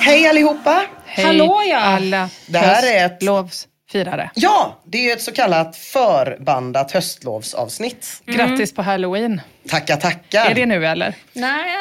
[0.00, 0.82] Hej allihopa!
[1.06, 1.78] Hej Hallå, ja.
[1.78, 4.30] alla Det här är ett- höstlovsfirare.
[4.34, 8.22] Ja, det är ju ett så kallat förbandat höstlovsavsnitt.
[8.26, 9.40] Grattis på halloween.
[9.68, 10.50] Tackar, tackar.
[10.50, 11.14] Är det nu eller?
[11.32, 11.76] Nej,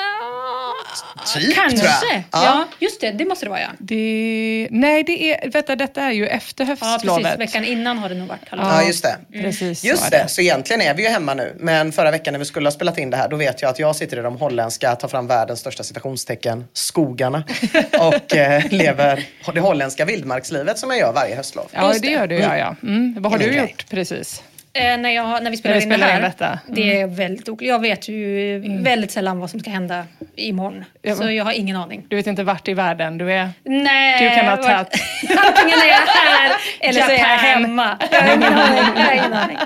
[1.35, 1.78] Typ, kanske.
[1.79, 2.23] tror jag.
[2.31, 2.44] Ja.
[2.44, 2.67] Ja.
[2.79, 3.12] just det.
[3.12, 3.67] Det måste det vara, ja.
[3.79, 4.67] Det...
[4.72, 5.50] Nej, det är...
[5.51, 7.23] Vänta, detta är ju efter Ja, höstlovet.
[7.23, 7.40] precis.
[7.40, 8.75] Veckan innan har det nog varit halloween.
[8.75, 9.41] Ja, just det.
[9.41, 11.56] Precis så Just är det, så egentligen är vi ju hemma nu.
[11.59, 13.79] Men förra veckan när vi skulle ha spelat in det här, då vet jag att
[13.79, 17.44] jag sitter i de holländska, tar fram världens största citationstecken, skogarna.
[18.00, 21.68] och eh, lever det holländska vildmarkslivet som jag gör varje höstlov.
[21.72, 22.07] Ja, det det.
[22.07, 22.35] gör du.
[22.35, 22.75] Ja, ja.
[22.84, 23.16] Mm.
[23.19, 24.44] Vad har Det är du gjort precis?
[24.79, 26.17] Eh, när, jag, när vi spelar När vi in det spelar här.
[26.17, 26.59] in detta.
[26.67, 27.67] Det är väldigt oklart.
[27.67, 30.03] Jag vet ju väldigt sällan vad som ska hända
[30.35, 30.85] imorgon.
[31.01, 32.06] Ja, Så jag har ingen aning.
[32.07, 33.50] Du vet inte vart i världen du är?
[33.63, 35.01] Nej, Du kan ha tagit-
[35.45, 37.97] Antingen är jag här eller så är jag hemma.
[38.12, 38.84] Jag har ingen aning.
[38.95, 39.57] Jag har ingen aning.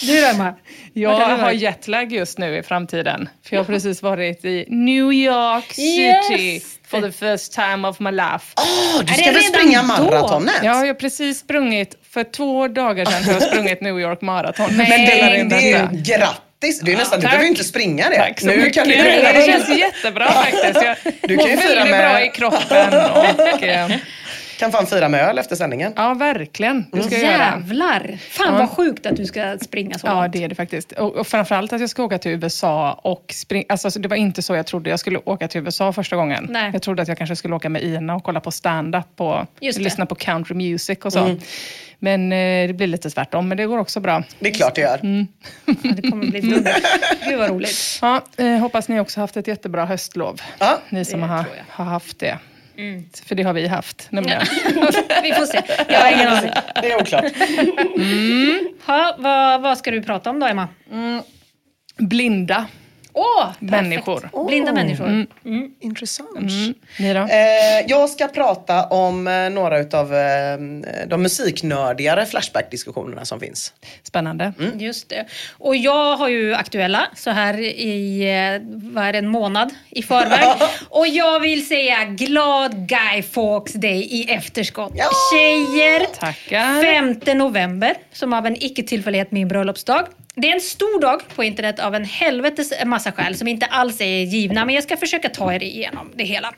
[0.00, 0.54] Du då, Emma?
[0.92, 3.28] Jag har du jetlag just nu i framtiden.
[3.44, 6.26] För jag har precis varit i New York Yes.
[6.26, 8.54] City for the first time of my life.
[8.56, 10.54] Åh, du Är ska väl springa maratonet?
[10.62, 14.68] Jag har precis sprungit, för två dagar sedan har jag sprungit New York Marathon.
[14.72, 16.80] Nej, Men det är grattis!
[16.80, 17.30] Det är nästan, du tack.
[17.30, 18.16] behöver ju inte springa det.
[18.16, 18.74] Tack så nu mycket.
[18.74, 20.82] kan du Det känns jättebra faktiskt.
[20.84, 22.94] Jag Du mår kan ju fira väldigt bra i kroppen.
[23.52, 23.90] Och, eh,
[24.58, 25.92] kan fan fira med öl efter sändningen.
[25.96, 26.84] ja, verkligen.
[26.92, 27.32] Det ska jag göra.
[27.38, 28.18] Jävlar!
[28.30, 28.58] Fan Ja.
[28.58, 30.32] vad sjukt att du ska springa så Ja, långt.
[30.32, 30.92] det är det faktiskt.
[30.92, 33.64] Och, och framförallt att jag ska åka till USA och springa.
[33.68, 36.46] Alltså, det var inte så jag trodde jag skulle åka till USA första gången.
[36.50, 36.70] Nej.
[36.72, 40.06] Jag trodde att jag kanske skulle åka med Ina och kolla på stand-up och lyssna
[40.06, 41.36] på country music och så.
[41.98, 44.22] Men eh, det blir lite tvärtom, men det går också bra.
[44.38, 44.98] Det är klart det gör.
[45.02, 45.26] Mm.
[45.66, 46.76] Ja, det kommer bli dubbelt.
[47.28, 47.98] Gud vad roligt.
[48.02, 50.40] Ja, eh, hoppas ni också haft ett jättebra höstlov.
[50.58, 50.78] Ja.
[50.88, 51.44] Ni som har, jag.
[51.68, 52.38] har haft det.
[53.24, 54.40] För det har vi haft nämligen.
[55.22, 55.62] Vi får se.
[55.88, 56.50] Jag har ingen aning.
[56.82, 57.24] Det är oklart.
[58.86, 60.68] Ha, vad, vad ska du prata om då, Emma?
[61.98, 62.66] Blinda
[63.18, 64.46] Åh, människor.
[64.46, 65.26] Blinda människor.
[65.80, 66.50] Intressant.
[66.98, 67.20] Ni då?
[67.20, 70.58] Eh, jag ska prata om eh, några utav eh,
[71.06, 73.72] de musiknördigare Flashback-diskussionerna som finns.
[74.02, 74.52] Spännande.
[74.74, 75.26] Just det.
[75.58, 80.02] Och jag har ju aktuella så här i eh, vad är det, en månad i
[80.02, 80.48] förväg.
[80.88, 84.92] Och jag vill säga glad Guy Fawkes Day i efterskott.
[84.94, 85.08] Ja!
[85.32, 86.06] Tjejer!
[86.18, 86.82] Tackar.
[87.24, 90.06] 5 november, som av en icke-tillfällighet min bröllopsdag.
[90.38, 94.00] Det är en stor dag på internet av en helvetes massa skäl som inte alls
[94.00, 96.52] är givna, men jag ska försöka ta er igenom det hela.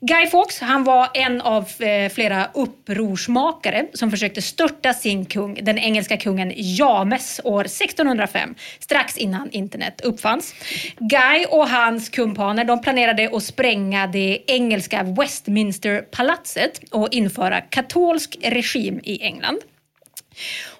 [0.00, 5.78] Guy Fawkes, han var en av eh, flera upprorsmakare som försökte störta sin kung, den
[5.78, 10.54] engelska kungen James, år 1605, strax innan internet uppfanns.
[10.98, 19.00] Guy och hans kumpaner de planerade att spränga det engelska Westminsterpalatset och införa katolsk regim
[19.04, 19.58] i England.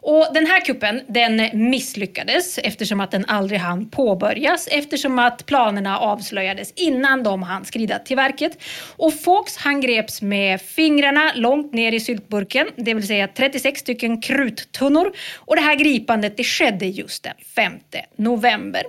[0.03, 5.99] Och den här kuppen den misslyckades eftersom att den aldrig hann påbörjas eftersom att planerna
[5.99, 8.63] avslöjades innan de hann skrida till verket.
[8.97, 14.21] Och Fawkes han greps med fingrarna långt ner i syltburken, det vill säga 36 stycken
[14.21, 15.13] kruttunnor.
[15.37, 17.73] Och det här gripandet det skedde just den 5
[18.17, 18.83] november.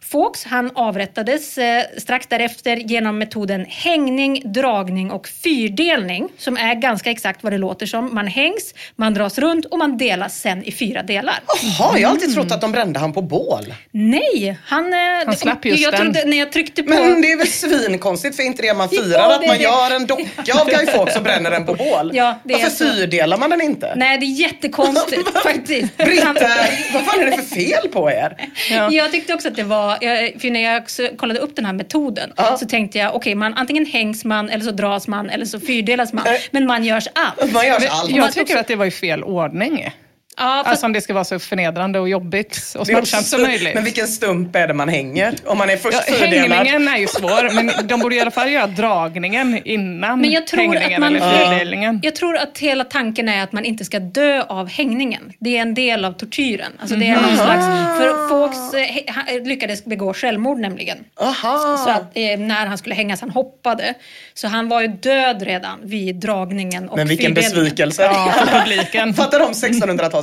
[0.00, 7.10] Fawkes han avrättades eh, strax därefter genom metoden hängning, dragning och fyrdelning som är ganska
[7.10, 8.14] exakt vad det låter som.
[8.14, 11.34] Man hängs, man dras runt och man delas sen i fyra delar.
[11.78, 13.74] Jaha, jag har alltid trott att de brände han på bål.
[13.90, 14.92] Nej, han...
[14.92, 16.00] eh, Han slapp just jag den.
[16.00, 16.88] trodde när jag tryckte på...
[16.90, 19.18] Men det är väl svinkonstigt för inte det man firar?
[19.18, 19.62] Ja, att det är man det.
[19.64, 22.10] gör en docka av Guy Fawkes och bränner den på bål.
[22.14, 22.84] Ja, det är Varför så.
[22.84, 23.92] fyrdelar man den inte?
[23.96, 25.96] Nej, det är jättekonstigt faktiskt.
[25.96, 28.36] Britter, vad fan är det för fel på er?
[28.90, 29.94] Jag tyckte också att det var,
[30.40, 32.56] för när jag också kollade upp den här metoden Ja.
[32.56, 36.12] så tänkte jag, okej, man antingen hängs man eller så dras man eller så fyrdelas
[36.12, 36.24] man.
[36.50, 37.52] Men man görs allt.
[37.52, 38.10] Man gör allt.
[38.10, 39.90] Jag tycker att det var i fel ordning.
[40.40, 43.74] Ja, för Alltså om det ska vara så förnedrande och jobbigt och smärtsamt som möjligt.
[43.74, 45.34] Men vilken stump är det man hänger?
[45.46, 48.50] Om man är först Ja, hängningen är ju svår, men de borde i alla fall
[48.50, 52.00] göra dragningen innan Men jag tror, hängningen att man, eller fyrdelningen.
[52.02, 55.32] jag tror att hela tanken är att man inte ska dö av hängningen.
[55.38, 56.72] Det är en del av tortyren.
[56.80, 57.22] Alltså det är Mhm.
[57.26, 57.64] någon slags,
[57.98, 60.98] för Fawkes lyckades begå självmord nämligen.
[61.20, 61.76] Aha.
[61.84, 63.94] Så att eh, när han skulle hängas, han hoppade.
[64.34, 68.02] Så han var ju död redan vid dragningen och Men vilken besvikelse.
[68.02, 69.14] Ja, för publiken.
[69.20, 69.54] Fattar de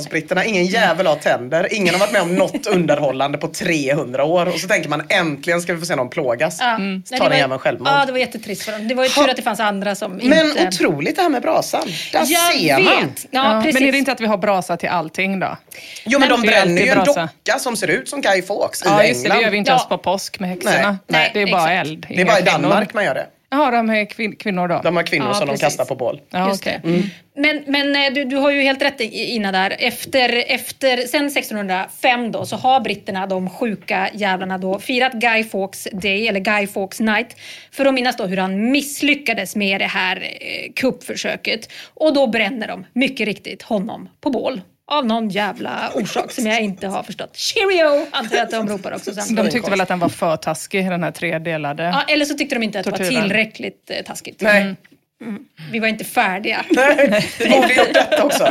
[0.08, 4.46] 1600-talsbritterna, ingen jävel har tänder, ingen har varit med om något underhållande på 300 år
[4.48, 6.58] och så tänker man äntligen ska vi få se någon plågas.
[6.60, 6.76] Ja.
[6.76, 7.88] Så Nej, tar det den var- jäveln självmord.
[7.88, 8.88] Ja, det var jättetrist för dem.
[8.88, 10.68] Det var ju tur att det fanns andra som Men inte...
[10.68, 11.86] otroligt det här med brasan.
[12.12, 12.84] Där Jag ser vet!
[12.84, 12.94] man.
[13.30, 13.74] Ja, Ja, precis.
[13.80, 15.56] men är det inte att vi har brasa till allting då?
[16.04, 17.20] Jo men de det är bränner ju en brasa.
[17.44, 19.26] docka som ser ut som Guy Fawkes Ja, i just det.
[19.26, 19.38] England.
[19.38, 19.74] Det gör vi inte Ja.
[19.76, 20.98] ens på påsk med häxorna.
[21.06, 21.88] Nej, det är bara exakt.
[21.88, 22.06] eld.
[22.08, 22.42] Det är bara i.
[22.42, 23.26] Danmark man gör det.
[23.50, 24.80] Jaha, de är kvin- kvinnor då?
[24.84, 25.60] De har kvinnor Ja, som precis.
[25.60, 26.20] de kastar på bål.
[26.30, 26.80] ja, Just okej.
[26.84, 27.02] det.
[27.40, 29.76] Men, men eh, du, du har ju helt rätt i- innan där.
[29.78, 35.88] Efter, efter, sen 1605 då, så har britterna, de sjuka jävlarna, då, firat Guy Fawkes
[35.92, 37.36] Day, eller Guy Fawkes Night,
[37.72, 41.68] för att minnas då hur han misslyckades med det här eh, kuppförsöket.
[41.94, 44.60] Och då bränner de, mycket riktigt, honom på bål.
[44.90, 47.36] Av någon jävla orsak som jag inte har förstått.
[47.36, 48.06] Cheerio!
[48.10, 49.52] Antar jag att de ropar också De samtidigt.
[49.52, 51.82] tyckte väl att den var för taskig, den här tredelade.
[51.82, 53.22] Ja, eller så tyckte de inte att det var Tortyren.
[53.22, 54.40] tillräckligt eh, taskigt.
[54.40, 54.74] Nej.
[55.72, 58.48] Vi var inte färdiga Nej, vi borde gjort detta också.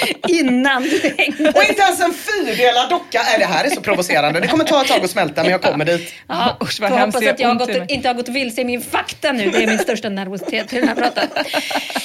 [0.28, 1.52] innan du hängde.
[1.54, 3.20] Och inte ens en fyrdelad docka.
[3.24, 4.40] Nej, det här är så provocerande.
[4.40, 6.14] Det kommer ta ett tag att smälta men jag kommer dit.
[6.28, 7.16] Ja, Usch, vad hemskt.
[7.16, 9.50] hoppas att jag har gått, inte har gått vilse i min fakta nu.
[9.50, 11.24] Det är min största nervositet till den här pratan.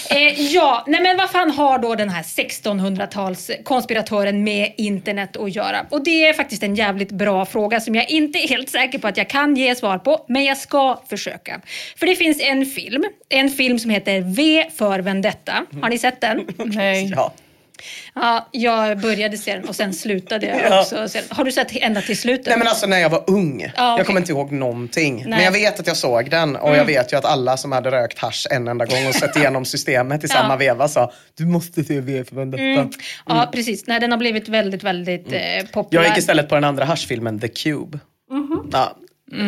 [0.09, 5.55] Eh, ja, nej men vad fan har då den här 1600-tals konspiratören med internet att
[5.55, 5.85] göra?
[5.89, 9.07] Och det är faktiskt en jävligt bra fråga som jag inte är helt säker på
[9.07, 11.61] att jag kan ge svar på, men jag ska försöka.
[11.99, 15.65] För det finns en film, en film som heter V för Vendetta.
[15.81, 16.47] Har ni sett den?
[16.57, 17.13] Nej.
[17.15, 17.33] Ja.
[18.15, 20.81] Ja, jag började se den och sen slutade jag Ja.
[20.81, 21.09] också.
[21.09, 21.27] se den.
[21.37, 22.47] Har du sett ända till slutet?
[22.47, 23.61] Nej men alltså när jag var ung.
[23.61, 24.05] Ja, Jag okej.
[24.05, 25.15] kommer inte ihåg någonting.
[25.21, 25.43] Men Nej.
[25.43, 28.19] jag vet att jag såg den och jag vet ju att alla som hade rökt
[28.19, 30.35] hasch en enda gång och sett igenom systemet i Ja.
[30.35, 32.63] samma veva sa du måste se V för Vendetta.
[32.63, 32.89] Mm.
[33.25, 33.87] Ja, precis.
[33.87, 35.39] Nej, den har blivit väldigt, väldigt eh,
[35.73, 36.01] populär.
[36.03, 37.99] Jag gick istället på den andra haschfilmen The Cube.
[38.71, 38.97] Ja,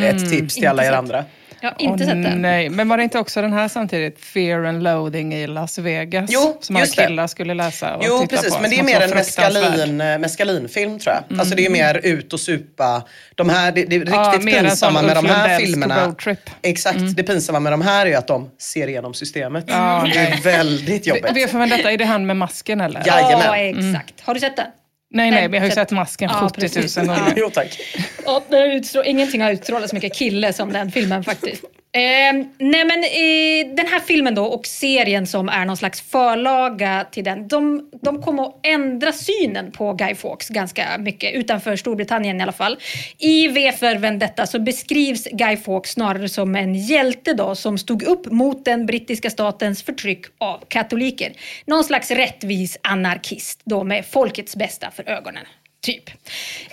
[0.03, 1.25] ett tips till alla er andra.
[1.61, 2.41] Jag har inte Åh, sett den.
[2.41, 6.29] Nej, men var det inte också den här samtidigt, Fear and Loathing i Las Vegas?
[6.33, 7.07] Jo, som alla just det.
[7.07, 8.61] killar skulle läsa och Jo titta precis, på.
[8.61, 11.39] men det är som mer var en meskalin, eh, meskalinfilm tror jag.
[11.39, 13.03] Alltså det är mer ut och supa.
[13.35, 16.15] De här, det, det är Ja, riktigt mer en pinsamma med de här filmerna.
[16.61, 19.65] Exakt, det pinsamma med de här är ju att de ser igenom systemet.
[19.67, 21.31] Ja, det är väldigt jobbigt.
[21.35, 23.03] V för detta, är det han med masken eller?
[23.05, 23.21] Ja.
[23.21, 23.45] Jajamän.
[23.47, 24.13] Ja, exakt.
[24.21, 24.65] Har du sett den?
[25.11, 26.97] Nej, nej, men jag har ju sett- masken Ja, 70 precis.
[26.97, 27.33] 000 gånger.
[27.37, 27.79] Jo tack.
[28.25, 31.63] Ja, det utstrå- ingenting har utstrålat så mycket kille som den filmen faktiskt.
[31.91, 37.07] Eh, nej men eh, den här filmen då och serien som är någon slags förlaga
[37.11, 42.39] till den, de, de kom att ändra synen på Guy Fawkes ganska mycket, utanför Storbritannien
[42.39, 42.77] i alla fall.
[43.17, 48.03] I V för Vendetta så beskrivs Guy Fawkes snarare som en hjälte då som stod
[48.03, 51.31] upp mot den brittiska statens förtryck av katoliker.
[51.65, 55.45] Någon slags rättvis anarkist då med folkets bästa för ögonen.
[55.81, 56.09] Typ.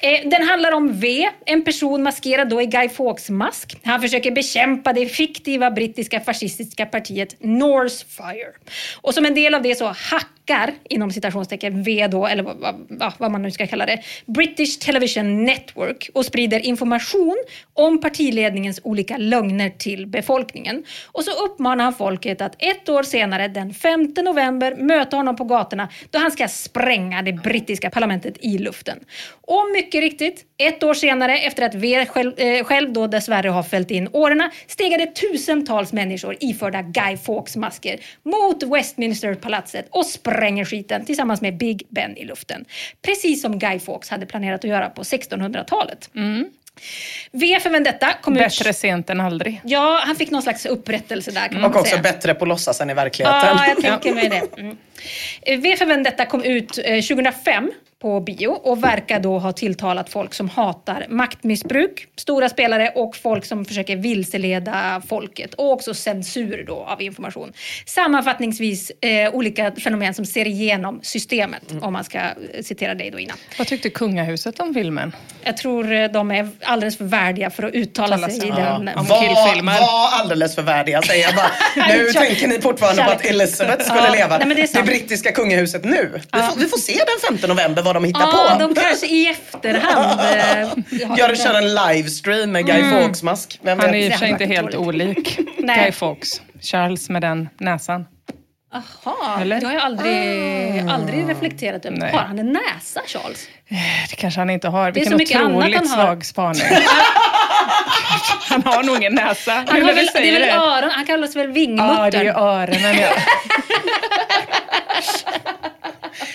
[0.00, 3.76] Eh, den handlar om V, en person maskerad då i Guy Fawkes-mask.
[3.84, 8.52] Han försöker bekämpa det fiktiva brittiska fascistiska partiet Norsefire.
[9.00, 12.56] Och som en del av det så hackar, inom citationstecken, V då, eller vad,
[12.88, 17.36] vad, vad man nu ska kalla det, British Television Network och sprider information
[17.74, 20.84] om partiledningens olika lögner till befolkningen.
[21.06, 25.44] Och så uppmanar han folket att ett år senare, den 5 november, möta honom på
[25.44, 28.95] gatorna då han ska spränga det brittiska parlamentet i luften.
[29.40, 33.62] Och mycket riktigt, ett år senare, efter att V själv, eh, själv då dessvärre har
[33.62, 41.40] fällt in årorna, stegade tusentals människor iförda Guy Fawkes-masker mot Westminsterpalatset och spränger skiten tillsammans
[41.40, 42.64] med Big Ben i luften.
[43.02, 46.10] Precis som Guy Fawkes hade planerat att göra på 1600-talet.
[47.32, 48.76] V för Vendetta kom Bättre ut...
[48.76, 49.60] sent än aldrig.
[49.64, 52.02] Ja, han fick någon slags upprättelse där kan man Och också säga.
[52.02, 53.40] bättre på att låtsas än i verkligheten.
[53.56, 54.60] Ja, jag tänker mig det.
[54.60, 54.76] Mm.
[55.42, 60.10] Eh, V för Vendetta kom ut eh, 2005 på bio och verkar då ha tilltalat
[60.10, 66.64] folk som hatar maktmissbruk, stora spelare och folk som försöker vilseleda folket och också censur
[66.66, 67.52] då av information.
[67.86, 73.18] Sammanfattningsvis eh, olika fenomen som ser igenom systemet om man ska eh, citera dig då
[73.18, 73.36] innan.
[73.58, 75.16] Vad tyckte kungahuset om filmen?
[75.44, 78.56] Jag tror eh, de är alldeles för värdiga för att uttala sig sig, i ja.
[78.56, 78.88] den.
[78.88, 81.50] Om Var, var alldeles för värdiga säger jag bara.
[81.88, 83.24] Nu tänker ni fortfarande på att.
[83.24, 84.38] Elizabeth skulle Ja, leva.
[84.38, 84.85] nej, men det det.
[84.86, 86.20] Brittiska kungahuset nu.
[86.32, 86.92] Vi, får, vi får se
[87.30, 88.62] den 5 november vad de hittar Ja, på.
[88.68, 90.20] de kanske i efterhand...
[91.00, 93.58] eh, Gör, kör en livestream med Guy Fawkes-mask.
[93.62, 95.82] Vem Han är i och för sig inte helt olik Nej.
[95.82, 96.40] Guy Fawkes.
[96.60, 98.06] Charles med den näsan.
[98.72, 101.96] Jaha, det har jag aldrig, aldrig reflekterat över.
[101.96, 102.12] Nej.
[102.12, 103.46] Har han en näsa, Charles?
[104.10, 104.88] Det kanske han inte har.
[104.88, 106.06] är Vilken så mycket annat otroligt han har.
[106.06, 106.62] svag spaning.
[108.48, 109.64] han har nog ingen näsa.
[109.68, 110.50] Han har väl, det är väl det.
[110.52, 110.90] öron?
[110.90, 112.10] Han kallas väl Ja, vingmuttern?
[112.10, 112.96] det är öronen.
[113.00, 113.08] Ja.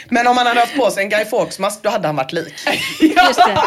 [0.09, 2.53] Men om han hade haft på sig en Guy Fawkes-mask då hade han varit lik.
[3.00, 3.61] Just det.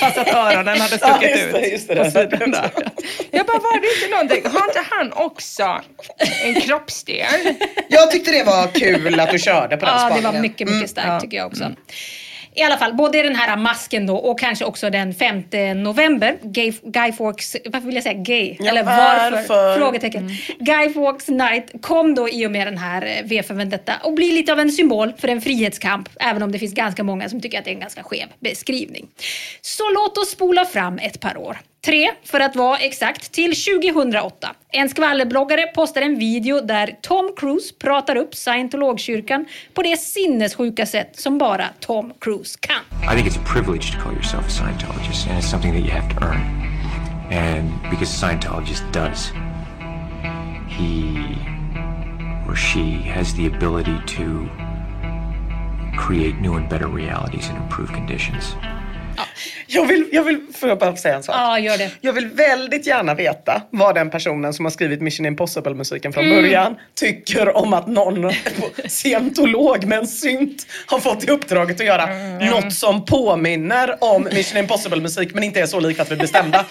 [0.00, 1.94] Fast att öronen hade Ja, stuckit just det, ut just det.
[1.96, 2.70] på sidan där.
[3.30, 4.52] Jag bara, var det inte någonting?
[4.52, 5.80] Har inte han också
[6.44, 7.54] en kroppsdel?
[7.88, 10.32] Jag tyckte det var kul att du körde på den Ja, det spaningen.
[10.34, 11.20] var mycket, mycket starkt ja.
[11.20, 11.70] tycker jag också.
[12.56, 15.42] I alla fall, både den här masken då och kanske också den 5
[15.82, 18.56] november, Guy, Guy Fawkes, varför vill jag säga gay?
[18.58, 19.30] Ja, Eller varför?
[19.30, 19.78] varför?
[19.78, 20.30] Frågetecken.
[20.58, 24.14] Guy Fawkes Night kom då i och med den här eh, V för Vendetta och
[24.14, 27.40] blir lite av en symbol för en frihetskamp, även om det finns ganska många som
[27.40, 29.06] tycker att det är en ganska skev beskrivning.
[29.60, 31.58] Så låt oss spola fram ett par år.
[31.86, 34.54] Tre, för att vara exakt, till 2008.
[34.72, 41.20] En skvallerbloggare postar en video där Tom Cruise pratar upp scientologkyrkan på det sinnessjuka sätt
[41.20, 43.12] som bara Tom Cruise kan.
[43.12, 45.90] I think it's a privilege to call yourself a Scientologist, and it's something that you
[45.90, 46.40] have to earn.
[47.32, 49.32] And because a Scientologist does,
[50.68, 51.18] he
[52.48, 54.48] or she has the ability to
[56.06, 58.56] create new and better realities and improve conditions.
[59.66, 61.34] Jag vill, jag vill, får jag bara säga en sak?
[61.38, 61.90] Ja, gör det.
[62.00, 66.36] Jag vill väldigt gärna veta vad den personen som har skrivit Mission Impossible-musiken från Mm.
[66.42, 68.32] början tycker om att någon
[68.88, 72.50] scientolog med en synt har fått i uppdraget att göra Mm.
[72.50, 76.64] något som påminner om Mission Impossible-musik men inte är så likt att vi är bestämda.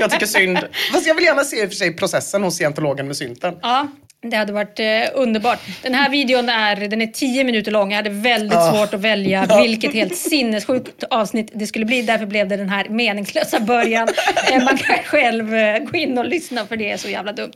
[0.00, 0.58] Jag tycker synd.
[0.92, 3.54] Fast jag vill gärna se i och för sig processen hos scientologen med synten.
[3.62, 3.88] Ja,
[4.30, 5.58] det hade varit eh, underbart.
[5.82, 7.90] Den här videon är, den är tio minuter lång.
[7.90, 8.72] Jag hade väldigt Ah.
[8.72, 12.02] svårt att välja vilket helt sinnessjukt avsnitt det skulle bli.
[12.02, 14.08] Därför blev det den här meningslösa början.
[14.52, 17.52] Eh, man kan själv eh, gå in och lyssna för det är så jävla dumt.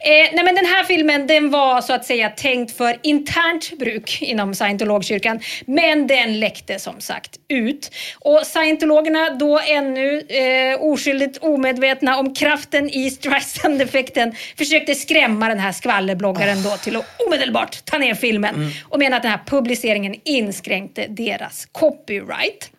[0.00, 4.22] Eh, nej men den här filmen den var så att säga tänkt för internt bruk
[4.22, 5.40] inom scientologkyrkan.
[5.66, 7.90] Men den läckte som sagt ut.
[8.20, 15.72] Och scientologerna då ännu eh, oskyldigt omedvetna om kraften i Streisand-effekten försökte skrämma den här
[15.72, 21.06] skvallerbloggaren då till att omedelbart ta ner filmen och mena att den här publiceringen inskränkte
[21.08, 22.70] deras copyright.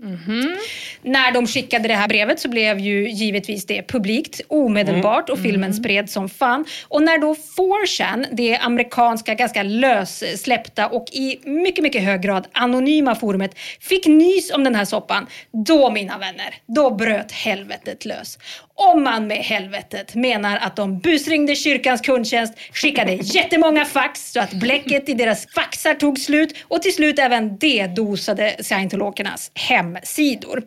[1.01, 5.73] När de skickade det här brevet så blev ju givetvis det publikt omedelbart och filmen
[5.73, 6.65] spreds som fan.
[6.83, 13.15] Och när då 4chan, det amerikanska ganska lössläppta och i mycket, mycket hög grad anonyma
[13.15, 15.27] forumet fick nys om den här soppan,
[15.65, 18.37] då mina vänner, då bröt helvetet lös.
[18.75, 24.53] Om man med helvetet menar att de busringde kyrkans kundtjänst, skickade jättemånga fax så att
[24.53, 30.63] bläcket i deras faxar tog slut och till slut även dedosade scientologernas hemsidor.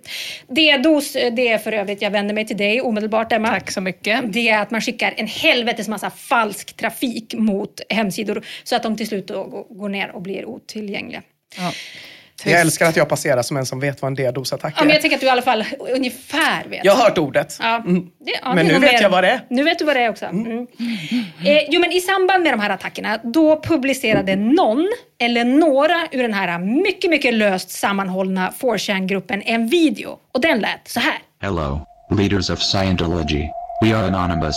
[0.56, 3.48] Dedos, det är för övrigt, jag vänder mig till dig omedelbart Emma.
[3.48, 4.32] Tack så mycket.
[4.32, 8.96] Det är att man skickar en helvetes massa falsk trafik mot hemsidor så att de
[8.96, 9.28] till slut
[9.70, 11.22] går ner och blir otillgängliga.
[11.56, 11.72] Ja.
[12.44, 14.96] Jag älskar att jag passerar som en som vet vad en D-dosattack Ja, men jag
[14.96, 15.00] är.
[15.00, 15.64] tänker att du i alla fall
[15.94, 16.84] ungefär vet.
[16.84, 17.56] Jag har hört ordet.
[17.60, 17.76] Ja.
[17.76, 18.00] Mm.
[18.24, 19.40] Det, ja, Men är nu vet jag vad det är.
[19.50, 20.24] Nu vet du vad det är också.
[20.26, 20.66] Mm.
[21.46, 24.88] Eh, jo, men I samband med de här attackerna, då publicerade någon
[25.18, 30.18] eller några ur den här mycket, mycket löst sammanhållna 4chan-gruppen en video.
[30.34, 31.14] Och den lät så här.
[31.42, 33.48] Hello, leaders of Scientology.
[33.82, 34.56] We are anonymous.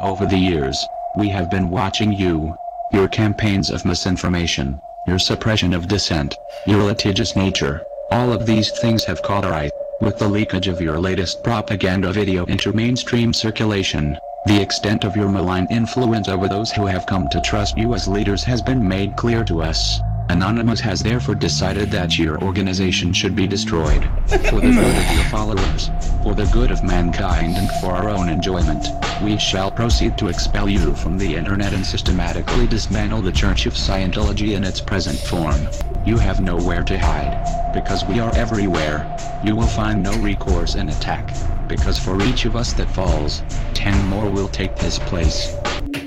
[0.00, 0.76] Over the years,
[1.18, 2.52] we have been watching you,
[2.94, 4.76] your campaigns of misinformation,
[5.06, 6.34] your suppression of dissent,
[6.66, 7.82] your litigious nature.
[8.10, 9.70] All of these things have caught our eye.
[10.00, 15.28] With the leakage of your latest propaganda video into mainstream circulation, the extent of your
[15.28, 19.16] malign influence over those who have come to trust you as leaders has been made
[19.16, 20.00] clear to us.
[20.30, 24.02] Anonymous has therefore decided that your organization should be destroyed.
[24.26, 25.90] For the good of your followers,
[26.22, 28.86] for the good of mankind and for our own enjoyment,
[29.22, 33.74] we shall proceed to expel you from the internet and systematically dismantle the Church of
[33.74, 35.68] Scientology in its present form.
[36.06, 37.72] You have nowhere to hide.
[37.74, 41.36] Because we are everywhere, you will find no recourse in attack.
[41.68, 43.42] Because for each of us that falls,
[43.74, 45.54] ten more will take his place.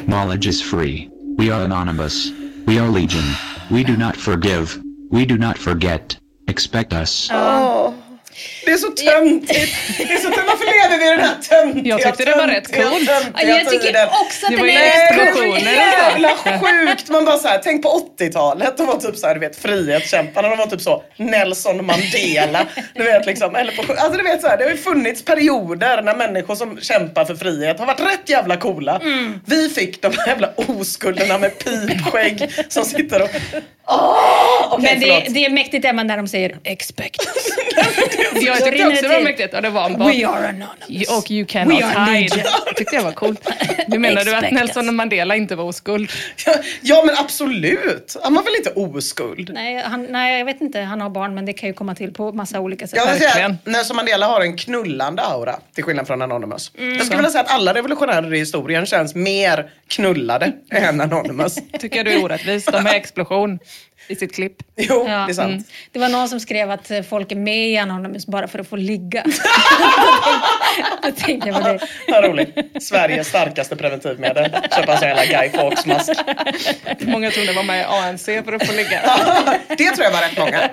[0.07, 1.09] Knowledge is free.
[1.37, 2.31] We are anonymous.
[2.65, 3.23] We are legion.
[3.69, 4.81] We do not forgive.
[5.09, 6.17] We do not forget.
[6.47, 7.27] Expect us.
[7.29, 7.66] Oh,
[8.67, 9.75] Det är så töntigt.
[9.97, 10.47] Det är så töntigt.
[10.47, 13.09] Varför lever vi i den här töntiga, Jag tyckte det var rätt coolt.
[13.43, 14.07] jag tycker tiden?
[14.07, 15.59] också att Det var explosioner.
[15.63, 17.09] Det är så jävla sjukt.
[17.09, 18.77] Man bara så här, tänk på 80-talet.
[18.77, 20.49] De var typ så här, du vet frihetskämparna.
[20.49, 22.65] De var typ så Nelson Mandela.
[22.95, 23.55] Du vet liksom.
[23.55, 26.79] Eller på, alltså du vet så här, det har ju funnits perioder när människor som
[26.81, 28.99] kämpar för frihet har varit rätt jävla coola.
[29.03, 29.39] Mm.
[29.45, 33.29] Vi fick de här jävla oskulderna med pipskägg som sitter och...
[33.89, 34.67] Åh!
[34.71, 37.27] Okej, Men det, det är mäktigt Emma när de säger expect.
[38.59, 39.53] Jag tyckte också det var mäktigt.
[39.53, 41.17] Och det var en We are anonymous.
[41.17, 42.35] Och you cannot We are hide.
[42.35, 42.51] legion.
[42.75, 43.49] tyckte jag var coolt.
[43.87, 44.95] Nu menar du att Nelson.
[44.95, 46.11] Mandela inte var oskuld?
[46.81, 48.17] Ja men absolut.
[48.23, 49.49] Han var väl inte oskuld?
[49.53, 50.81] Nej, han, nej, jag vet inte.
[50.81, 52.97] Han har barn, men det kan ju komma till på massa olika sätt.
[53.05, 56.71] Jag vill säga Nelson Mandela har en knullande aura till skillnad från Anonymous.
[56.77, 56.93] Mm.
[56.93, 61.55] Jag skulle vilja säga att alla revolutionärer i historien känns mer knullade än Anonymous.
[61.79, 62.65] Tycker jag du är orättvis.
[62.65, 63.59] De har explosion
[64.07, 64.53] i sitt klipp.
[64.79, 65.49] Jo, Ja, det är sant.
[65.51, 65.63] mm.
[65.91, 68.75] Det var någon som skrev att folk är med i Anonymous bara för att få
[68.75, 69.23] ligga.
[71.03, 71.79] Då tänkte jag på det.
[72.07, 72.83] Vad roligt.
[72.83, 74.51] Sveriges starkaste preventivmedel.
[74.75, 76.09] Köpa en jävla Guy Fawkes-mask.
[76.99, 79.01] Många trodde var med i ANC för att få ligga.
[79.67, 80.69] Det tror jag var rätt många.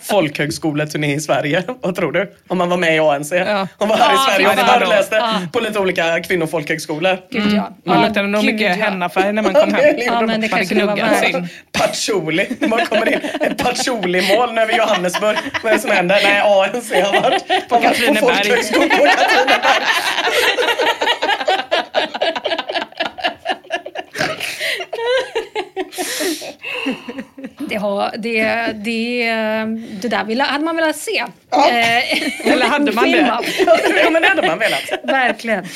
[0.00, 1.62] Folkhögskoleturné i Sverige.
[1.80, 2.32] Vad tror du?
[2.48, 3.32] Om man var med i ANC.
[3.32, 3.68] Ja.
[3.78, 5.40] Om man var här i Ja, Sverige och föreläste Ja.
[5.52, 7.18] på lite olika kvinnofolkhögskolor.
[7.30, 7.76] Gud ja.
[7.84, 8.84] Man ja luktade nog mycket ja.
[8.84, 9.94] hennafärg när man kom hem.
[9.98, 11.50] Ja, men det Man kanske det var gnuggat värt.
[12.38, 12.56] Sin.
[12.58, 12.68] Patchouli.
[12.68, 15.36] Man kommer in ett patchouli-mål nu över Johannesburg.
[15.62, 16.20] Vad är det som händer?
[16.22, 18.62] Nej, ANC har varit på, på på Katrineberg.
[27.68, 28.42] Det, har, det,
[28.84, 29.26] det,
[30.02, 31.18] det där ville, hade man velat se.
[31.18, 33.18] Eh, Eller hade man det?
[33.18, 34.92] Ja, men det hade man velat.
[35.02, 35.66] Verkligen.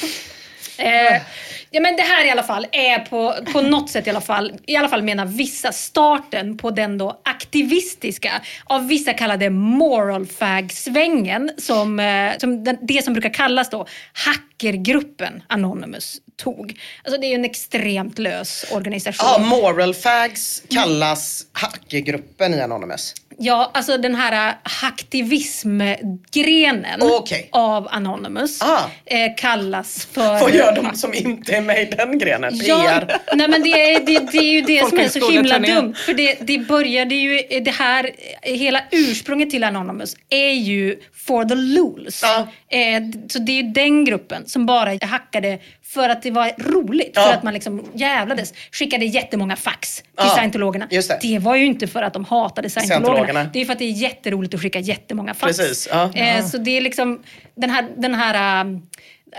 [0.78, 1.22] Eh,
[1.70, 4.52] ja, men det här i alla fall är på, på något sätt i alla fall,
[4.66, 11.50] i alla fall menar vissa, starten på den då aktivistiska, av vissa kallade moral fag-svängen,
[11.58, 16.80] som, eh, som den, det som brukar kallas då hackergruppen Anonymous tog.
[17.04, 19.28] Alltså det är ju en extremt lös organisation.
[19.32, 23.14] Ja, moral fags kallas hackergruppen i Anonymous.
[23.40, 27.48] Ja, alltså den här hacktivismgrenen Okej.
[27.52, 28.80] av Anonymous Ah.
[29.06, 30.40] eh, kallas för...
[30.40, 32.50] Vad gör de som inte är med i den grenen?
[32.54, 33.00] Ja,
[33.34, 35.94] nej men det är, det, det är ju det som är så himla dumt.
[35.94, 38.10] För det, det började ju, det här,
[38.42, 40.96] hela ursprunget till Anonymous är ju
[41.28, 42.22] for the lulz.
[42.22, 42.48] Ja.
[42.78, 47.12] Eh, så det är den gruppen som bara hackade för att det var roligt.
[47.14, 47.22] Ja.
[47.22, 48.54] För att man liksom jävlades.
[48.72, 50.86] Skickade jättemånga fax till Ja, scientologerna.
[50.90, 51.38] just det.
[51.38, 53.14] var ju inte för att de hatade scientologerna.
[53.14, 53.50] Scientologerna.
[53.52, 55.56] Det är för att det är jätteroligt att skicka jättemånga fax.
[55.56, 55.86] Precis.
[55.86, 57.22] Eh, så det är liksom
[57.54, 58.82] den här, den här um,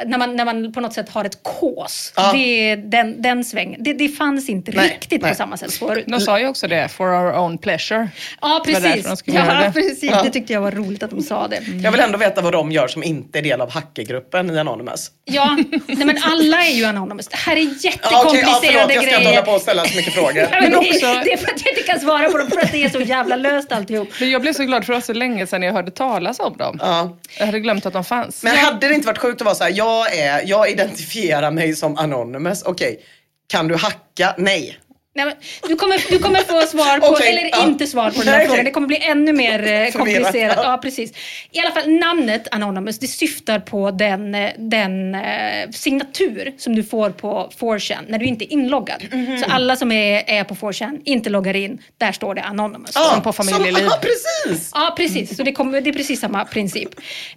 [0.05, 2.13] när man, när man på något sätt har ett kås.
[2.15, 2.31] Ja.
[2.33, 3.83] Det den, den svängen.
[3.83, 5.31] Det, det fanns inte Nej, riktigt nej.
[5.31, 6.05] på samma sätt förut.
[6.07, 8.09] De sa ju också det, for our own pleasure.
[8.41, 9.05] Ja, Det precis.
[9.05, 9.71] de skulle göra Ja, det.
[9.73, 10.03] precis.
[10.11, 10.23] Ja.
[10.23, 11.61] Det tyckte jag var roligt att de sa det.
[11.83, 15.11] Jag vill ändå veta vad de gör som inte är del av hackergruppen i Anonymous.
[15.25, 17.27] Ja, nej, men alla är ju Anonymous.
[17.27, 19.41] Det här är Ja, okej, ja, jättekomplicerade förlåt, jag ska inte hålla grejer.
[19.41, 20.33] på och ställa så mycket frågor.
[20.33, 22.47] Nej, men Men det, också- det är för att jag inte kan svara på dem,
[22.47, 24.07] för att det är så jävla löst alltihop.
[24.19, 26.57] Men jag blev så glad för det var så länge sedan jag hörde talas om
[26.57, 26.77] dem.
[26.81, 27.17] Ja.
[27.39, 28.43] Jag hade glömt att de fanns.
[28.43, 31.75] Men hade det inte varit sjukt att vara så här, jag, är, jag identifierar mig
[31.75, 32.99] som Anonymous, okej.
[33.47, 34.35] Kan du hacka?
[34.37, 34.79] Nej.
[35.15, 35.35] Nej, men
[35.69, 37.67] du, kommer, du kommer få svar på, Okej, eller ja.
[37.67, 38.47] inte svar på den här okej.
[38.47, 38.65] frågan.
[38.65, 40.59] Det kommer bli ännu mer eh, komplicerat.
[40.63, 40.79] ja.
[40.81, 41.13] Precis.
[41.51, 46.83] I alla fall namnet Anonymous, det syftar på den, eh, den eh, signatur som du
[46.83, 49.03] får på 4chan när du inte är inloggad.
[49.11, 49.37] Mhm.
[49.37, 52.93] Så alla som är, är på 4chan, inte loggar in, där står det Anonymous.
[52.93, 53.75] Som på familjeliv.
[53.89, 54.71] Ja, precis!
[54.73, 55.37] Ja, precis.
[55.37, 56.89] Så det, kommer, det är precis samma princip.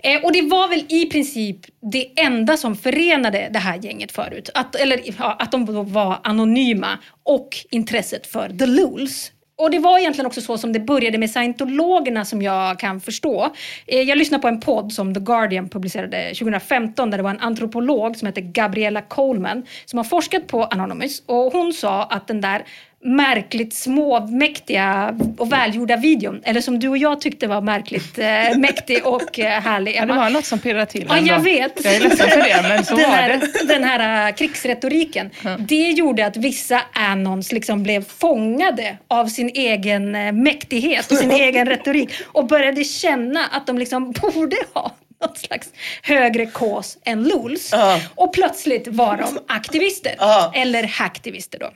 [0.02, 1.56] Eh, och det var väl i princip
[1.92, 4.50] det enda som förenade det här gänget förut.
[4.54, 9.32] Att, eller ja, att de var anonyma och intresset för the lules.
[9.56, 13.52] Och det var egentligen också så som det började med scientologerna som jag kan förstå.
[13.86, 17.40] Eh, jag lyssnade på en podd som The Guardian publicerade 2015 där det var en
[17.40, 22.40] antropolog som hette Gabriella Coleman som har forskat på Anonymous och hon sa att den
[22.40, 22.64] där
[23.04, 29.06] märkligt småmäktiga och välgjorda videon, eller som du och jag tyckte var märkligt eh, mäktig
[29.06, 29.96] och eh, härlig.
[29.96, 31.84] Ja, det var något som pirrade till Ja, jag vet.
[31.84, 33.74] Jag är ledsen för det, men så den var här, det.
[33.74, 35.30] Den här uh, krigsretoriken.
[35.58, 41.30] Det gjorde att vissa anons liksom blev fångade av sin egen uh, mäktighet och sin
[41.40, 45.68] egen retorik och började känna att de liksom borde ha något slags
[46.02, 47.68] högre kås än Luls.
[47.72, 48.00] Ja.
[48.14, 50.14] Och plötsligt var de aktivister.
[50.18, 50.52] Ja.
[50.54, 51.70] Eller hacktivister då.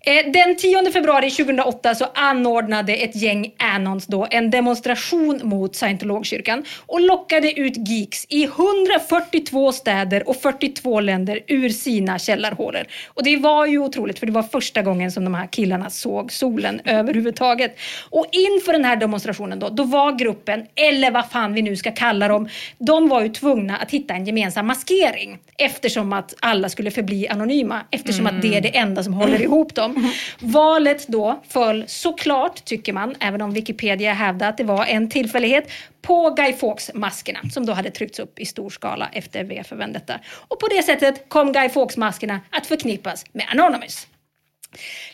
[0.00, 6.64] Eh, Den 10 februari 2008 så anordnade ett gäng Anons då en demonstration mot scientologkyrkan
[6.86, 12.84] och lockade ut geeks i 142 städer och 42 länder ur sina källarhålor.
[13.06, 16.32] Och det var ju otroligt för det var första gången som de här killarna såg
[16.32, 17.78] solen överhuvudtaget.
[18.10, 21.92] Och inför den här demonstrationen då, då var gruppen, eller vad fan vi nu ska
[21.92, 26.90] kalla dem, de var ju tvungna att hitta en gemensam maskering eftersom att alla skulle
[26.90, 30.12] förbli anonyma eftersom att det är det enda som håller ihop dem.
[30.38, 35.70] Valet då föll såklart, tycker man, även om Wikipedia hävdar att det var en tillfällighet,
[36.02, 40.20] på Guy Fawkes-maskerna som då hade tryckts upp i stor skala efter V för Vendetta.
[40.48, 44.06] Och på det sättet kom Guy Fawkes-maskerna att förknippas med Anonymous.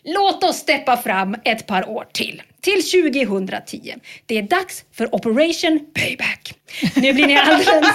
[0.03, 2.43] Låt oss steppa fram ett par år till.
[2.65, 3.95] Till 2010.
[4.27, 6.55] Det är dags för Operation Payback.
[6.95, 7.95] Nu blir ni alldeles,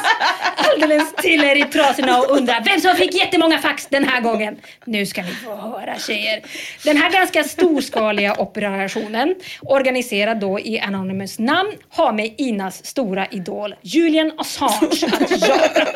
[0.55, 4.58] alldeles till er i trasorna och undrar vem som fick jättemånga fax den här gången.
[4.86, 6.41] Nu ska ni få höra tjejer.
[6.84, 13.75] Den här ganska storskaliga operationen, organiserad då i Anonymous namn, har med Inas stora idol
[13.82, 15.88] Julian Assange att göra.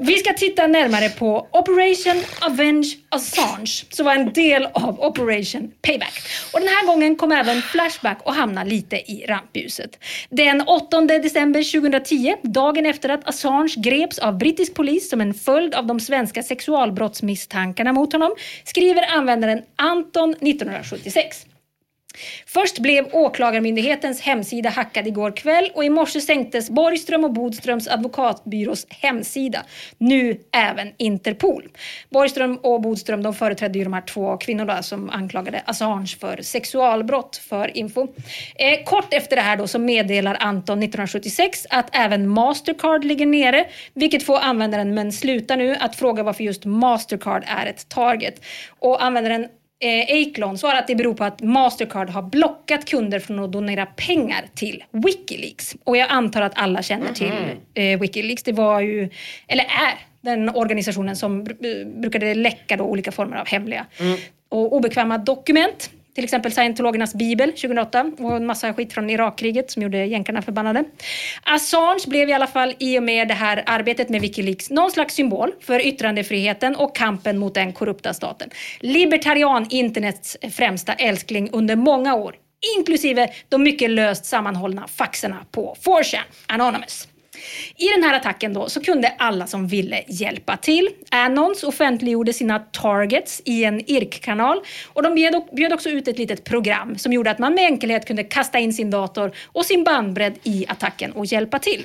[0.00, 6.22] Vi ska titta närmare på Operation Avenge Assange som var en del av Operation Payback.
[6.52, 9.98] Och den här gången kom även Flashback och hamna lite i rampljuset.
[10.30, 15.74] Den 8 december 2010, dagen efter att Assange greps av brittisk polis som en följd
[15.74, 21.46] av de svenska sexualbrottsmisstankarna mot honom, skriver användaren Anton 1976.
[22.46, 28.86] Först blev Åklagarmyndighetens hemsida hackad igår kväll och i morse sänktes Borgström och Bodströms advokatbyrås
[28.88, 29.62] hemsida.
[29.98, 31.68] Nu även Interpol.
[32.10, 37.36] Borgström och Bodström de företrädde ju de här två kvinnorna som anklagade Assange för sexualbrott
[37.36, 38.06] för info.
[38.56, 43.64] Eh, kort efter det här då så meddelar Anton 1976 att även Mastercard ligger nere,
[43.94, 48.44] vilket får användaren men sluta nu att fråga varför just Mastercard är ett target.
[48.78, 49.48] Och användaren
[49.80, 53.86] eh, Aclon svarar att det beror på att Mastercard har blockat kunder från att donera
[53.86, 55.76] pengar till Wikileaks.
[55.84, 57.32] Och jag antar att alla känner till
[57.74, 58.42] eh, Wikileaks.
[58.42, 59.10] Det var ju,
[59.46, 63.86] eller är, den organisationen som br- brukade läcka då olika former av hemliga
[64.48, 65.90] och obekväma dokument.
[66.18, 70.84] Till exempel scientologernas bibel 2008 och en massa skit från Irakkriget som gjorde jänkarna förbannade.
[71.42, 75.14] Assange blev i alla fall i och med det här arbetet med Wikileaks någon slags
[75.14, 78.50] symbol för yttrandefriheten och kampen mot den korrupta staten.
[78.80, 82.34] Libertarian internets främsta älskling under många år,
[82.78, 87.08] inklusive de mycket löst sammanhållna faxerna på 4chan, Anonymous.
[87.76, 90.88] I den här attacken då så kunde alla som ville hjälpa till.
[91.10, 95.14] Annons offentliggjorde sina targets i en IRK-kanal och de
[95.52, 98.72] bjöd också ut ett litet program som gjorde att man med enkelhet kunde kasta in
[98.72, 101.84] sin dator och sin bandbredd i attacken och hjälpa till.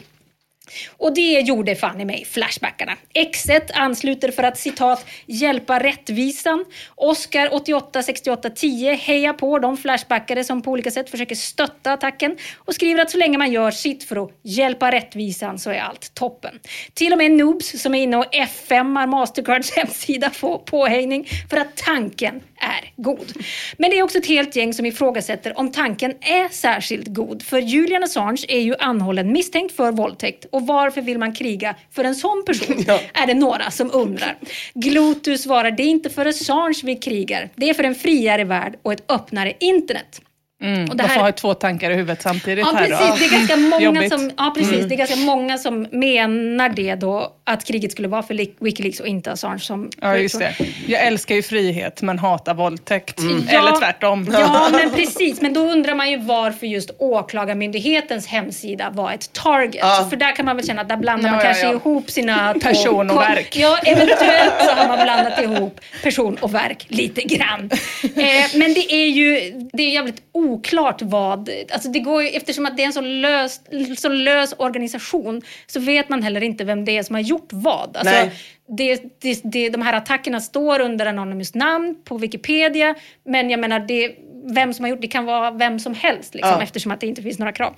[0.97, 2.97] Och det gjorde fan i mig Flashbackarna.
[3.13, 6.65] X1 ansluter för att citat “hjälpa rättvisan”.
[6.95, 12.38] Oscar 88 68 10 hejar på de Flashbackare som på olika sätt försöker stötta attacken
[12.58, 16.13] och skriver att så länge man gör sitt för att hjälpa rättvisan så är allt
[16.13, 16.60] toppen.
[16.93, 21.78] Till och med noobs som är inne och F5ar Mastercards hemsida får påhängning för att
[21.78, 23.34] tanken är god.
[23.78, 27.43] Men det är också ett helt gäng som ifrågasätter om tanken är särskilt god.
[27.43, 30.45] För Julian Assange är ju anhållen misstänkt för våldtäkt.
[30.54, 32.86] Och varför vill man kriga för en sån person?
[33.13, 34.38] Är det några som undrar.
[34.74, 37.50] Glotus svarar, det är inte för Assange vi krigar.
[37.56, 40.22] Det är för en friare värld och ett öppnare internet.
[40.63, 43.08] Mm, Och det man får här- ha två tankar i huvudet samtidigt Ja, här precis.
[43.10, 43.15] då.
[43.15, 44.13] Det är ganska många Jobbigt.
[44.13, 44.86] som, ja, precis.
[44.86, 49.08] Det är ganska många som menar det då, att kriget skulle vara för Wikileaks och
[49.08, 49.89] inte Assange som...
[50.02, 50.56] Ja, just det.
[50.88, 53.19] Jag älskar ju frihet men hatar våldtäkt.
[53.52, 53.60] Ja.
[53.60, 54.28] Eller tvärtom.
[54.32, 55.41] Ja, men precis.
[55.41, 59.76] Men då undrar man ju varför just Åklagarmyndighetens hemsida var ett target.
[59.82, 60.08] Ja.
[60.10, 61.73] För där kan man väl känna att där blandar Ja, man ja, kanske ja.
[61.73, 62.54] ihop sina...
[62.62, 63.56] Person och verk.
[63.58, 67.69] Ja, eventuellt så har man blandat ihop person och verk lite grann.
[68.15, 70.21] Eh, men det är ju det är jävligt
[70.54, 71.50] oklart vad...
[71.74, 73.62] Alltså det går eftersom att det är en så lös,
[73.98, 77.98] så lös organisation så vet man heller inte vem det är som har gjort vad.
[77.98, 78.32] Alltså, Nej.
[78.68, 82.96] det, det, det, de här attackerna står under anonymous namn på Wikipedia.
[83.26, 84.16] Men jag menar, det,
[84.56, 86.63] vem som har gjort det kan vara vem som helst liksom, Ja.
[86.63, 87.74] eftersom att det inte finns några krav.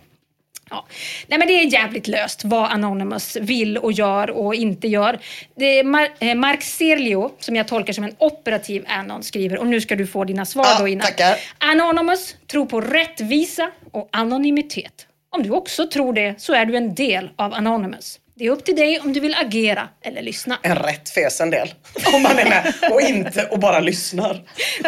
[0.69, 0.85] Ja.
[1.27, 5.19] Nej, men det är jävligt löst vad Anonymous vill och gör och inte gör.
[5.55, 9.81] Det Mar- eh, Mark Serlio, som jag tolkar som en operativ Anon, skriver, och nu
[9.81, 11.05] ska du få dina svar Ja, då innan.
[11.05, 11.37] tackar.
[11.57, 15.07] Anonymous tror på rättvisa och anonymitet.
[15.29, 18.19] Om du också tror det så är du en del av Anonymous.
[18.37, 20.59] Det är upp till dig om du vill agera eller lyssna.
[20.61, 21.73] En rätt fesen del.
[22.13, 24.41] Om man är med och inte och bara lyssnar.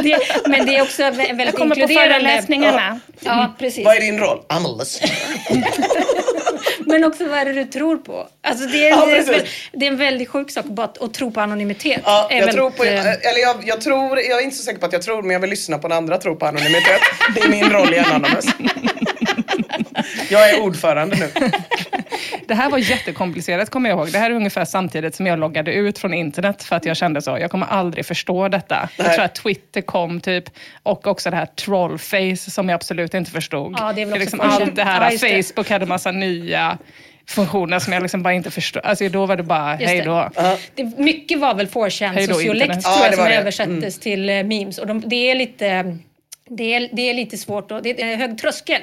[0.04, 2.14] Det, men det är också vä- väldigt Jag kommer på inkluderande.
[2.14, 3.00] föreläsningarna.
[3.20, 3.86] Ja, precis.
[3.86, 4.42] Vad är din roll?
[4.50, 5.18] I'm a listener.
[6.80, 8.28] Men också vad är det du tror på?
[8.48, 11.32] Alltså det, är, Ja, det, är, det en väldigt sjuk sak bara att, att tro
[11.32, 12.02] på anonymitet.
[12.06, 14.86] Ja, jag väldigt, tror på, eller jag, jag tror, jag är inte så säker på
[14.86, 17.02] att jag tror, men jag vill lyssna på när andra tror på anonymitet.
[17.36, 18.46] Det är min roll i Anonymous.
[20.30, 21.30] Jag är ordförande nu.
[22.48, 24.12] Det här var jättekomplicerat kommer jag ihåg.
[24.12, 27.22] Det här är ungefär samtidigt som jag loggade ut från internet för att jag kände
[27.22, 28.90] så, jag kommer aldrig förstå detta.
[28.98, 30.44] Jag tror att Twitter kom typ
[30.84, 33.76] och också det här trollface som jag absolut inte förstod.
[33.80, 35.44] Ja, det är väl också liksom allt det här, Ja, det.
[35.44, 36.78] Facebook hade massa nya
[37.30, 38.86] funktioner som jag liksom bara inte förstod.
[38.86, 40.06] Alltså då var det bara, Just hej det.
[40.06, 40.30] då.
[40.76, 43.36] det, mycket var väl 4chan Hej då, sociolekt tror Ja, jag det som det.
[43.36, 44.78] översattes till eh, memes.
[44.78, 45.98] Och de, det är lite...
[46.50, 48.82] Det är, det är lite svårt och det är hög tröskel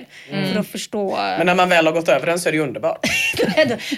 [0.52, 1.16] för att förstå.
[1.16, 3.06] Men när man väl har gått över den så är det ju underbart.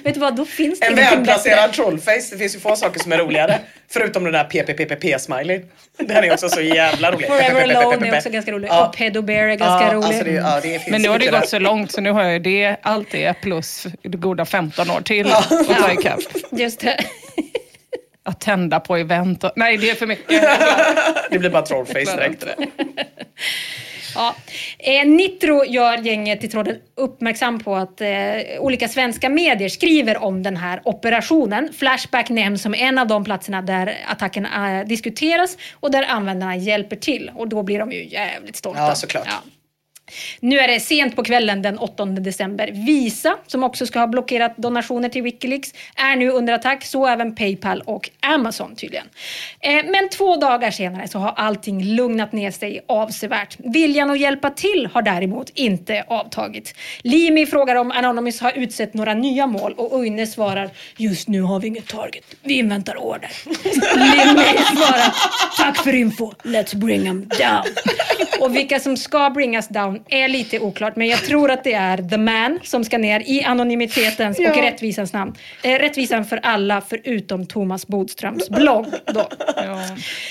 [0.05, 3.13] Vet du vad, då finns det En välplacerad trollface, det finns ju få saker som
[3.13, 3.59] är roligare.
[3.89, 5.65] Förutom den där PPPP-smiley.
[5.99, 7.27] Den är också så jävla rolig.
[7.27, 8.69] Forever Alone är också ganska rolig.
[8.69, 8.87] Ja.
[8.87, 10.39] Och Pedo Bear är ganska rolig.
[10.39, 13.35] alltså Men nu har det gått så långt så nu har jag det, allt det
[13.41, 16.21] plus goda 15 år till att ta ikapp.
[16.51, 17.05] Just det.
[18.27, 20.29] Att tända på event och, nej det är för mycket.
[21.31, 22.45] Det blir bara trollface direkt.
[24.15, 24.35] Ja.
[24.79, 28.09] Eh, Nitro gör gänget i tråden uppmärksam på att eh,
[28.59, 31.73] olika svenska medier skriver om den här operationen.
[31.79, 36.97] Flashback nämns som en av de platserna där attacken eh, diskuteras och där användarna hjälper
[36.97, 37.31] till.
[37.35, 38.81] Och då blir de ju jävligt stolta.
[38.81, 39.29] Ja, såklart.
[40.41, 42.71] Nu är det sent på kvällen den 8 december.
[42.73, 46.85] Visa, som också ska ha blockerat donationer till Wikileaks, är nu under attack.
[46.85, 49.07] Så även Paypal och Amazon tydligen.
[49.61, 53.57] Eh, men två dagar senare så har allting lugnat ner sig avsevärt.
[53.59, 56.75] Viljan att hjälpa till har däremot inte avtagit.
[57.03, 61.61] Limi frågar om Anonymous har utsett några nya mål och Uine svarar just nu har
[61.61, 62.25] vi inget target.
[62.43, 63.31] Vi inväntar order.
[63.97, 65.15] Limi svarar
[65.57, 66.33] tack för info.
[66.43, 67.65] Let's bring them down.
[68.41, 71.97] Och vilka som ska bringas down är lite oklart, men jag tror att det är
[72.09, 75.35] The Man som ska ner i anonymitetens och rättvisans namn.
[75.63, 78.87] Eh, rättvisan för alla förutom Thomas Bodströms blogg.
[79.07, 79.29] Då.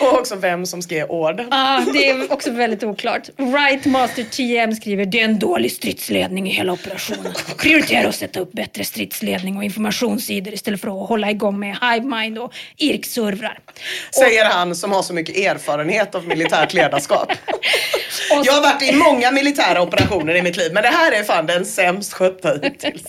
[0.01, 1.47] Och också vem som ska ge orden.
[1.51, 3.29] Ja, det är också väldigt oklart.
[3.37, 7.33] Right Master TM skriver det är en dålig stridsledning i hela operationen.
[7.57, 12.37] Prioritera att sätta upp bättre stridsledning och informationssidor istället för att hålla igång med Hivemind
[12.39, 13.59] och IRK-servrar.
[14.19, 17.31] Säger han som har så mycket erfarenhet av militärt ledarskap.
[18.31, 21.23] Och- Jag har varit i många militära operationer i mitt liv, men det här är
[21.23, 23.03] fan den sämst skötta hittills.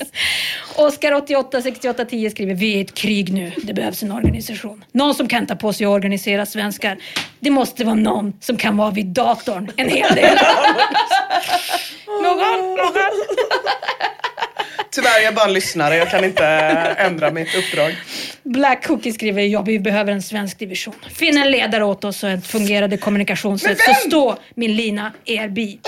[0.77, 3.53] Oskar 88 68 10 skriver Vi är i ett krig nu.
[3.63, 4.85] Det behövs en organisation.
[4.93, 6.99] Någon som kan ta på sig att organisera svenskar.
[7.41, 10.39] Det måste vara någon som kan vara vid datorn en hel del.
[12.23, 12.93] Någon, någon.
[14.91, 15.97] Tyvärr, jag är bara en lyssnare.
[15.97, 16.45] Jag kan inte
[16.99, 17.95] ändra mitt uppdrag.
[18.43, 20.95] Black Cookie skriver ja, vi behöver en svensk division.
[21.15, 23.69] Finn en ledare åt oss och ett fungerande kommunikationssätt.
[23.69, 24.11] Men Så vem?
[24.11, 25.79] stå min lina er bi.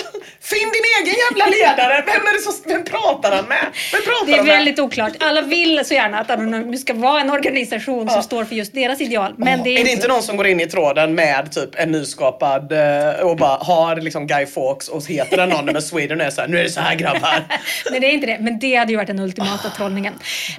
[0.40, 2.02] Finn din egen jävla ledare!
[2.06, 3.66] Vem, är det som, vem pratar han med?
[3.92, 4.54] Vem pratar Det är han med?
[4.56, 5.12] väldigt oklart.
[5.20, 9.00] Alla vill så gärna att Anonymous ska vara en organisation som står för just deras
[9.00, 9.34] ideal.
[9.38, 11.90] Men det är, Är det inte någon som går in i tråden med typ en
[11.92, 16.48] nyskapad eh, och bara har liksom Guy Fawkes och heter Anonymous Sweden och är såhär,
[16.48, 17.44] nu är det så här grabbar.
[17.90, 18.38] Nej, det är inte det.
[18.40, 20.14] Men det hade ju varit den ultimata trollningen.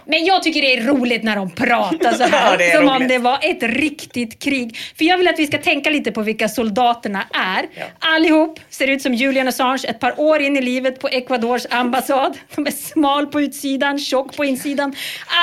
[0.06, 2.60] Men jag tycker det är roligt när de pratar prata så här.
[2.60, 3.10] Ja, som om roligt.
[3.10, 4.78] det var ett riktigt krig.
[4.98, 7.66] För jag vill att vi ska tänka lite på vilka soldaterna är.
[8.00, 12.38] Allihop ser ut som Julian Assange ett par år in i livet på Ecuadors ambassad.
[12.56, 14.96] De är smal på utsidan, tjock på insidan.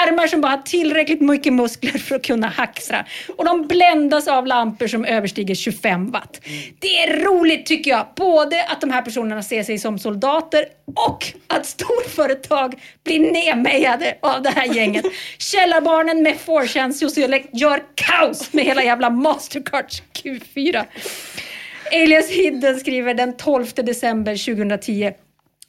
[0.07, 3.05] Armar som bara har tillräckligt mycket muskler för att kunna hacksra.
[3.37, 6.41] Och de bländas av lampor som överstiger 25 watt.
[6.79, 8.07] Det är roligt tycker jag.
[8.17, 14.43] Både att de här personerna ser sig som soldater och att storföretag blir nedmejade av
[14.43, 15.05] det här gänget.
[15.39, 20.85] Källarbarnen med 4chan sociolekt gör kaos med hela jävla Mastercards Q4.
[21.93, 25.13] Alias Hidden skriver den 12 december 2010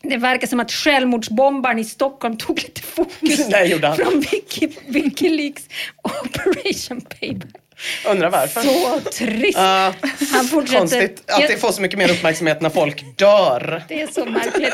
[0.01, 3.47] det verkar som att självmordsbombaren i Stockholm tog lite fokus
[3.95, 5.63] från Wiki, Wikileaks
[6.03, 7.66] Operation Payback.
[8.07, 8.61] Undrar varför.
[8.61, 9.57] Så trist.
[9.57, 9.93] Ja,
[10.33, 10.79] Han fortsätter.
[10.79, 13.83] Konstigt att det får så mycket mer uppmärksamhet när folk dör.
[13.87, 14.73] Det är så märkligt.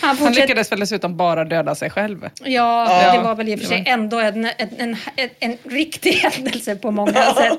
[0.00, 2.28] Han Han lyckades väl dessutom bara döda sig själv.
[2.44, 3.12] Ja, Ja.
[3.12, 6.76] det var väl i och för sig ändå en, en, en, en, en riktig händelse
[6.76, 7.58] på många sätt.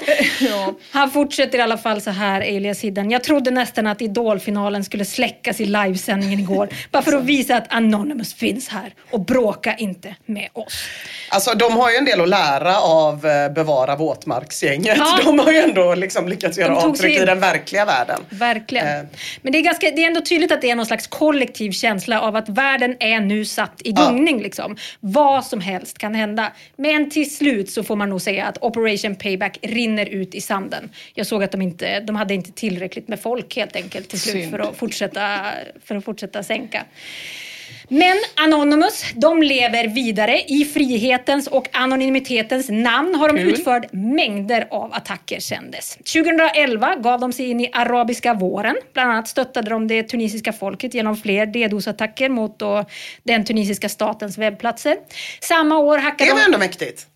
[0.92, 3.12] Han fortsätter i alla fall så här, Elias Hidden.
[3.12, 6.70] Jag trodde nästan att Idolfinalen skulle släckas i livesändningen igår.
[6.92, 8.94] Bara för att visa att Anonymous finns här.
[9.12, 10.84] Och bråka inte med oss.
[11.30, 13.96] Alltså de har ju en del att lära av eh, Bevara
[14.70, 14.98] våtmarksgänget.
[14.98, 15.20] Ja.
[15.26, 18.22] De har ju ändå liksom lyckats göra avtryck i den verkliga världen.
[18.30, 18.88] Verkligen.
[18.88, 19.04] Eh.
[19.42, 22.22] Men det är, ganska, det är ändå tydligt att det är någon slags kollektiv känsla
[22.22, 24.42] av att världen är nu satt i gungning.
[24.42, 24.78] Liksom.
[25.00, 26.52] Vad som helst kan hända.
[26.76, 30.90] Men till slut så får man nog säga att Operation Payback rinner ut i sanden.
[31.14, 34.34] Jag såg att de inte de hade inte tillräckligt med folk helt enkelt till slut
[34.34, 34.52] Synd.
[34.52, 35.40] för att, fortsätta,
[35.86, 36.86] för att fortsätta sänka.
[37.92, 40.42] Men Anonymous, de lever vidare.
[40.48, 43.50] I frihetens och anonymitetens namn har de Kul.
[43.50, 45.96] utfört mängder av attacker sedan dess.
[45.96, 48.76] 2011 gav de sig in i arabiska våren.
[48.94, 52.86] Bland annat stöttade de det tunisiska folket genom fler DDoS-attacker mot då
[53.24, 54.98] den tunisiska statens webbplatser.
[55.42, 56.46] Samma år hackade Det var de...
[56.46, 57.08] ändå mäktigt.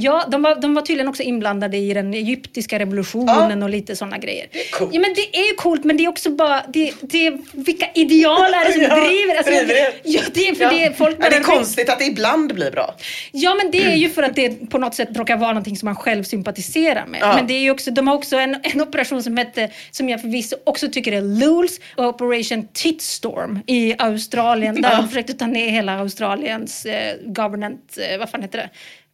[0.00, 3.64] Ja, de var, de var tydligen också inblandade i den egyptiska revolutionen Ja.
[3.64, 4.46] och lite sådana grejer.
[4.52, 4.90] Det coolt.
[4.94, 6.62] Ja, men det är ju coolt, men det är också bara...
[6.68, 9.36] Det, det, vilka ideal är det som Ja, driver?
[9.36, 9.92] Alltså, driver det.
[10.04, 10.70] Ja, det är för Ja.
[10.70, 12.94] det folk det är bara- konstigt att det ibland blir bra.
[13.32, 15.86] Ja, men det är ju för att det på något sätt råkar vara någonting som
[15.86, 17.20] man själv sympatiserar med.
[17.22, 17.34] Ja.
[17.36, 20.20] Men det är ju också, de har också en, en operation som hette, som jag
[20.20, 24.82] förvisso också tycker är LULS, Operation Titstorm i Australien.
[24.82, 28.68] Där de försökte ta ner hela Australiens eh, government, eh, vad fan heter det?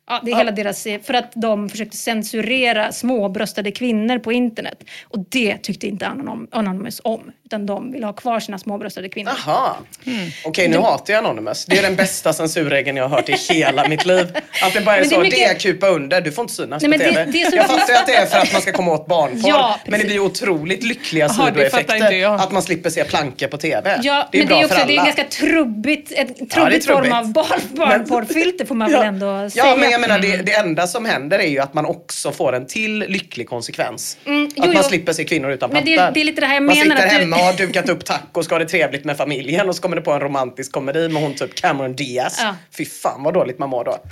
[0.09, 4.79] Ja, det är hela deras, för att de försökte censurera småbröstade kvinnor på internet.
[5.05, 7.21] Och det tyckte inte Anonym- Anonymous om.
[7.45, 9.33] Utan de ville ha kvar sina småbröstade kvinnor.
[9.47, 9.73] Jaha.
[10.07, 10.29] Mm.
[10.45, 11.67] Okej, nu hatar jag Anonymous.
[11.67, 14.37] Det är den bästa censurregeln jag har hört i hela mitt liv.
[14.63, 16.55] Att det bara är det är så, mycket- det är kupa under, du får inte
[16.55, 17.31] synas Nej, på men det- TV.
[17.33, 19.49] det är så- Jag fattar att det är för att man ska komma åt barnporr.
[19.51, 22.35] Ja, men det blir otroligt lyckliga inte sidoeffekter.
[22.35, 24.01] Att man slipper se plankor på TV.
[24.03, 25.11] Ja, det är men bra det är också för det är alla.
[25.11, 26.87] en ganska trubbigt, ett trubbigt trubbigt.
[26.87, 29.67] form av barn, barnporrfilter får man väl ändå säga.
[29.67, 32.53] Ja, men jag menar det, det enda som händer är ju att man också får
[32.55, 34.17] en till lycklig konsekvens.
[34.25, 34.89] Mm, jo, att man jo.
[34.89, 37.07] slipper se kvinnor utan Men det- det är lite det här jag man menar sitter
[37.07, 39.77] att du- hemma och har dukat upp tacos, ska ha det trevligt med familjen och
[39.77, 42.39] så kommer det på en romantisk komedi med hon typ Cameron Diaz.
[42.43, 42.55] Ja.
[42.79, 43.99] Fy fan vad dåligt man mår då.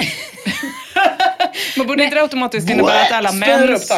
[1.77, 3.91] Men borde inte det automatiskt innebära att alla mäns,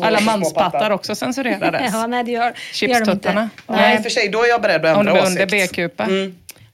[0.00, 0.90] alla manspattar pattar.
[0.90, 1.90] också censurerades?
[1.92, 3.04] Ja, nej det gör, det gör de inte.
[3.04, 3.50] Chipstuttarna?
[3.66, 4.02] Nej, Nej.
[4.02, 5.70] för sig, då är jag beredd att Om det ändra var under åsikt.
[5.72, 6.06] B-kupa?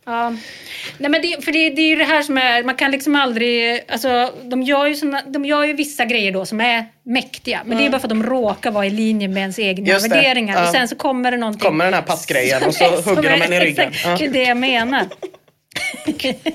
[0.07, 0.31] Ja.
[0.99, 3.17] Nej, men det, för det, det är ju det här som är, man kan liksom
[3.17, 7.63] aldrig, alltså de gör ju, såna, de gör ju vissa grejer då som är mäktiga.
[7.65, 9.93] Men det är bara för att de råkar vara i linje med ens egna Mm.
[9.95, 10.55] Just värderingar.
[10.57, 10.63] Ja.
[10.69, 11.61] Och sen så kommer det någonting.
[11.69, 13.93] Kommer den här passgrejen och så är- hugger de en i ryggen.
[14.05, 14.17] Ja.
[14.19, 15.07] Det är det jag menar.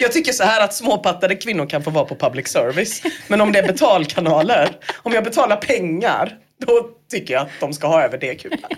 [0.00, 3.02] Jag tycker så här att småpattade kvinnor kan få vara på public service.
[3.28, 6.36] Men om det är betalkanaler, om jag betalar pengar,
[6.66, 8.70] då tycker jag att de ska ha över det kupan.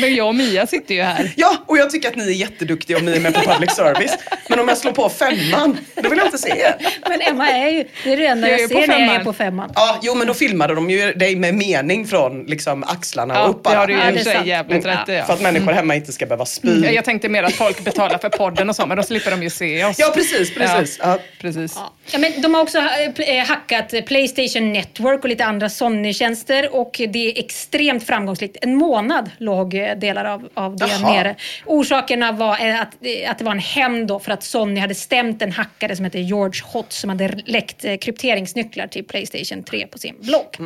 [0.00, 1.32] Men jag och Mia sitter ju här.
[1.36, 4.12] Ja, och jag tycker att ni är jätteduktiga om ni är med på public service.
[4.48, 6.74] Men om jag slår på femman, då vill jag inte se er.
[7.08, 9.32] Men Emma är ju, det är det enda Jag jag, ser när jag är på
[9.32, 9.70] femman.
[9.74, 13.50] Ja, jo men då filmade de ju dig med mening från liksom axlarna och Ja,
[13.50, 15.04] upp det har du ju Ja, det är jävligt rätt i.
[15.06, 15.24] För Ja.
[15.34, 16.82] att människor hemma inte ska behöva spy.
[16.84, 19.42] Ja, Jag tänkte mer att folk betalar för podden och så, men då slipper de
[19.42, 19.98] ju se oss.
[19.98, 20.98] Ja, precis, precis.
[21.02, 21.18] Ja.
[21.40, 21.78] precis.
[22.12, 27.00] Ja, men de har också eh, eh, hackat Playstation Network och lite andra Sony-tjänster och
[27.08, 28.56] det är extremt framgångsrikt.
[28.62, 31.12] En månad låg eh, delar av, av det Jaha.
[31.12, 31.34] nere.
[31.66, 34.94] Orsakerna var eh, att, eh, att det var en hämnd då för att Sony hade
[34.94, 39.98] stämt en hackare som heter George Hott som hade läckt krypteringsnycklar till Playstation 3 på
[39.98, 40.56] sin blogg.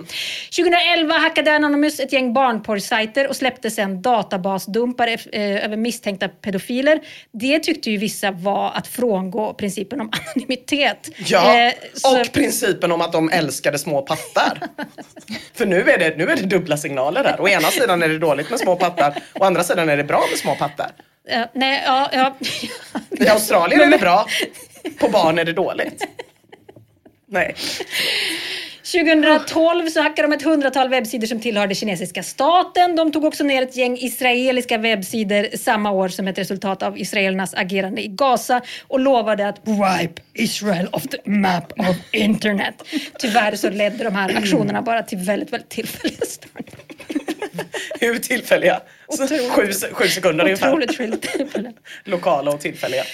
[0.56, 7.00] 2011 hackade Anonymous ett gäng barnporrsajter och släppte sen databasdumpar eh, över misstänkta pedofiler.
[7.32, 11.08] Det tyckte ju vissa var att frångå principen om anonymitet.
[11.26, 14.58] Ja, Eh, så- och principen om att de älskade små pattar.
[15.54, 17.40] För nu är, det, nu är det dubbla signaler där.
[17.40, 20.20] Å ena sidan är det dåligt med små pattar, å andra sidan är det bra
[20.30, 20.90] med små pattar.
[21.28, 22.34] Eh, nej, ja, ja.
[23.10, 24.26] I Australien är det bra,
[25.00, 26.04] på barn är det dåligt.
[27.26, 27.54] Nej.
[28.92, 32.96] 2012 så hackade de ett hundratal webbsidor som tillhörde kinesiska staten.
[32.96, 37.54] De tog också ner ett gäng israeliska webbsidor samma år som ett resultat av israelernas
[37.54, 42.74] agerande i Gaza och lovade att wipe Israel off the map of internet.
[43.18, 47.37] Tyvärr så ledde de här aktionerna bara till väldigt, väldigt tillfälliga störningar.
[48.00, 48.82] Hur tillfälliga?
[49.16, 50.68] Sju, sju sekunder ungefär.
[50.68, 51.72] Otroligt tillfälliga.
[52.04, 53.04] Lokala och tillfälliga.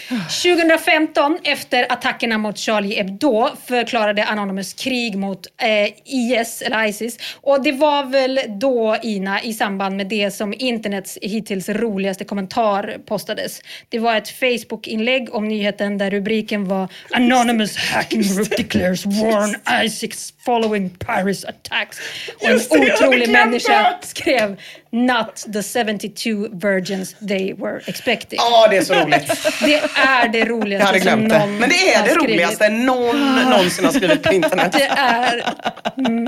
[0.42, 7.18] 2015, efter attackerna mot Charlie Hebdo, förklarade Anonymous krig mot eh, IS, eller Isis.
[7.40, 12.96] Och det var väl då, Ina, i samband med det som internets hittills roligaste kommentar
[13.06, 13.60] postades.
[13.88, 19.54] Det var ett Facebook-inlägg om nyheten där rubriken var Anonymous hacking group declares war on
[19.84, 21.98] Isis following Paris attacks.
[22.40, 24.56] Och en otrolig människa skrev
[24.94, 28.38] Not the 72 virgins they were expecting.
[28.42, 29.26] Ja, det är så roligt.
[29.64, 31.38] Det är det Jag roligaste hade glömt som det.
[31.38, 32.30] någon Men det är det skrivit.
[32.30, 34.72] roligaste någon någonsin har skrivit på internet.
[34.72, 35.42] Det är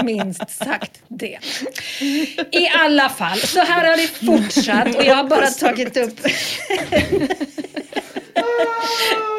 [0.04, 1.38] minst sagt det.
[2.50, 6.22] I alla fall, så här har det fortsatt och jag har bara tagit upp...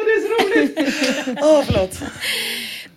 [0.04, 0.78] det är så roligt.
[1.42, 1.98] Åh, förlåt.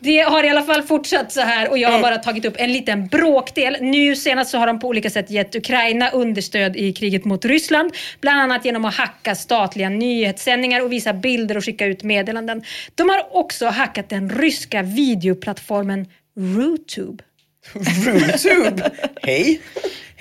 [0.03, 2.73] Det har i alla fall fortsatt så här och jag har bara tagit upp en
[2.73, 3.77] liten bråkdel.
[3.81, 7.91] Nu senast så har de på olika sätt gett Ukraina understöd i kriget mot Ryssland.
[8.21, 12.63] Bland annat genom att hacka statliga nyhetssändningar och visa bilder och skicka ut meddelanden.
[12.95, 16.05] De har också hackat den ryska videoplattformen
[16.37, 17.23] Rootube.
[18.05, 18.91] Rootube.
[19.21, 19.61] Hej.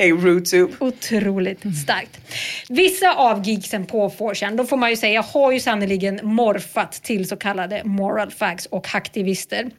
[0.00, 0.72] Hey Rootube.
[0.80, 2.20] Otroligt starkt.
[2.68, 7.28] Vissa av geeksen på 4 då får man ju säga, har ju sannerligen morfat till
[7.28, 9.70] så kallade moral fags och hacktivister.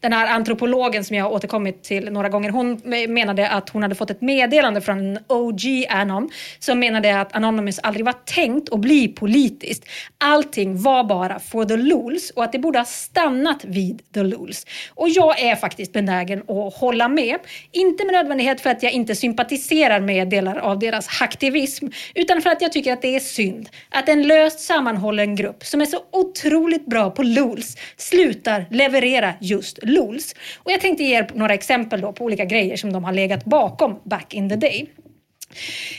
[0.00, 3.94] Den här antropologen som jag har återkommit till några gånger, hon menade att hon hade
[3.94, 8.80] fått ett meddelande från en OG Anon som menade att Anonymous aldrig var tänkt att
[8.80, 9.84] bli politiskt.
[10.18, 14.66] Allting var bara for the lulz och att det borde ha stannat vid the lulz.
[14.94, 17.38] Och jag är faktiskt benägen att hålla med.
[17.72, 22.50] Inte med nödvändighet för att jag inte sympatiserar med delar av deras hacktivism, utan för
[22.50, 25.98] att jag tycker att det är synd att en löst sammanhållen grupp som är så
[26.12, 30.34] otroligt bra på lulz slutar leverera just lulz.
[30.56, 33.44] Och jag tänkte ge er några exempel då på olika grejer som de har legat
[33.44, 34.86] bakom back in the day.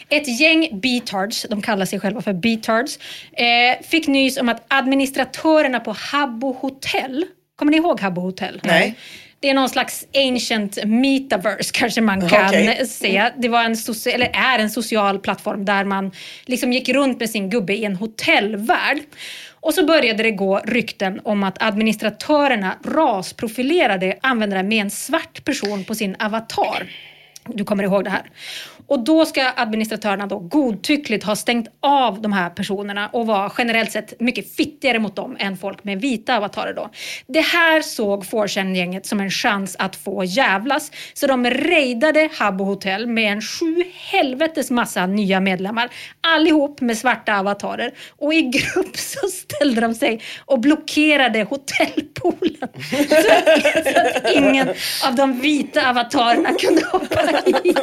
[0.09, 2.99] Ett gäng betards, de kallar sig själva för betards,
[3.33, 8.61] eh, fick nys om att administratörerna på Habbo Hotel, kommer ni ihåg Habbo Hotel?
[8.63, 8.95] Nej.
[9.41, 12.87] Det är någon slags ancient metaverse kanske man kan Okej.
[12.87, 13.31] se.
[13.37, 16.11] Det var en soci- eller är en social plattform där man
[16.45, 18.99] liksom gick runt med sin gubbe i en hotellvärld.
[19.61, 25.83] Och så började det gå rykten om att administratörerna rasprofilerade användaren med en svart person
[25.83, 26.89] på sin avatar.
[27.45, 28.29] Du kommer ihåg det här.
[28.89, 33.91] Och då ska administratörerna då godtyckligt ha stängt av de här personerna och var generellt
[33.91, 36.89] sett mycket fittigare mot dem än folk med vita avatarer då.
[37.27, 40.91] Det här såg 4chan-gänget som en chans att få jävlas.
[41.13, 45.89] Så de raidade Habbo Hotel med en sju helvetes massa nya medlemmar.
[46.21, 47.91] Allihop med svarta avatarer.
[48.17, 52.69] Och i grupp så ställde de sig och blockerade hotellpoolen.
[52.89, 54.69] Så att, så att ingen
[55.07, 57.73] av de vita avatarerna kunde hoppa i.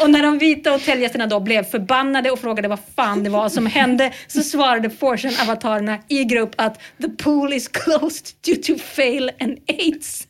[0.00, 3.66] Och när de vita hotellgästerna då blev förbannade och frågade vad fan det var som
[3.66, 9.58] hände så svarade Fortune-avatarerna i grupp att the pool is closed due to fail and
[9.68, 10.26] aids.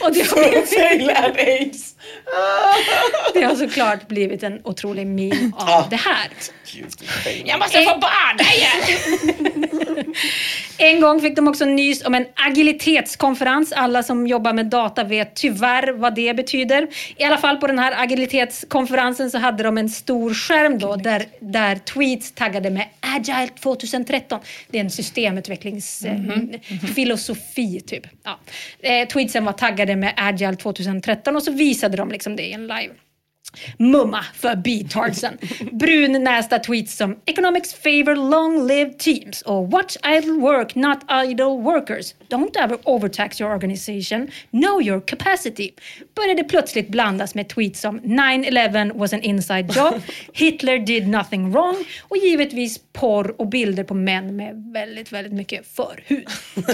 [0.00, 1.95] Och det har, blivit, Fail and aids.
[3.34, 6.28] Det har såklart blivit en otrolig meme av det här.
[7.44, 10.14] Jag måste få bada igen!
[10.78, 13.72] En gång fick de också nys om en agilitetskonferens.
[13.72, 16.88] Alla som jobbar med data vet tyvärr vad det betyder.
[17.16, 21.24] I alla fall på den här agilitetskonferensen så hade de en stor skärm då där,
[21.40, 24.40] där tweets taggade med Agile 2013.
[24.70, 28.06] Det är en systemutvecklingsfilosofi typ.
[28.24, 28.38] Ja.
[28.80, 32.66] Eh, tweetsen var taggade med Agile 2013 och så visade de liksom det i en
[32.66, 32.94] live.
[33.78, 35.38] Mumma för beatardsen.
[35.72, 42.14] Brunnästa tweets som “Economics favor long-lived teams” och “Watch idle work, not idle workers.
[42.28, 44.28] Don't ever overtax your organization.
[44.50, 45.70] Know your capacity”
[46.14, 49.94] började plötsligt blandas med tweets som “9-11 was an inside job”,
[50.32, 55.66] “Hitler did nothing wrong” och givetvis porr och bilder på män med väldigt, väldigt mycket
[55.66, 56.26] förhud.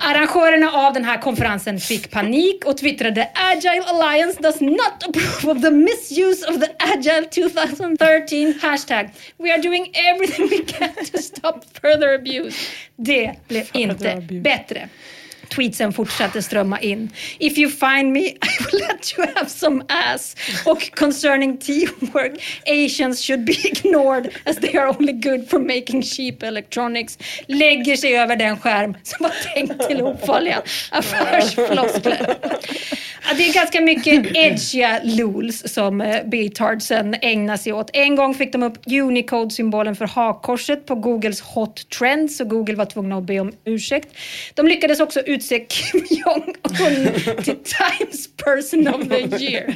[0.00, 5.62] Arrangörerna av den här konferensen fick panik och twittrade “Agile Alliance does not approve of
[5.62, 9.10] the misuse of the Agile 2013 hashtag.
[9.38, 12.56] We are doing everything we can to stop further abuse.”
[12.96, 14.88] Det blev inte bättre.
[15.48, 17.10] Tweetsen fortsatte strömma in.
[17.38, 20.36] If you find me I will let you have some ass.
[20.66, 22.32] Och concerning teamwork,
[22.66, 27.18] Asians should be ignored as they are only good for making cheap electronics.
[27.46, 32.36] Lägger sig över den skärm som var tänkt till ofarliga affärsfloskler.
[33.28, 37.90] Ja, det är ganska mycket edgiga lools som eh, Beatardsen ägnar sig åt.
[37.92, 42.84] En gång fick de upp Unicode-symbolen för hakkorset på Googles Hot Trends och Google var
[42.84, 44.08] tvungna att be om ursäkt.
[44.54, 47.12] De lyckades också utse Kim Jong-Un
[47.44, 49.74] till Times Person of the Year.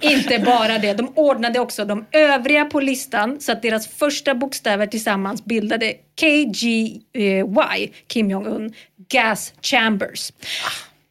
[0.00, 4.86] Inte bara det, de ordnade också de övriga på listan så att deras första bokstäver
[4.86, 8.74] tillsammans bildade KGY, Kim Jong-Un,
[9.08, 10.32] Gas Chambers.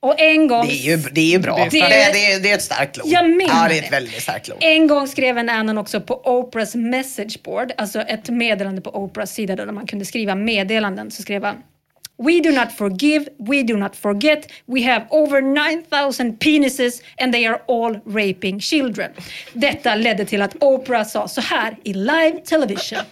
[0.01, 0.67] Och en gång...
[0.67, 1.57] Det är ju, det är ju bra.
[1.57, 3.07] Det Det det, är, det är ett starkt ord.
[3.07, 4.57] Jag menar ja, det är ett väldigt starkt ord.
[4.59, 9.55] En gång skrev en Annan också på Oprahs messageboard, alltså ett meddelande på Oprahs sida
[9.55, 11.11] där man kunde skriva meddelanden.
[11.11, 11.55] Så skrev han
[12.19, 17.45] We do not forgive, we do not forget, we have over 9000 penises and they
[17.45, 19.13] are all raping children.
[19.53, 23.05] Detta ledde till att Oprah sa så här i live television.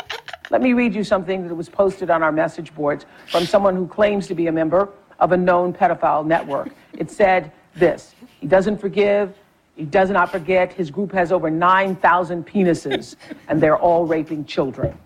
[0.50, 3.86] Let me read you something that was posted on our message boards from someone who
[3.86, 4.88] claims to be a member
[5.18, 6.68] of a known pedophile network.
[6.98, 9.34] It said this He doesn't forgive,
[9.76, 13.16] he does not forget, his group has over 9,000 penises,
[13.48, 14.96] and they're all raping children.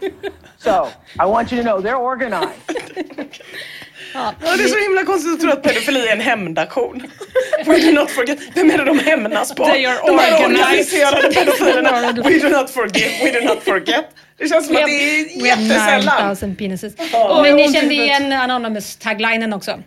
[0.64, 0.88] So,
[1.18, 2.50] I want you to know they're organized.
[4.14, 7.02] Ja, det är så himla konstigt att tro att pedofili är en hämndaktion.
[7.66, 8.38] We do not forget.
[8.54, 9.64] Vem är det de hämnas på?
[9.64, 11.04] They are de här organized.
[11.04, 12.12] organiserade pedofilerna.
[12.22, 14.04] We do not forgive, we do not forget.
[14.38, 16.28] Det känns som att det är We have jättesällan.
[16.28, 16.92] 9000 penises.
[17.12, 17.42] Ja.
[17.42, 18.20] Men ni kände huvudet.
[18.20, 19.78] igen Anonymous-taglinen också.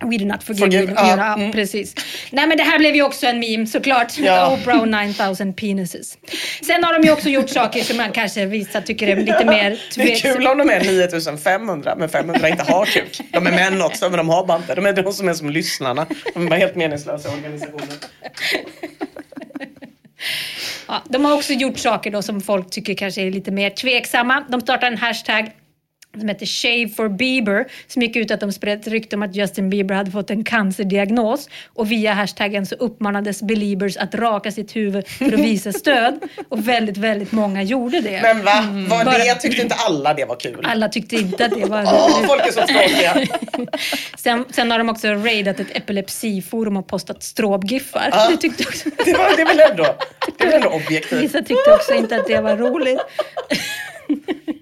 [0.00, 0.66] We do not forgive.
[0.66, 1.52] Forgive, do, ja, mm.
[1.52, 1.94] precis.
[2.30, 4.18] Nej men det här blev ju också en meme såklart.
[4.18, 4.52] Ja.
[4.62, 6.18] Oprah och 9000 penises.
[6.62, 9.70] Sen har de ju också gjort saker som man kanske vissa tycker är lite mer
[9.70, 10.34] Det är tveksamma.
[10.34, 13.20] kul om de är 9500 men 500 inte har kuk.
[13.30, 14.74] De är män också men de har bara inte.
[14.74, 16.06] De är de som är som lyssnarna.
[16.34, 17.96] De är bara helt meningslösa organisationer.
[20.88, 24.44] Ja, de har också gjort saker då som folk tycker kanske är lite mer tveksamma.
[24.48, 25.52] De startade en hashtag
[26.20, 29.34] som heter Shave for Bieber som gick ut att de spred ett rykte om att
[29.36, 34.76] Justin Bieber hade fått en cancerdiagnos och via hashtaggen så uppmanades beliebers att raka sitt
[34.76, 38.20] huvud för att visa stöd och väldigt, väldigt många gjorde det.
[38.22, 38.52] Men va?
[38.88, 40.60] Var Bara- det tyckte inte alla det var kul?
[40.64, 42.28] Alla tyckte inte att det var Åh, roligt.
[42.28, 43.26] folk är så tråkiga.
[44.18, 48.08] Sen, sen har de också raidat ett epilepsiforum och postat stråbgiffar.
[48.12, 48.28] Ja.
[48.30, 49.86] Det tyckte också, Det, var, det är väl ändå,
[50.38, 51.20] det är väl ändå objektivt.
[51.22, 53.00] vissa tyckte också inte att det var roligt.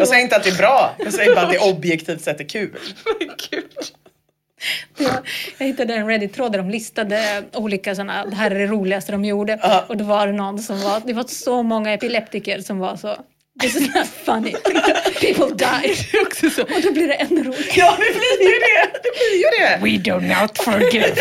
[0.00, 0.94] Jag säger inte att det är bra.
[0.98, 2.78] Jag säger bara att det objektivt sett är kul.
[4.98, 5.10] Ja,
[5.58, 9.24] jag hittade en Reddit-tråd där de listade olika sådana, det här är det roligaste de
[9.24, 9.58] gjorde.
[9.62, 9.84] Ja.
[9.88, 13.16] Och då var det någon som var, det var så många epileptiker som var så,
[13.60, 14.52] this is not funny.
[15.20, 15.96] People died.
[16.26, 16.62] också så.
[16.62, 17.72] Och då blir det ännu roligare.
[17.74, 18.90] Ja, det blir ju det.
[19.02, 19.78] Det blir ju det.
[19.82, 21.14] We do not forgive.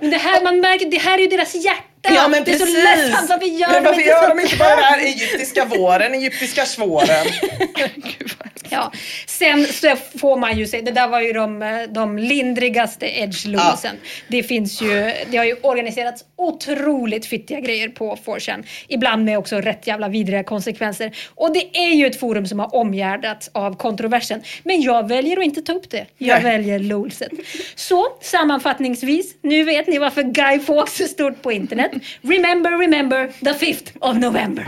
[0.10, 1.95] Det här, man märker, det här är ju deras hjärta.
[2.14, 2.74] Ja, men det är precis.
[2.74, 4.28] så ledsamt, varför gör men de varför inte gör så?
[4.34, 7.26] de inte bara det här egyptiska våren, egyptiska svåren?
[8.70, 8.92] Ja.
[9.26, 13.96] Sen så får man ju se, det där var ju de, de lindrigaste edge-losen.
[14.28, 18.64] Det finns ju, det har ju organiserats otroligt fittiga grejer på 4chan.
[18.88, 21.16] Ibland med också rätt jävla vidriga konsekvenser.
[21.34, 24.42] Och det är ju ett forum som har omgärdats av kontroversen.
[24.62, 26.06] Men jag väljer att inte ta upp det.
[26.18, 26.52] Jag Nej.
[26.52, 27.32] väljer lolset.
[27.74, 31.90] Så sammanfattningsvis, nu vet ni varför Guy Fawkes är stort på internet.
[32.22, 34.66] Remember, remember the 5th of November.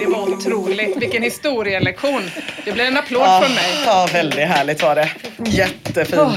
[0.00, 0.96] Det var otroligt.
[0.96, 2.22] Vilken historielektion.
[2.64, 3.64] Det blir en applåd Ja, från mig.
[3.86, 5.10] ja, väldigt härligt var det.
[5.46, 6.20] Jättefint.
[6.22, 6.34] Åh,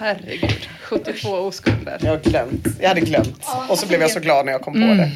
[0.00, 0.68] herregud.
[0.82, 1.98] 72 oskulder.
[2.02, 2.66] Jag, har glömt.
[2.80, 3.44] jag hade glömt.
[3.68, 5.10] Och så blev jag så glad när jag kom på det.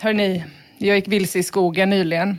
[0.00, 0.44] Hörni,
[0.78, 2.38] jag gick vilse i skogen nyligen.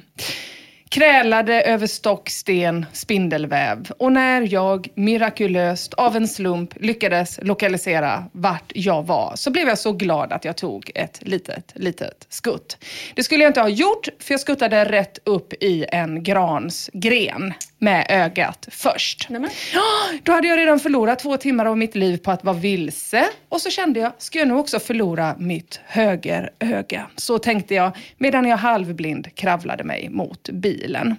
[0.89, 3.91] Krälade över stock, sten, spindelväv.
[3.97, 9.77] Och när jag mirakulöst av en slump lyckades lokalisera vart jag var så blev jag
[9.77, 12.77] så glad att jag tog ett litet, litet skutt.
[13.15, 17.53] Det skulle jag inte ha gjort för jag skuttade rätt upp i en grans gren
[17.79, 19.27] med ögat först.
[19.73, 19.83] Ja,
[20.23, 23.25] då hade jag redan förlorat två timmar av mitt liv på att vara vilse.
[23.49, 27.07] Och så kände jag, ska jag nu också förlora mitt högeröga?
[27.15, 31.15] Så tänkte jag medan jag halvblind kravlade mig mot bilen.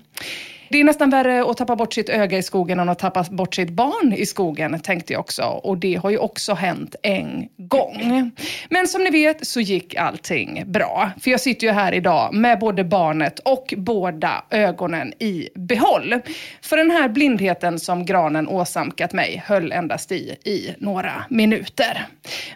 [0.70, 3.54] Det är nästan värre att tappa bort sitt öga i skogen än att tappa bort
[3.54, 5.42] sitt barn i skogen, tänkte jag också.
[5.42, 8.30] Och det har ju också hänt en gång.
[8.68, 11.10] Men som ni vet så gick allting bra.
[11.20, 16.14] För jag sitter ju här idag med både barnet och båda ögonen i behåll.
[16.62, 22.06] För den här blindheten som granen åsamkat mig höll endast i i några minuter.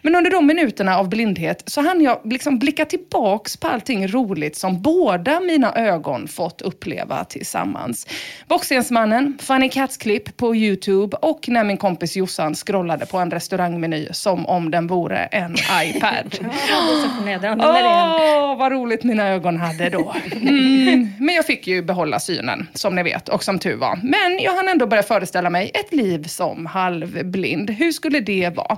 [0.03, 4.57] Men under de minuterna av blindhet så hann jag liksom blicka tillbaks på allting roligt
[4.57, 8.02] som båda mina ögon fått uppleva tillsammans.
[8.49, 14.47] Boxensmannen, Funny Cats-klipp på Youtube och när min kompis Jossan scrollade på en restaurangmeny som
[14.47, 16.39] om den vore en iPad.
[17.61, 20.15] Åh, vad roligt mina ögon hade då.
[20.33, 21.13] Mm.
[21.19, 24.01] Men jag fick ju behålla synen, som ni vet, och som tur var.
[24.03, 27.71] Men jag hann ändå börja föreställa mig ett liv som halvblind.
[27.71, 28.77] Hur skulle det vara?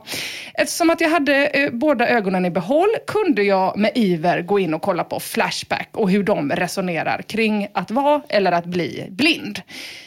[0.54, 4.74] Eftersom att jag hade eh, båda ögonen i behåll kunde jag med iver gå in
[4.74, 9.62] och kolla på Flashback och hur de resonerar kring att vara eller att bli blind.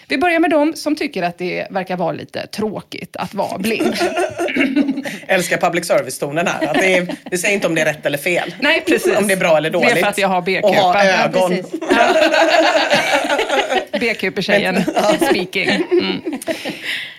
[0.07, 3.95] Vi börjar med dem som tycker att det verkar vara lite tråkigt att vara blind.
[5.27, 6.67] Älskar public service-tonen här.
[6.67, 8.55] Att det, är, det säger inte om det är rätt eller fel.
[8.59, 9.17] Nej, precis.
[9.17, 9.89] Om det är bra eller dåligt.
[9.93, 10.67] Det är för att jag har B-kupa.
[10.67, 11.49] Och ha Ja, ögon.
[11.49, 11.79] precis.
[13.99, 14.83] B-Cooper-tjejen
[15.29, 15.69] speaking.
[15.69, 16.21] Mm.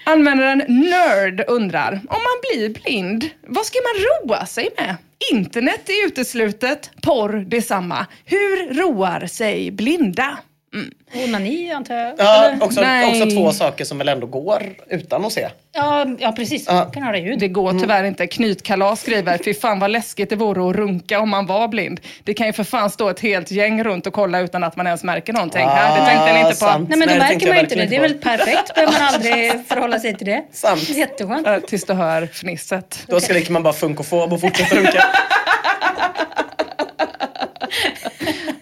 [0.05, 4.97] Användaren Nerd undrar, om man blir blind, vad ska man roa sig med?
[5.33, 8.07] Internet är uteslutet, porr detsamma.
[8.25, 10.39] Hur roar sig blinda?
[11.25, 12.15] Onani antar jag.
[12.19, 13.09] Ja, också, Nej.
[13.23, 15.49] också två saker som väl ändå går utan att se.
[15.73, 16.65] Ja, ja, precis.
[16.69, 16.85] Ja.
[16.85, 17.39] kan höra ljud.
[17.39, 18.27] Det går tyvärr inte.
[18.27, 22.01] Knytkalas skriver, fy fan vad läskigt det vore att runka om man var blind.
[22.25, 24.87] Det kan ju för fan stå ett helt gäng runt och kolla utan att man
[24.87, 25.67] ens märker någonting.
[25.67, 26.57] Här, det tänkte ni inte på.
[26.57, 26.89] sant.
[26.89, 27.87] Nej men då Nej, det märker man inte det.
[27.87, 28.75] Det är väl perfekt.
[28.75, 30.45] Behöver man aldrig förhålla sig till det.
[30.53, 30.89] Sant.
[30.89, 31.47] Jätteskönt.
[31.47, 33.05] Eh, Tills du hör fnisset.
[33.07, 35.05] Då skriker man bara funkofob och fortsätter runka.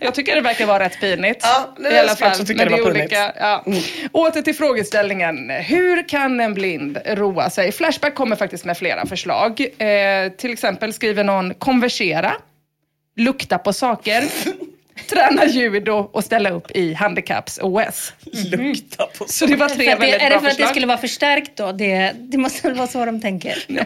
[0.07, 1.41] Jag tycker det verkar vara rätt pinigt.
[1.43, 2.29] Ja, det I alla fall.
[2.29, 3.01] också tycka Men det det var Mm.
[3.03, 3.33] olika.
[3.37, 3.65] Ja.
[4.13, 5.51] Åter till frågeställningen.
[5.51, 7.73] Hur kan en blind roa sig?
[7.73, 9.61] Flashback kommer faktiskt med flera förslag.
[9.79, 12.33] Eh, till exempel skriver någon konversera,
[13.17, 14.25] lukta på saker,
[15.09, 18.13] träna judo och ställa upp i handikapps-OS.
[18.57, 20.67] Lukta på Så det var tre För att det, väldigt är det för att det
[20.67, 21.73] skulle vara förstärkt då?
[21.73, 23.65] Det, det måste väl vara så de tänker.
[23.67, 23.85] Ja.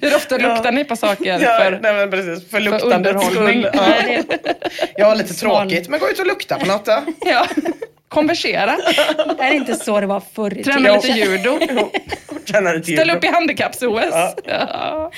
[0.00, 1.40] Hur ofta luktar ni på saker?
[1.40, 1.78] Ja, för...
[1.82, 2.50] nej, men precis.
[2.50, 3.66] För luktandets underhållning.
[3.72, 3.94] Ja.
[4.96, 7.02] Jag har lite tråkigt, men gå ut och lukta på något då.
[7.20, 7.46] Ja.
[8.08, 8.76] Konversera,
[9.38, 11.16] det är inte så det var förr i träna tiden.
[11.16, 11.58] lite judo.
[12.82, 14.34] Ställ upp i handikapps-OS.
[14.44, 15.10] Ja.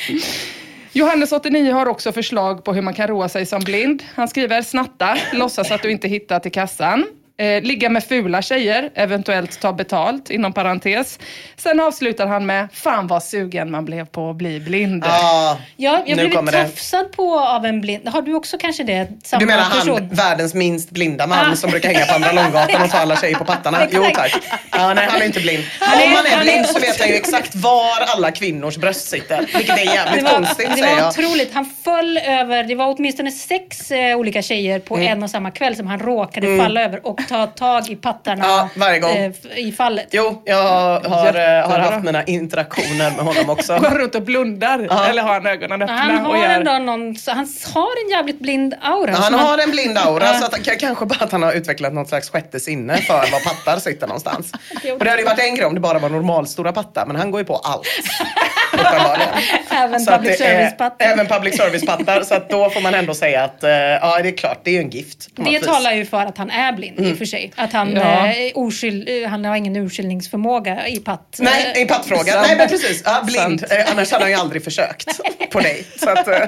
[0.96, 4.02] Johannes 89 har också förslag på hur man kan roa sig som blind.
[4.14, 7.04] Han skriver snatta, låtsas att du inte hittar till kassan.
[7.36, 11.18] Eh, ligga med fula tjejer, eventuellt ta betalt, inom parentes.
[11.56, 15.04] Sen avslutar han med, fan vad sugen man blev på att bli blind.
[15.06, 16.52] Ja, Ja, jag blev det.
[16.52, 18.08] tafsad på av en blind.
[18.08, 19.08] Har du också kanske det?
[19.24, 19.94] Samma du menar person?
[19.98, 21.56] han, världens minst blinda man Ah.
[21.56, 23.86] som brukar hänga på Andra Långgatan och ta alla tjejer på pattarna?
[23.90, 24.32] Jo tack.
[24.72, 25.64] Ja, nej, han är inte blind.
[25.80, 28.30] Han är- Om man är han är blind så vet han ju exakt var alla
[28.30, 29.38] kvinnors bröst sitter.
[29.40, 31.08] Vilket är Det jävligt var, konstigt det säger var jag.
[31.08, 31.54] otroligt.
[31.54, 35.08] Han föll över, det var åtminstone sex eh, olika tjejer på Mm.
[35.12, 38.68] en och samma kväll som han råkade falla över och ta tag i pattarna Ja,
[38.76, 39.10] varje gång.
[39.16, 40.08] eh, i fallet.
[40.10, 41.82] Jo, jag har, har, Jättebra.
[41.82, 43.76] haft mina interaktioner med honom också.
[43.78, 44.86] Går han runt och blundar?
[44.90, 45.06] Ja.
[45.06, 45.96] Eller har han ögonen öppna?
[45.96, 46.50] Han och har gör...
[46.50, 49.10] ändå någon, så han har en jävligt blind aura.
[49.10, 52.08] Ja, han har en blind aura så att, kanske bara att han har utvecklat något
[52.08, 54.52] slags sjätte sinne för var pattar sitter någonstans.
[54.98, 57.30] Och det hade ju varit en grej om det bara var normalstora pattar men han
[57.30, 57.86] går ju på allt.
[58.86, 59.28] Uppenbarligen.
[59.70, 61.06] Även public det är- service-pattar.
[61.06, 62.22] Även public service-pattar.
[62.22, 64.74] Så att då får man ändå säga att eh, ja, det är klart, det är
[64.74, 65.28] ju en gift.
[65.36, 65.62] Det vis.
[65.62, 67.52] talar ju för att han är blind i och för sig.
[67.56, 68.26] Att han, Ja.
[68.26, 71.36] eh, oskyld, eh, han har ingen urskiljningsförmåga i patt.
[71.38, 72.26] Nej, Eh, i pattfrågan.
[72.26, 72.46] Sant.
[72.48, 73.64] Nej men precis, ja, blind.
[73.70, 75.20] Eh, annars hade han ju aldrig försökt
[75.50, 75.84] på dig.
[75.96, 76.38] Så att, eh,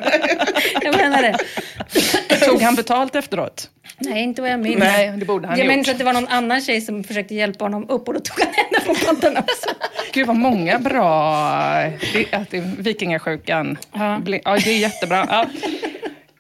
[0.82, 1.36] Jag menar det.
[2.46, 3.70] Tog han betalt efteråt?
[3.98, 4.78] Nej, inte vad jag minns.
[4.78, 5.74] Nej, det borde han jag gjort.
[5.74, 8.38] minns att det var någon annan tjej som försökte hjälpa honom upp och då tog
[8.40, 9.68] han henne på pattarna också.
[10.12, 11.50] Gud vad många bra...
[12.12, 13.78] Det, att det, vikingasjukan.
[13.92, 14.20] Ja.
[14.44, 15.26] Ja, det är jättebra.
[15.30, 15.46] Ja.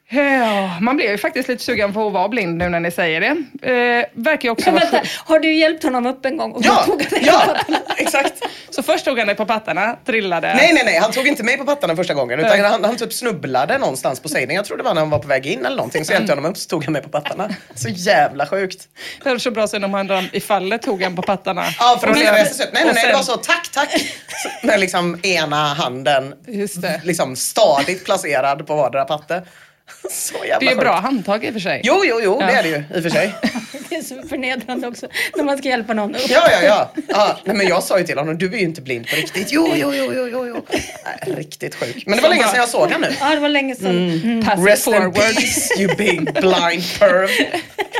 [0.08, 3.20] Ja, man blir ju faktiskt lite sugen på att vara blind nu när ni säger
[3.20, 3.26] det.
[3.70, 6.52] Eh, verkar ju också Men vara vänta, har du hjälpt honom upp en gång?
[6.52, 7.56] Och ja, tog ja,
[7.96, 8.32] exakt.
[8.70, 10.54] Så först tog han dig på pattarna, trillade.
[10.54, 10.98] Nej, nej, nej.
[10.98, 12.40] Han tog inte mig på pattarna första gången.
[12.40, 14.54] Utan han, han typ snubblade någonstans på sägningen.
[14.56, 16.04] Jag tror det var när han var på väg in eller någonting.
[16.04, 17.48] Så hjälpte jag honom upp så tog han mig på pattarna.
[17.74, 18.88] Så jävla sjukt.
[19.22, 21.64] Det hade så bra sen om han ram- i fallet tog han på pattarna.
[21.78, 22.16] Ja, för att
[22.54, 22.72] sig upp.
[22.72, 22.94] Nej, nej, nej.
[22.94, 23.90] Det sen- var så tack, tack.
[24.28, 27.00] Så, med liksom ena handen Just det.
[27.04, 29.42] liksom stadigt placerad på vardera patte.
[30.10, 31.80] Så jävla Det är ju bra handtag i och för sig.
[31.84, 32.58] Jo, jo, jo, det Ja.
[32.58, 33.34] är det ju i och för sig.
[33.88, 35.06] Det är så förnedrande också
[35.36, 36.28] när man ska hjälpa någon upp.
[36.28, 36.92] Ja, ja, ja.
[37.08, 39.52] ja nej, men jag sa ju till honom, du är ju inte blind på riktigt.
[39.52, 40.46] Jo, jo, jo, jo, jo.
[40.46, 40.66] jo.
[41.04, 42.02] Nej, riktigt sjuk.
[42.06, 43.16] Men det var länge sedan jag såg honom nu.
[43.20, 44.20] Ja, det var länge sedan.
[44.24, 44.44] Mm.
[44.44, 45.14] Pass it Rest in forward.
[45.14, 47.28] peace you big blind perv.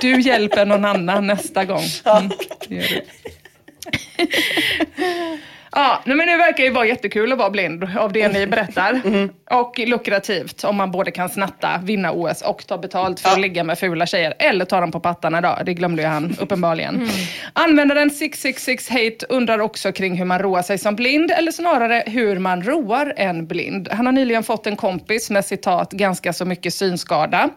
[0.01, 1.85] Du hjälper någon annan nästa gång.
[2.05, 2.29] Mm.
[5.77, 9.01] Ja, men det verkar ju vara jättekul att vara blind av det ni berättar.
[9.17, 9.31] Mm.
[9.51, 13.65] Och lukrativt om man både kan snatta, vinna OS och ta betalt för att ligga
[13.65, 14.35] med fula tjejer.
[14.39, 15.59] Eller ta dem på pattarna då.
[15.67, 17.09] Det glömde ju han uppenbarligen.
[17.53, 21.31] Användaren 666 Hate undrar också kring hur man roar sig som blind.
[21.31, 23.89] Eller snarare hur man roar en blind.
[23.93, 27.49] Han har nyligen fått en kompis med citat ganska så mycket synskada.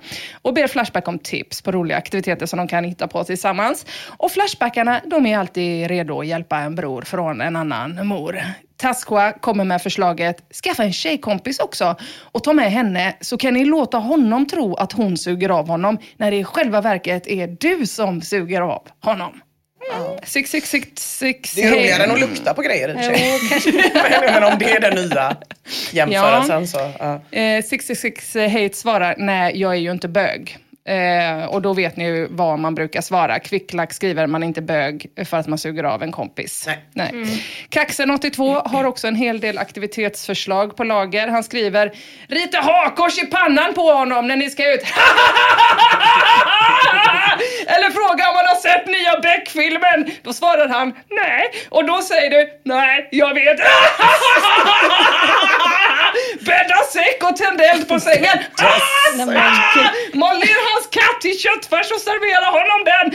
[0.41, 3.85] Och ber Flashback om tips på roliga aktiviteter som de kan hitta på tillsammans.
[4.17, 8.41] Och Flashbackarna de är alltid redo att hjälpa en bror från en annan mor.
[8.77, 13.65] Tasqua kommer med förslaget, skaffa en tjejkompis också och ta med henne så kan ni
[13.65, 17.87] låta honom tro att hon suger av honom när det i själva verket är du
[17.87, 19.41] som suger av honom.
[19.95, 20.19] Mm.
[20.23, 23.59] Six, six, six, six, Det är roligare än att lukta på grejer i och för
[23.59, 23.91] sig.
[24.33, 25.35] Men, om det är den nya
[25.91, 26.91] jämförelsen så...
[26.99, 27.13] Ja.
[27.31, 30.57] Eh, 666 Hate svarar, nej jag är ju inte bög.
[30.89, 33.39] Eh, och då vet ni ju vad man brukar svara.
[33.39, 36.67] Kvicklack skriver man inte bög för att man suger av en kompis.
[36.93, 37.11] Nej.
[37.69, 41.27] Kaxen82 har också en hel del aktivitetsförslag på lager.
[41.27, 41.91] Han skriver,
[42.27, 44.81] rita hakkors i pannan på honom när ni ska ut.
[47.67, 50.11] Eller fråga om han har sett nya Beck-filmen.
[50.23, 51.51] Då svarar han, nej.
[51.69, 53.59] Och då säger du, nej, jag vet.
[56.39, 58.37] Bädda säck och tänd eld på sängen.
[60.13, 63.05] Mal ner hans katt i köttfärs och servera honom den.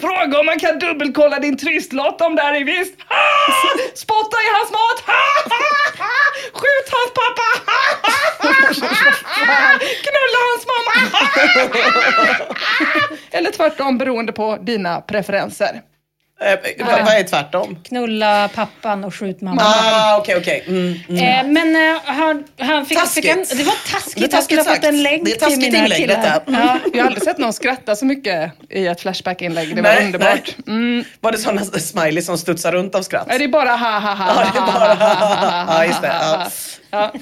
[0.00, 2.94] Fråga om man kan dubbelkolla din trisslott om där är visst.
[3.94, 5.16] Spotta i hans mat.
[6.52, 7.48] Skjut hans pappa.
[10.04, 10.94] Knulla hans mamma.
[13.30, 15.80] Eller tvärtom beroende på dina preferenser.
[16.44, 17.78] Eh, vad, vad är tvärtom?
[17.84, 19.64] Knulla pappan och skjut mamman.
[19.66, 20.64] Ah, okej, okej.
[20.68, 21.46] Mm, mm.
[21.46, 23.24] Eh, men eh, han, han fick, Taskigt.
[23.26, 24.16] fick han, Det var taskigt.
[24.16, 26.16] Det är Han skulle ha fått en länk Det är till mina inlägg, killar.
[26.16, 26.42] detta.
[26.46, 26.78] Ja.
[26.92, 29.76] Jag har aldrig sett någon skratta så mycket i ett Flashback-inlägg.
[29.76, 30.56] Det var Nej, underbart.
[30.66, 31.04] Mm.
[31.20, 33.26] Var det sådana smileys som studsar runt av skratt?
[33.28, 34.26] Nej, det är bara ha ha ha.
[34.28, 36.08] Ja, det är ha, bara ha, ha, ha, ha, Ja, just det.
[36.08, 36.46] Ja.
[36.90, 37.12] Ja.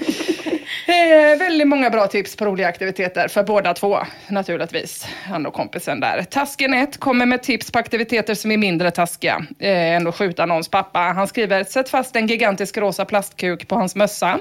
[0.87, 3.99] Eh, väldigt många bra tips på roliga aktiviteter för båda två,
[4.29, 5.07] naturligtvis.
[5.25, 6.23] Han och kompisen där.
[6.23, 10.47] Tasken 1 kommer med tips på aktiviteter som är mindre taskiga eh, än att skjuta
[10.47, 10.99] någons pappa.
[10.99, 14.39] Han skriver, sätt fast en gigantisk rosa plastkuk på hans mössa.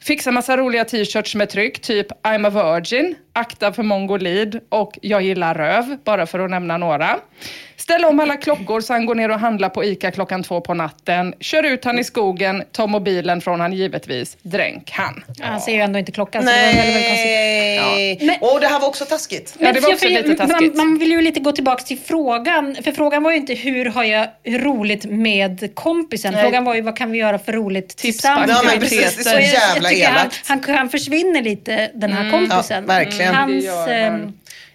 [0.00, 5.22] Fixa massa roliga t-shirts med tryck, typ I'm a virgin, akta för mongolid och jag
[5.22, 7.18] gillar röv, bara för att nämna några.
[7.90, 10.74] Ställ om alla klockor så han går ner och handlar på ICA klockan två på
[10.74, 11.34] natten.
[11.40, 15.24] Kör ut han i skogen, ta mobilen från han givetvis, dränk han.
[15.40, 16.42] Han ser ju ändå inte klockan.
[16.42, 18.22] Så det var väldigt, väldigt konstigt.
[18.26, 18.38] Nej!
[18.40, 19.56] Och det här var också taskigt.
[19.58, 20.76] Ja, det var också lite man, taskigt.
[20.76, 22.76] man vill ju lite gå tillbaka till frågan.
[22.84, 26.34] För frågan var ju inte hur har jag roligt med kompisen.
[26.34, 26.42] Nej.
[26.42, 28.50] Frågan var ju vad kan vi göra för roligt tillsammans.
[28.50, 29.24] Ja, men precis.
[29.24, 30.48] Det är så jävla han, elakt.
[30.48, 32.84] han, han försvinner lite, den här kompisen.
[32.88, 33.34] Ja, verkligen.
[33.34, 33.64] Hans,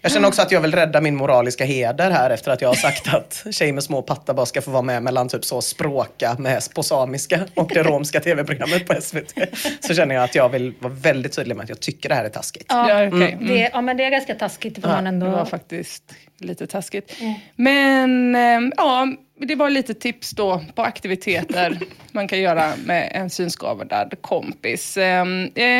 [0.00, 2.68] Det Jag känner också att jag vill rädda min moraliska heder här efter att jag
[2.68, 5.62] har sagt att tjejer med små pattar bara ska få vara med mellan typ så
[5.62, 9.34] språka med på samiska och det romska tv-programmet på SVT.
[9.80, 12.24] Så känner jag att jag vill vara väldigt tydlig med att jag tycker det här
[12.24, 12.66] är taskigt.
[12.68, 12.90] ja.
[12.90, 13.46] Mm.
[13.46, 14.80] det, ja, men det är ganska taskigt.
[14.80, 15.26] Får man ändå...
[15.26, 17.16] Det var faktiskt lite taskigt.
[17.56, 19.08] Men eh, ja,
[19.38, 21.78] det var lite tips då på aktiviteter
[22.12, 24.96] man kan göra med en synskadad kompis.
[24.96, 25.24] Eh,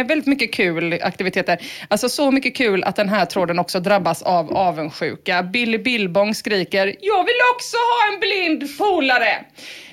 [0.09, 1.59] väldigt mycket kul aktiviteter.
[1.89, 5.43] Alltså så mycket kul att den här tråden också drabbas av avundsjuka.
[5.43, 9.45] Billy Billbong skriker “Jag vill också ha en blind polare!”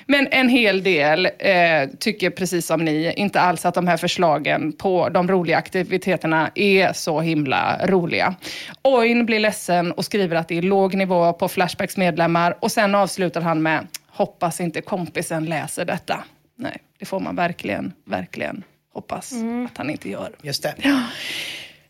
[0.06, 4.72] Men en hel del eh, tycker precis som ni inte alls att de här förslagen
[4.72, 8.34] på de roliga aktiviteterna är så himla roliga.
[8.82, 12.94] Oin blir ledsen och skriver att det är låg nivå på Flashbacks medlemmar och sen
[12.94, 16.24] avslutar han med hoppas inte kompisen läser detta.
[16.56, 18.62] Nej, det får man verkligen, verkligen
[18.94, 19.32] hoppas
[19.70, 20.30] att han inte gör.
[20.42, 20.74] Just det.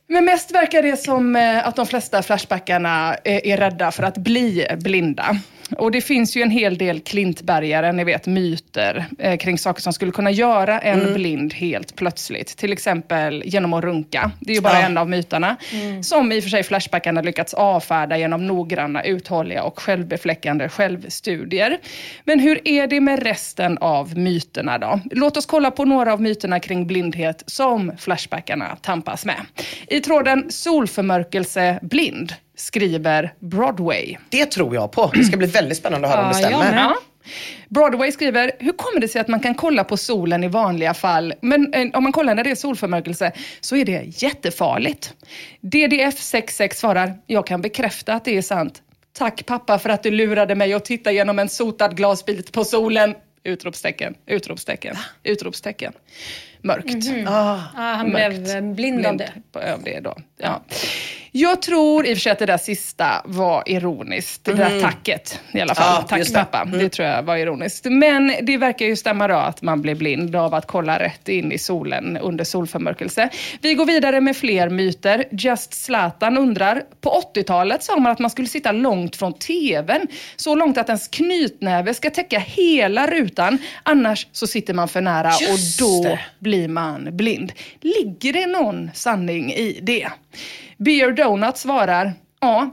[0.07, 4.19] Men mest verkar det som eh, att de flesta Flashbackarna eh, är rädda för att
[4.19, 5.37] bli blinda.
[5.79, 9.93] Och det finns ju en hel del klintbergare, ni vet myter eh, kring saker som
[9.93, 12.57] skulle kunna göra en blind helt plötsligt.
[12.57, 14.31] Till exempel genom att runka.
[14.41, 14.87] Det är ju bara Ja.
[14.87, 15.57] en av myterna.
[16.03, 21.79] Som i och för sig Flashbackarna lyckats avfärda genom noggranna, uthålliga och självbefläckande självstudier.
[22.25, 25.01] Men hur är det med resten av myterna då?
[25.11, 29.37] Låt oss kolla på några av myterna kring blindhet som Flashbackarna tampas med.
[29.89, 34.16] I tråden solförmörkelse blind skriver Broadway.
[34.28, 35.11] Det tror jag på.
[35.14, 36.76] Det ska bli väldigt spännande att höra om det stämmer.
[36.76, 36.96] Ja.
[37.68, 41.34] Broadway skriver, hur kommer det sig att man kan kolla på solen i vanliga fall,
[41.40, 45.14] men eh, om man kollar när det är solförmörkelse så är det jättefarligt.
[45.62, 48.82] DDF66 svarar, jag kan bekräfta att det är sant.
[49.12, 53.14] Tack pappa för att du lurade mig att titta genom en sotad glasbit på solen.
[53.46, 55.92] Utropstecken, utropstecken, utropstecken.
[56.62, 57.07] Mörkt.
[57.28, 57.61] Ah.
[57.76, 58.38] Ja, han Mörkt.
[58.44, 59.32] blev blind av det.
[59.52, 60.16] på- av det då.
[60.38, 60.62] Ja.
[61.37, 64.45] Jag tror i och för sig att det där sista var ironiskt.
[64.45, 65.87] Det där tacket i alla fall.
[65.87, 65.97] Mm.
[66.03, 66.28] Ja, Tack det.
[66.28, 66.45] Mm.
[66.45, 66.64] pappa.
[66.64, 67.85] Det tror jag var ironiskt.
[67.85, 71.53] Men det verkar ju stämma då att man blir blind av att kolla rätt in
[71.53, 73.28] i solen under solförmörkelse.
[73.61, 75.24] Vi går vidare med fler myter.
[75.30, 80.07] Just Zlatan undrar, på 80-talet sa man att man skulle sitta långt från TVn.
[80.37, 83.59] Så långt att ens knytnäve ska täcka hela rutan.
[83.82, 86.20] Annars så sitter man för nära Just och då det.
[86.39, 87.53] blir man blind.
[87.80, 90.09] Ligger det någon sanning i det?
[90.79, 92.70] Beer Donut svarar, ja.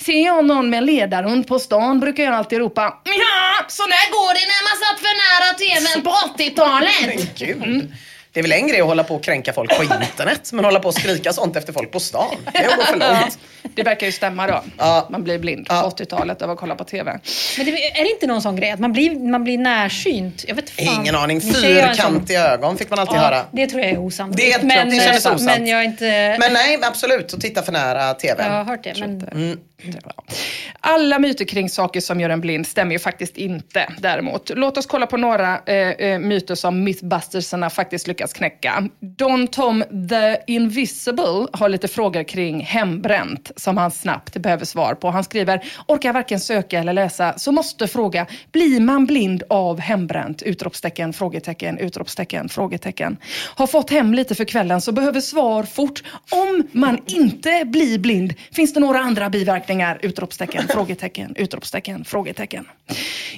[0.00, 4.34] Ser jag någon med ledarhund på stan brukar jag alltid ropa ja, så där går
[4.34, 6.10] det när man satt för nära TVn på
[6.42, 6.92] 80-talet.
[7.06, 7.92] Men gud.
[8.32, 10.80] Det är väl en grej att hålla på och kränka folk på internet, men hålla
[10.80, 13.38] på och skrika sånt efter folk på stan, det är att gå för långt.
[13.74, 14.62] Det verkar ju stämma då.
[14.78, 15.06] Ja.
[15.10, 15.82] Man blir blind Ja.
[15.96, 17.18] på 80-talet av att kolla på TV.
[17.56, 20.44] Men det, är det inte någon sån grej att man blir, man blir närsynt?
[20.48, 20.84] Jag vet fan.
[21.00, 21.40] Ingen aning.
[21.40, 23.36] Sån- Fyrkantiga ögon fick man alltid höra.
[23.36, 24.60] Ja, det tror jag är osannolikt.
[24.60, 25.42] Det, men, det känns osant.
[25.42, 26.36] men jag inte...
[26.40, 27.34] Men nej, absolut.
[27.34, 28.42] Att titta för nära TV.
[28.44, 28.94] jag har hört det.
[29.00, 29.28] Men...
[29.32, 29.58] Mm.
[30.80, 34.50] Alla myter kring saker som gör en blind stämmer ju faktiskt inte däremot.
[34.54, 38.88] Låt oss kolla på några eh, eh myter som mythbustersarna faktiskt lyckats knäcka.
[39.00, 45.10] Don Tom the Invisible har lite frågor kring hembränt som han snabbt behöver svar på.
[45.10, 50.42] Han skriver, orkar varken söka eller läsa, så måste fråga, blir man blind av hembränt?
[50.42, 53.16] Utropstecken, frågetecken, utropstecken, frågetecken.
[53.54, 56.02] Har fått hem lite för kvällen så behöver svar fort.
[56.30, 59.71] Om man inte blir blind, finns det några andra biverkningar?
[60.02, 62.68] Utropstecken, frågetecken, utropstecken, frågetecken.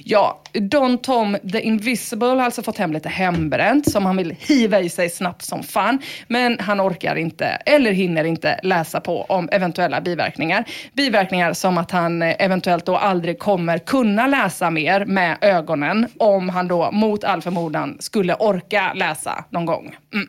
[0.03, 4.79] Ja, Don Tom the Invisible har alltså fått hem lite hembränt som han vill hiva
[4.79, 5.99] i sig snabbt som fan.
[6.27, 10.65] Men han orkar inte, eller hinner inte, läsa på om eventuella biverkningar.
[10.93, 16.67] Biverkningar som att han eventuellt då aldrig kommer kunna läsa mer med ögonen om han
[16.67, 19.95] då mot all förmodan skulle orka läsa någon gång.
[20.13, 20.27] Mm.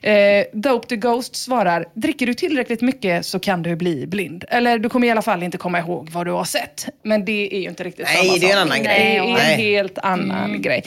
[0.00, 4.44] Eh, Dope the Ghost svarar, dricker du tillräckligt mycket så kan du bli blind.
[4.48, 6.88] Eller du kommer i alla fall inte komma ihåg vad du har sett.
[7.02, 8.76] Men det är ju inte riktigt Nej, samma det är en sak.
[8.76, 9.16] annan Det grej.
[9.16, 9.56] är en Nej.
[9.56, 10.82] helt annan grej.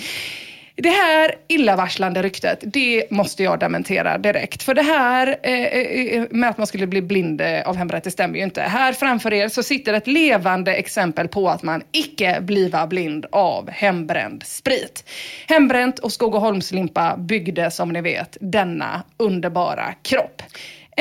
[0.76, 4.64] Det här illavarslande ryktet, det måste jag dementera direkt.
[4.64, 8.12] För det här eh, eh, med att man skulle bli blind eh, av hembränt, det
[8.12, 8.62] stämmer ju inte.
[8.62, 13.70] Här framför er så sitter ett levande exempel på att man icke bliva blind av
[13.70, 15.10] hembränd sprit.
[15.48, 20.42] Hembränt och Skogaholmslimpa byggde, som ni vet, denna underbara kropp.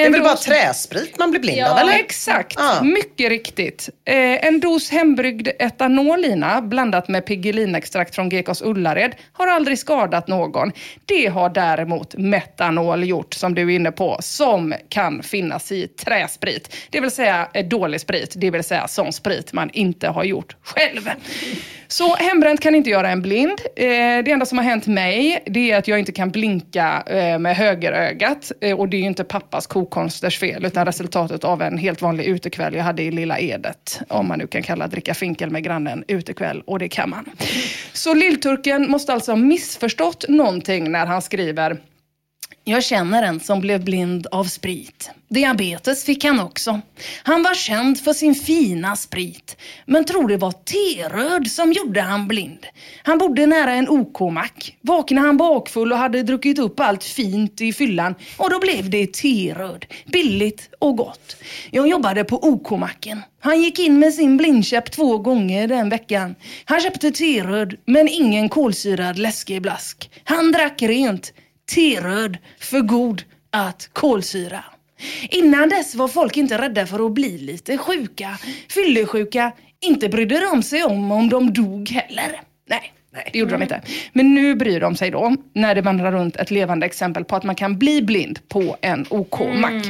[0.01, 1.93] Det är väl bara träsprit man blir blind Ja, av, eller?
[1.93, 2.55] exakt.
[2.59, 2.83] Ja.
[2.83, 3.89] Mycket riktigt.
[4.05, 10.73] Eh, en dos hembryggd etanolina blandat med pigelinextrakt från Gekås Ullared har aldrig skadat någon.
[11.07, 16.77] Det har däremot metanol gjort, som du är inne på, som kan finnas i träsprit.
[16.91, 20.57] Det vill säga eh, dålig sprit, det vill säga sån sprit man inte har gjort
[20.63, 21.11] själv.
[21.89, 23.61] Så hembränt kan inte göra en blind.
[23.77, 23.87] Eh,
[24.25, 27.57] det enda som har hänt mig, det är att jag inte kan blinka eh, med
[27.57, 28.53] högerögat.
[28.61, 32.25] Eh, och det är ju inte pappas kokonsters fel, utan resultatet av en helt vanlig
[32.25, 34.01] utekväll jag hade i Lilla Edet.
[34.09, 37.25] Om man nu kan kalla dricka finkel med grannen utekväll, och det kan man.
[37.93, 41.79] Så lillturken måste alltså ha missförstått någonting när han skriver
[42.65, 45.11] jag känner en som blev blind av sprit.
[45.29, 46.81] Diabetes fick han också.
[47.23, 49.57] Han var känd för sin fina sprit,
[49.87, 52.67] men tror det var T-röd som gjorde han blind.
[53.03, 54.77] Han bodde nära en OK-mack.
[54.81, 59.07] Vaknade han bakfull och hade druckit upp allt fint i fyllan och då blev det
[59.07, 59.87] T-röd.
[60.07, 61.37] Billigt och gott.
[61.71, 63.23] Jag jobbade på OK-macken.
[63.41, 66.35] Han gick in med sin blindkäpp två gånger den veckan.
[66.65, 70.11] Han köpte T-röd, men ingen kolsyrad läskig blask.
[70.25, 71.33] Han drack rent.
[71.75, 74.65] T-röd för god att kolsyra.
[75.31, 78.39] Innan dess var folk inte rädda för att bli lite sjuka.
[78.69, 79.53] Fyllesjuka.
[79.81, 82.41] Inte brydde de sig om om de dog heller.
[82.69, 82.93] Nej.
[83.33, 83.81] Det gjorde de inte.
[84.13, 87.45] Men nu bryr de sig då, när det vandrar runt ett levande exempel på att
[87.45, 89.87] man kan bli blind på en OK-mack.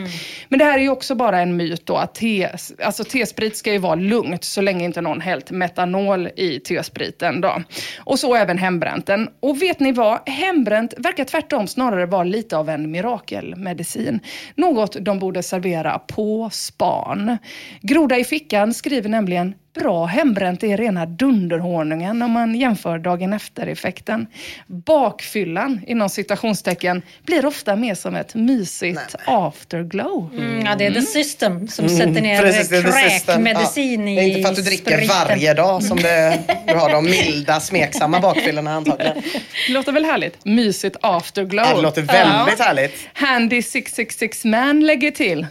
[0.48, 2.48] Men det här är ju också bara en myt då, att te,
[2.84, 7.62] alltså T-sprit ska ju vara lugnt så länge inte någon hällt metanol i T-spriten då.
[7.98, 9.28] Och så även hembränten.
[9.40, 10.28] Och vet ni vad?
[10.28, 14.20] Hembränt verkar tvärtom snarare vara lite av en mirakelmedicin.
[14.54, 17.38] Något de borde servera på span.
[17.80, 24.26] Groda i fickan skriver nämligen Bra hembränt är rena dunderhonungen om man jämför dagen efter-effekten.
[24.66, 30.30] Bakfyllan, inom citationstecken, blir ofta mer som ett mysigt afterglow.
[30.34, 34.22] Mm, ja, det är the system som sätter ner Precis, kräkmedicin ja.
[34.22, 35.16] Det är inte för att du i dricker spriten.
[35.28, 39.22] varje dag som det, du har de milda, smeksamma bakfyllorna antagligen.
[39.66, 40.44] Det låter väl härligt?
[40.44, 41.64] Mysigt afterglow.
[41.64, 43.08] Ja, det låter väldigt härligt.
[43.12, 45.46] Handy 666 man lägger till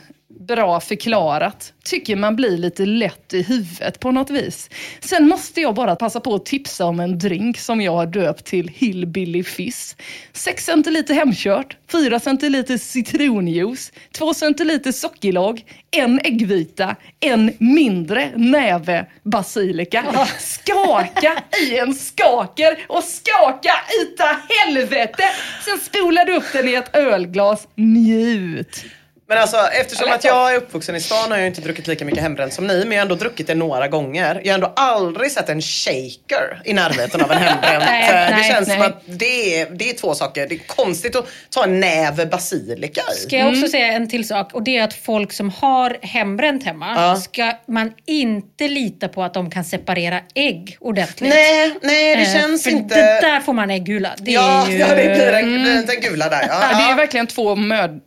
[0.49, 1.73] bra förklarat.
[1.83, 4.69] Tycker man blir lite lätt i huvudet på något vis.
[4.99, 8.45] Sen måste jag bara passa på att tipsa om en drink som jag har döpt
[8.45, 9.95] till Hillbilly Fizz.
[10.33, 20.27] 6 centiliter hemkört, 4 centiliter citronjuice, 2 centiliter sockerlag, en äggvita, en mindre näve basilika.
[20.39, 25.23] Skaka i en skaker och skaka utav helvete!
[25.65, 27.67] Sen spolar du upp den i ett ölglas.
[27.75, 28.85] Njut!
[29.29, 32.21] Men alltså eftersom att jag är uppvuxen i stan har jag inte druckit lika mycket
[32.21, 32.79] hembränt som ni.
[32.85, 34.41] Men jag har ändå druckit det några gånger.
[34.43, 37.83] Jag har ändå aldrig sett en shaker i närheten av en hembränt.
[37.85, 38.77] Nej, Eh, det nej, känns nej.
[38.77, 40.47] som att det är, det är två saker.
[40.47, 43.19] Det är konstigt att ta en näve basilika i.
[43.19, 46.63] Ska jag också säga en till sak och det är att folk som har hembränt
[46.65, 47.15] hemma Ja.
[47.15, 51.29] ska man inte lita på att de kan separera ägg ordentligt.
[51.29, 52.95] Nej, nej det Eh, känns för inte...
[52.95, 54.09] Det där får man äggula.
[54.17, 54.77] Det ja, är ju...
[54.77, 56.45] ja, det blir en, blir en, en gula där.
[56.49, 58.01] Ja, Ja, det är verkligen två, möd,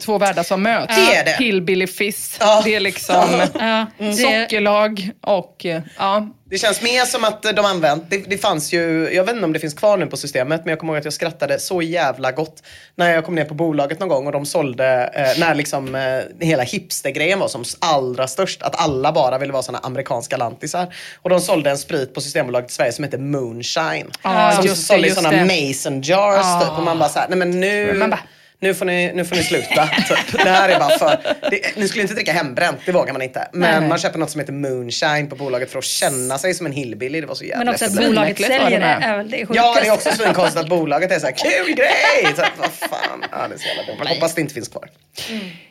[0.00, 0.96] två världar som möts.
[0.96, 1.44] Det är det.
[1.44, 2.36] Hillbilly Fizz.
[2.40, 2.62] Ja.
[2.64, 6.28] Det är liksom Ja, det, sockerlag och eh, ja.
[6.50, 9.52] Det känns mer som att de använt, det, det fanns ju, jag vet inte om
[9.52, 12.32] det finns kvar nu på systemet, men jag kommer ihåg att jag skrattade så jävla
[12.32, 12.62] gott
[12.94, 16.46] när jag kom ner på bolaget någon gång och de sålde, eh, när liksom eh,
[16.46, 20.94] hela hipstergrejen var som allra störst, att alla bara ville vara såna amerikanska lantisar.
[21.22, 24.10] Och de sålde en sprit på Systembolaget i Sverige som heter Moonshine.
[24.22, 25.44] Ja, som just sålde i det.
[25.68, 26.60] mason jars Ja.
[26.64, 26.78] typ.
[26.78, 27.92] Och man bara såhär, nej men nu...
[27.94, 28.20] Man bara-
[28.60, 29.86] nu får, ni, nu får ni sluta.
[29.86, 30.44] Typ.
[30.44, 31.34] Det här är bara för...
[31.50, 33.48] Det, ni skulle inte dricka hembränt, det vågar man inte.
[33.52, 33.88] Men Nej.
[33.88, 37.20] man köper något som heter moonshine på bolaget för att känna sig som en hillbilly.
[37.20, 39.02] Det var så jävla men också att bolaget det säljer det med.
[39.02, 39.92] är väl det Ja, det är sjukaste.
[39.92, 41.34] också svinkonstigt att bolaget är så här
[41.66, 42.34] kul grej.
[42.36, 43.24] Så vad fan.
[43.32, 44.08] Ja, det är så jävla dumt.
[44.08, 44.88] Hoppas det inte finns kvar.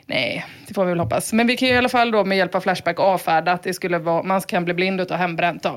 [0.06, 1.32] Nej, det får vi väl hoppas.
[1.32, 3.74] Men vi kan ju i alla fall då med hjälp av Flashback avfärda att det
[3.74, 5.76] skulle vara, man kan bli blind utav hembränt då.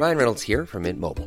[0.00, 1.26] Ryan Reynolds here from Mint Mobile.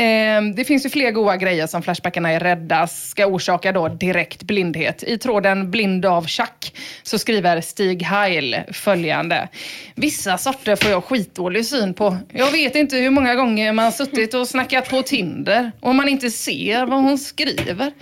[0.00, 4.42] Ehm, det finns ju fler goa grejer som Flashbackarna är rädda ska orsaka då direkt
[4.42, 5.02] blindhet.
[5.02, 9.48] I tråden Blind av Chuck så skriver Stig Heil följande.
[9.94, 12.16] Vissa sorter får jag skitdålig syn på.
[12.32, 16.30] Jag vet inte hur många gånger man suttit och snackat på Tinder och man inte
[16.30, 17.92] ser vad hon skriver.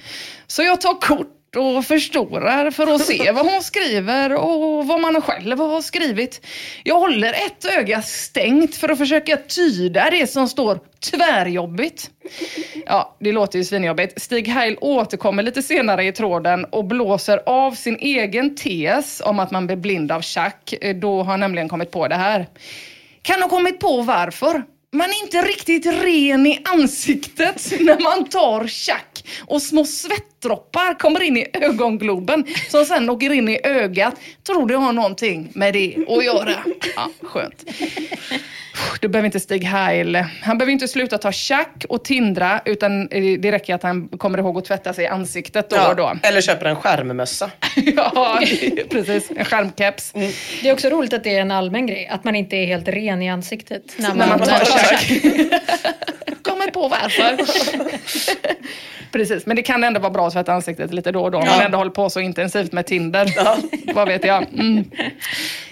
[0.47, 5.23] Så jag tar kort och förstorar för att se vad hon skriver och vad man
[5.23, 6.47] själv har skrivit.
[6.83, 10.79] Jag håller ett öga stängt för att försöka tyda det som står
[11.11, 12.11] tvärjobbigt.
[12.87, 14.23] Ja, det låter ju svinjobbigt.
[14.23, 19.51] Stig Heil återkommer lite senare i tråden och blåser av sin egen tes om att
[19.51, 20.75] man blir blind av tjack.
[20.95, 22.47] Då har han nämligen kommit på det här.
[23.23, 24.63] Kan ha kommit på varför.
[24.93, 31.23] Man är inte riktigt ren i ansiktet när man tar tjack och små svettdroppar kommer
[31.23, 34.15] in i ögongloben som sen åker in i ögat.
[34.47, 36.65] Tror det har någonting med det att göra.
[36.97, 37.65] Ja, skönt.
[39.01, 43.53] Då behöver inte Stig Heil, han behöver inte sluta ta tjack och tindra utan det
[43.53, 46.13] räcker att han kommer ihåg att tvätta sig i ansiktet då och då.
[46.23, 47.51] Eller köper en skärmmössa.
[47.97, 48.41] Ja,
[48.91, 49.31] precis.
[49.37, 50.13] En skärmkeps.
[50.63, 52.89] Det är också roligt att det är en allmän grej, att man inte är helt
[52.89, 55.11] ren i ansiktet när man, När man tar tjack.
[56.43, 57.37] Kommer på varför.
[59.13, 61.39] Precis, men det kan ändå vara bra att tvätta ansiktet lite då och då.
[61.39, 63.29] Om man ändå håller på så intensivt med Tinder.
[63.95, 64.47] Vad vet jag.
[64.53, 64.85] Mm.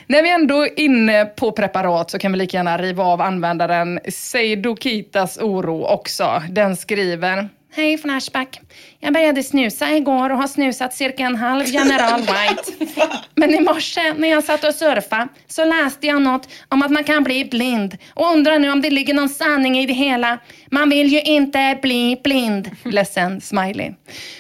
[0.06, 4.00] När vi ändå är inne på preparat så kan vi lika gärna riva av användaren
[4.08, 6.42] Seidokitas oro också.
[6.50, 8.60] Den skriver Hej från Ashback.
[9.04, 12.94] Jag började snusa igår och har snusat cirka en halv General White.
[13.34, 17.04] Men i morse när jag satt och surfade så läste jag något om att man
[17.04, 20.38] kan bli blind och undrar nu om det ligger någon sanning i det hela.
[20.70, 22.70] Man vill ju inte bli blind.
[22.84, 23.92] Ledsen smiley.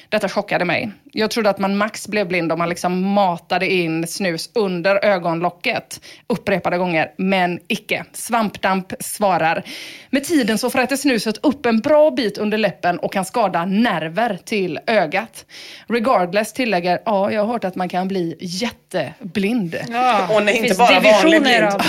[0.08, 0.92] Detta chockade mig.
[1.12, 6.00] Jag trodde att man max blev blind om man liksom matade in snus under ögonlocket
[6.26, 8.04] upprepade gånger, men icke.
[8.12, 9.62] Svampdamp svarar.
[10.10, 14.38] Med tiden så fräter snuset upp en bra bit under läppen och kan skada nerver
[14.54, 15.44] till ögat.
[15.88, 19.76] Regardless tillägger, ja, jag har hört att man kan bli jätteblind.
[19.90, 21.64] Ja, Och nej, inte bara vanlig blind.
[21.64, 21.82] av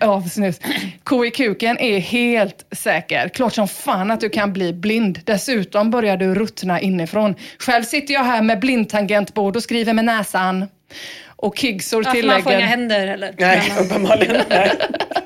[0.10, 0.60] av snus.
[1.04, 3.28] Ko i kuken är helt säker.
[3.28, 5.20] Klart som fan att du kan bli blind.
[5.24, 7.34] Dessutom börjar du ruttna inifrån.
[7.58, 10.66] Själv sitter jag här med blindtangentbord och skriver med näsan.
[11.36, 12.28] Och Kigsor tillägger...
[12.28, 13.34] man får inga händer eller?
[13.38, 14.36] Nej, uppenbarligen.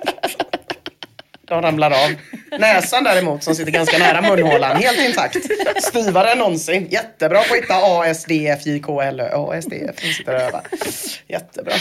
[1.49, 2.15] De ramlar av.
[2.59, 5.37] Näsan däremot som sitter ganska nära munhålan, helt intakt.
[5.83, 6.87] Styvare än någonsin.
[6.91, 9.29] Jättebra på att hitta A, S, D, F, J, K, L, Ö.
[9.33, 9.95] A, S, D, F.
[10.03, 10.63] De sitter och övar.
[11.29, 11.75] Jättebra.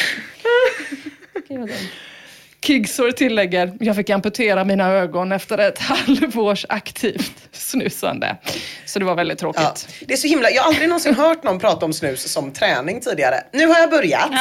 [2.62, 8.38] Kigsor tillägger, jag fick amputera mina ögon efter ett halvårs aktivt snusande.
[8.86, 9.88] Så det var väldigt tråkigt.
[10.00, 10.06] Ja.
[10.08, 13.02] Det är så himla, jag har aldrig någonsin hört någon prata om snus som träning
[13.02, 13.44] tidigare.
[13.54, 14.32] Nu har jag börjat.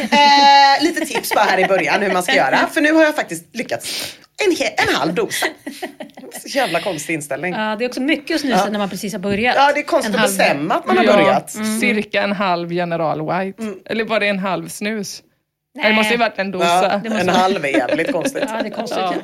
[0.00, 2.58] Eh, lite tips bara här i början hur man ska göra.
[2.74, 4.56] För nu har jag faktiskt lyckats en,
[4.88, 5.46] en halv dosa.
[6.54, 7.54] Jävla konstig inställning.
[7.54, 8.70] Ja, det är också mycket att snusa Ja.
[8.70, 9.54] när man precis har börjat.
[9.56, 11.50] Ja, det är konstigt En att halv- bestämma att man har Ja, börjat.
[11.80, 13.62] Cirka en halv General White.
[13.86, 15.22] Eller var det en halv snus?
[15.74, 15.88] Nej.
[15.88, 17.00] Det måste ju varit en dosa.
[17.04, 18.44] Ja, en halv är jävligt konstigt.
[18.48, 18.98] Ja, det är konstigt.
[19.00, 19.14] Ja.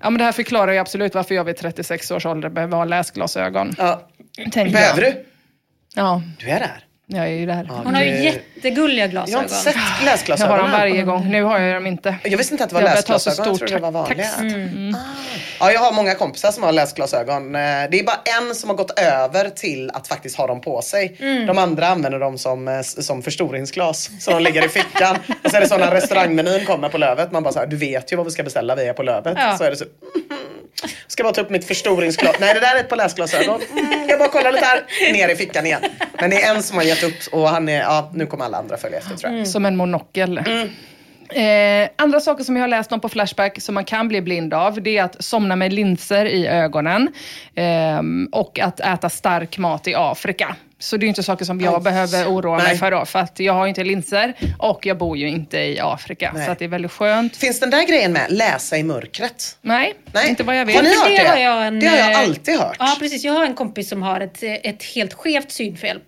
[0.00, 0.10] Ja.
[0.10, 3.74] Men det här förklarar ju absolut varför jag vid 36 års ålder behöver ha läsglasögon.
[3.78, 4.08] Ja.
[4.54, 5.12] Behöver jag.
[5.14, 5.24] du?
[5.94, 6.84] Ja, Du är där.
[7.16, 7.68] Jag är ju där.
[7.84, 9.42] Hon har ju Det- jättegulliga Jag har glasögon.
[9.42, 11.30] inte sett Jag läsglasögon har dem varje gång.
[11.30, 12.16] Nu har jag dem inte.
[12.24, 13.90] Jag visste inte att det var Jag börjar ta så läsglasögon, jag trodde det var
[13.90, 14.28] vanliga.
[14.40, 14.96] Mm.
[15.60, 17.54] Ja, jag har många kompisar som har läsglasögon.
[17.54, 20.82] Eh, Det är bara en som har gått över till att faktiskt ha dem på
[20.82, 21.16] sig.
[21.20, 21.46] Mm.
[21.46, 24.10] De andra använder dem som, eh, s- som förstoringsglas.
[24.20, 25.16] Så de ligger i fickan.
[25.44, 27.32] Och så är det så när restaurangmenyn kommer på Lövet.
[27.32, 29.34] Man bara så här, du vet ju vad vi ska beställa, vi är på Lövet.
[29.36, 29.56] Ja.
[29.58, 29.84] Så är det så.
[31.06, 32.36] Ska bara ta upp mitt förstoringsglas.
[32.40, 33.60] Nej, det där är ett par läsglasögon.
[33.72, 35.12] Mm, jag bara kollar lite här.
[35.12, 35.82] Ner i fickan igen.
[36.20, 38.58] Men det är en som har gett upp och han är, ja, nu kommer alla
[38.58, 39.48] andra följa efter tror jag.
[39.48, 40.38] Som en monokel.
[41.34, 44.54] Eh, andra saker som jag har läst om på Flashback som man kan bli blind
[44.54, 47.08] av, det är att somna med linser i ögonen
[47.54, 50.56] ehm, och att äta stark mat i Afrika.
[50.82, 51.80] Så det är inte saker som jag Aj.
[51.80, 52.78] behöver oroa mig Nej.
[52.78, 56.32] för då, för att jag har inte linser och jag bor ju inte i Afrika.
[56.34, 56.46] Nej.
[56.46, 57.36] Så att det är väldigt skönt.
[57.36, 59.58] Finns den där grejen med, läsa i mörkret?
[59.60, 60.28] Nej, Nej.
[60.28, 60.76] inte vad jag vet.
[60.76, 61.28] Har ni hört det det?
[61.28, 62.76] har jag en, det har jag eh, alltid hört.
[62.78, 63.24] Ja, precis.
[63.24, 66.00] Jag har en kompis som har ett, ett helt skevt synfel.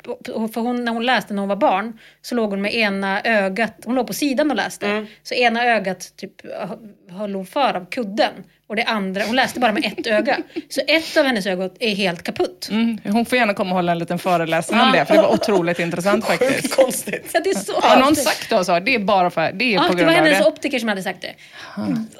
[0.54, 3.74] För hon, när hon läste när hon var barn så låg hon med ena ögat,
[3.84, 4.86] hon låg på sidan och läste.
[4.86, 5.06] Mm.
[5.22, 6.32] Så ena ögat typ
[7.10, 8.32] höll hon för av kudden.
[8.66, 10.36] Och det andra, hon läste bara med ett öga.
[10.68, 12.68] Så ett av hennes ögon är helt kaputt.
[12.70, 15.32] Mm, hon får gärna komma och hålla en liten föreläsning om det, för det var
[15.32, 16.52] otroligt intressant faktiskt.
[16.62, 17.30] Sjukt konstigt.
[17.34, 18.78] Ja, det är så Har någon sagt det så?
[18.80, 20.44] Det är bara för, det är Ja, på det grund var av hennes det.
[20.46, 21.34] optiker som hade sagt det.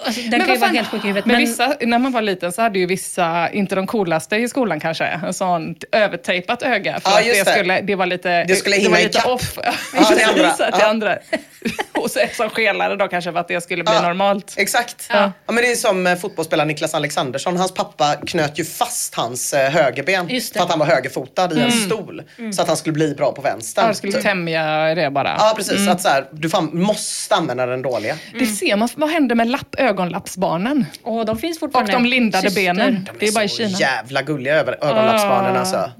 [0.04, 1.26] Alltså, den kan ju vara helt sjuk i huvudet.
[1.26, 4.48] Men, Men, vissa, när man var liten så hade ju vissa, inte de coolaste i
[4.48, 7.00] skolan kanske, en sån övertejpat öga.
[7.00, 7.50] För Ja, att det, det.
[7.50, 9.66] skulle, det var lite, Det skulle var hinna lite ikapp.
[10.00, 10.10] off.
[10.10, 10.54] Ja, det andra.
[10.80, 10.86] Ja.
[10.86, 11.18] andra.
[11.98, 14.02] Och så som skelade då kanske för att det skulle bli Ja.
[14.02, 14.54] normalt.
[14.56, 15.06] Exakt.
[15.10, 15.32] Ja.
[15.46, 15.52] Ja.
[15.52, 17.56] men det är som eh, fotbollsspelaren Niklas Alexandersson.
[17.56, 21.72] Hans pappa knöt ju fast hans eh, högerben för att han var högerfotad i en
[21.72, 22.22] stol.
[22.56, 23.86] Så att han skulle bli bra på vänster.
[23.86, 25.34] Jag skulle tämja det bara.
[25.38, 28.16] Ja precis, att så här, du fan måste använda den dåliga.
[28.38, 28.88] Det ser man.
[28.96, 30.86] Vad händer med lapp, ögonlappsbarnen?
[31.02, 31.92] och de finns Och fortfarande.
[31.92, 32.62] de lindade Syster.
[32.74, 33.08] benen.
[33.20, 33.68] Det är bara i Kina.
[33.78, 35.90] jävla gulliga över, ögonlappsbarnen alltså.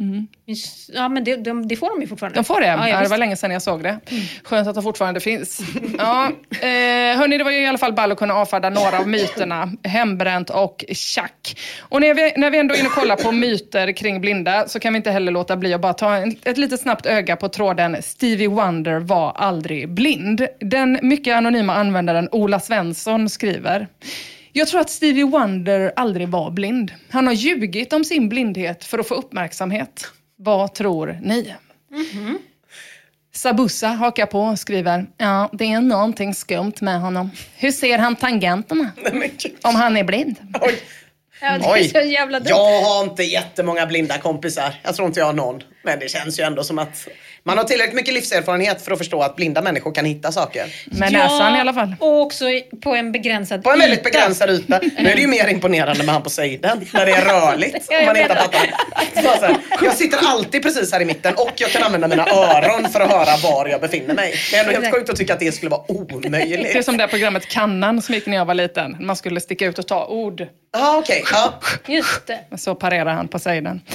[0.93, 2.39] Ja, men det, de, det får de ju fortfarande.
[2.39, 2.67] De får det?
[2.67, 4.01] Ja, Ja, det var länge sedan jag såg det.
[4.45, 5.61] Skönt att de fortfarande finns.
[5.99, 9.09] Ja, eh, hörni, det var ju i alla fall ball att kunna avfärda några av
[9.09, 9.73] myterna.
[9.85, 11.61] Hembränt och tjack.
[11.81, 14.81] Och när vi, när vi ändå är inne och kollar på myter kring blinda så
[14.81, 17.49] kan vi inte heller låta bli att bara ta en, ett litet snabbt öga på
[17.49, 20.47] tråden Stevie Wonder var aldrig blind.
[20.61, 23.87] Den mycket anonyma användaren Ola Svensson skriver
[24.57, 26.93] jag tror att Stevie Wonder aldrig var blind.
[27.11, 30.13] Han har ljugit om sin blindhet för att få uppmärksamhet.
[30.37, 31.55] Vad tror ni?
[31.91, 32.39] Mhm.
[33.35, 37.31] Sabussa hakar på och skriver, ja det är någonting skumt med honom.
[37.57, 38.91] Hur ser han tangenterna?
[39.63, 40.37] Om han är blind?
[40.61, 40.81] Oj.
[41.41, 42.49] Ja, det är så jävla dumt.
[42.49, 44.75] Jag har inte jättemånga blinda kompisar.
[44.83, 45.63] Jag tror inte jag har någon.
[45.83, 47.09] Men det känns ju ändå som att
[47.47, 50.67] man har tillräckligt mycket livserfarenhet för att förstå att blinda människor kan hitta saker.
[50.87, 51.95] Med näsan i alla fall.
[52.01, 52.45] Och också
[52.83, 54.11] på en begränsad På en väldigt yta.
[54.11, 54.81] begränsad yta.
[54.99, 57.87] Nu är det ju mer imponerande med han på sidan när det är rörligt.
[57.91, 61.83] Ja, om man så här, jag sitter alltid precis här i mitten och jag kan
[61.83, 64.35] använda mina öron för att höra var jag befinner mig.
[64.51, 66.85] Det är ändå helt sjukt att tycka att det skulle vara Det är omöjligt.
[66.85, 68.97] som det här programmet Kannan som gick när jag var liten.
[69.01, 70.47] Man skulle sticka ut och ta ord.
[70.73, 71.25] Ja, okej.
[71.33, 71.55] Ja.
[71.87, 72.39] Just det.
[72.59, 73.81] Så parerar han på sidan.
[73.89, 73.95] Eh,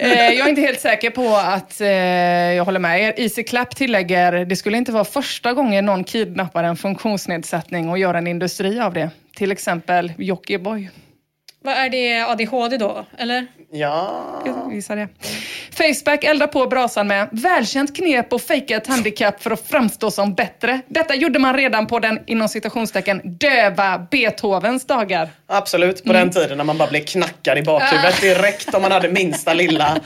[0.00, 3.14] Eh, jag är inte helt säker på att eh, jag håller med er.
[3.16, 8.14] Easy Clap tillägger, det skulle inte vara första gången någon kidnappar en funktionsnedsättning och gör
[8.14, 9.10] en industri av det.
[9.36, 10.90] Till exempel Jockiboi.
[11.62, 13.06] Vad är det ADHD då?
[13.18, 13.46] Eller?
[13.76, 14.42] Ja.
[14.46, 15.08] Jag gissar det.
[15.72, 20.34] Facebook eldar på brasan med välkänt knep att fejka ett handikapp för att framstå som
[20.34, 20.80] bättre.
[20.88, 25.28] Detta gjorde man redan på den inom citationstecken döva Beethovens dagar.
[25.46, 29.08] Absolut, på den tiden när man bara blev knackad i bakhuvudet direkt om man hade
[29.08, 29.96] minsta lilla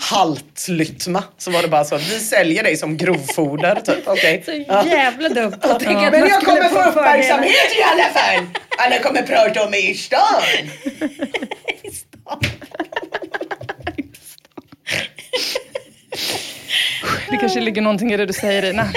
[0.00, 1.22] haltlytma.
[1.38, 3.74] Så var det bara så, vi säljer dig som grovfoder.
[3.74, 4.08] Typ.
[4.08, 4.42] Okej.
[4.44, 4.86] Så Ja.
[4.86, 8.46] jävla dumt att tänka att Men jag kommer få uppmärksamhet i alla fall!
[8.78, 10.42] Alla kommer prata om mig i stan!
[17.30, 18.88] Det kanske ligger någonting i det du säger Ina.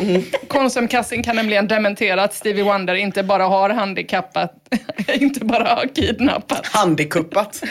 [0.48, 4.54] Konsumkassan kan nämligen dementera att Stevie Wonder inte bara har handikappat,
[5.14, 6.68] inte bara har kidnappat.
[6.68, 7.64] Handikuppat.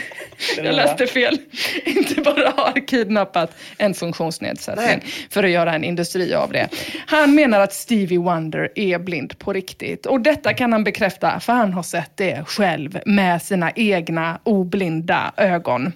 [0.56, 1.38] Jag läste fel.
[1.84, 5.00] Inte bara har kidnappat en funktionsnedsättning
[5.30, 6.68] för att göra en industri av det.
[7.06, 10.06] Han menar att Stevie Wonder är blind på riktigt.
[10.06, 15.32] Och detta kan han bekräfta för han har sett det själv med sina egna oblinda
[15.36, 15.92] ögon.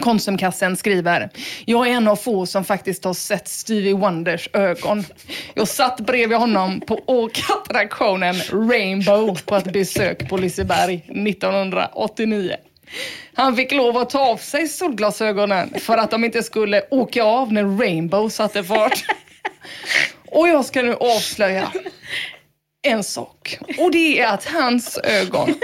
[0.00, 1.30] Konsumkassen skriver,
[1.64, 5.04] jag är en av få som faktiskt har sett Stevie Wonders ögon.
[5.54, 12.56] Jag satt bredvid honom på åkattraktionen Rainbow på ett besök på Liseberg 1989.
[13.34, 17.52] Han fick lov att ta av sig solglasögonen för att de inte skulle åka av
[17.52, 19.04] när Rainbow satte fart.
[20.30, 21.72] Och jag ska nu avslöja
[22.82, 23.58] en sak.
[23.78, 25.54] Och det är att hans ögon,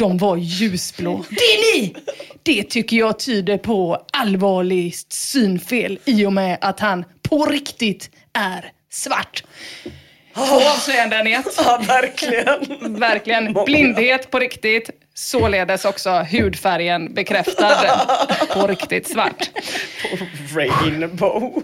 [0.00, 1.24] de var ljusblå.
[1.30, 1.94] Det är ni!
[2.42, 8.72] Det tycker jag tyder på allvarligt synfel i och med att han på riktigt är
[8.90, 9.44] svart.
[10.34, 11.46] Två avslöjanden i ett.
[11.56, 12.94] Ja, verkligen.
[13.00, 13.52] Verkligen.
[13.64, 14.90] Blindhet på riktigt.
[15.14, 17.76] Således också hudfärgen bekräftad
[18.54, 19.50] på riktigt svart.
[20.54, 21.62] Rainbow.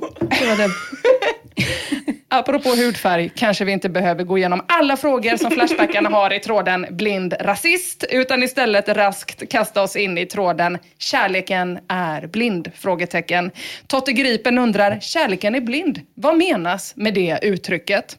[2.28, 6.86] Apropå hudfärg kanske vi inte behöver gå igenom alla frågor som Flashbackarna har i tråden
[6.90, 12.72] blind rasist, utan istället raskt kasta oss in i tråden kärleken är blind?
[12.74, 13.50] Frågetecken.
[13.86, 16.00] Totte Gripen undrar, kärleken är blind.
[16.14, 18.18] Vad menas med det uttrycket?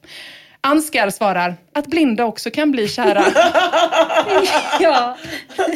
[0.67, 3.25] Anskar svarar att blinda också kan bli kära.
[4.79, 5.17] ja.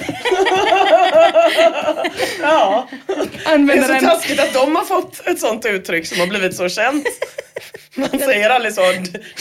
[2.41, 2.87] ja.
[3.45, 6.55] Det är så en- taskigt att de har fått ett sånt uttryck som har blivit
[6.55, 7.05] så känt.
[7.95, 8.81] Man säger aldrig så,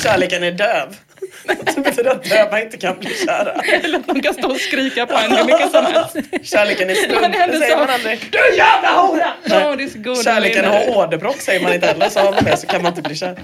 [0.03, 0.97] kärleken är döv.
[1.75, 3.53] Det betyder att döva inte kan bli kära.
[3.83, 6.17] Eller att de kan stå och skrika på en hur mycket som helst.
[6.43, 8.29] Kärleken är stum, det säger så- man aldrig.
[8.33, 9.33] Du jävla hora!
[9.45, 12.09] Ja, det är så Kärleken har åderbråck säger man inte heller.
[12.09, 13.39] Så har man det så kan man inte bli kär.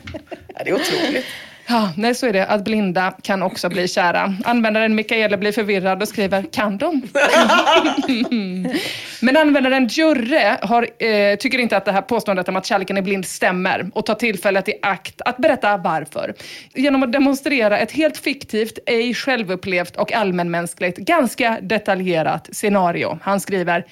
[0.65, 1.27] Det är otroligt.
[1.69, 2.47] Ja, nej, så är det.
[2.47, 4.35] Att blinda kan också bli kära.
[4.45, 7.03] Användaren Mikaela blir förvirrad och skriver, kan de?
[9.21, 13.03] Men användaren Jurre har, eh, tycker inte att det här påståendet om att kärleken är
[13.03, 16.35] blind stämmer och tar tillfället i akt att berätta varför.
[16.75, 23.19] Genom att demonstrera ett helt fiktivt, ej självupplevt och allmänmänskligt, ganska detaljerat scenario.
[23.23, 23.87] Han skriver,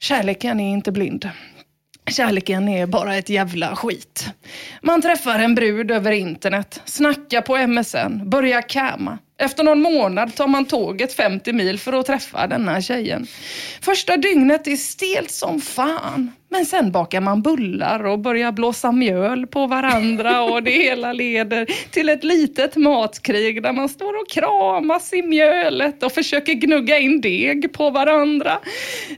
[0.00, 1.30] kärleken är inte blind.
[2.06, 4.30] Kärleken är bara ett jävla skit.
[4.82, 9.18] Man träffar en brud över internet, snackar på MSN, börjar camma.
[9.40, 13.26] Efter någon månad tar man tåget 50 mil för att träffa denna tjejen.
[13.80, 16.32] Första dygnet är stelt som fan.
[16.48, 21.66] Men sen bakar man bullar och börjar blåsa mjöl på varandra och det hela leder
[21.90, 27.20] till ett litet matkrig där man står och kramas i mjölet och försöker gnugga in
[27.20, 28.58] deg på varandra.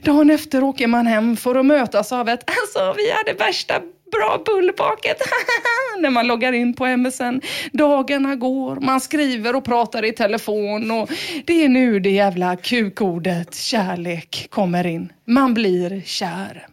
[0.03, 3.81] Dagen efter åker man hem för att mötas av ett alltså vi hade värsta
[4.13, 5.17] bra bullbaket
[5.99, 7.41] när man loggar in på MSN.
[7.71, 11.09] Dagarna går, man skriver och pratar i telefon och
[11.45, 15.13] det är nu det jävla kukordet kärlek kommer in.
[15.25, 16.67] Man blir kär.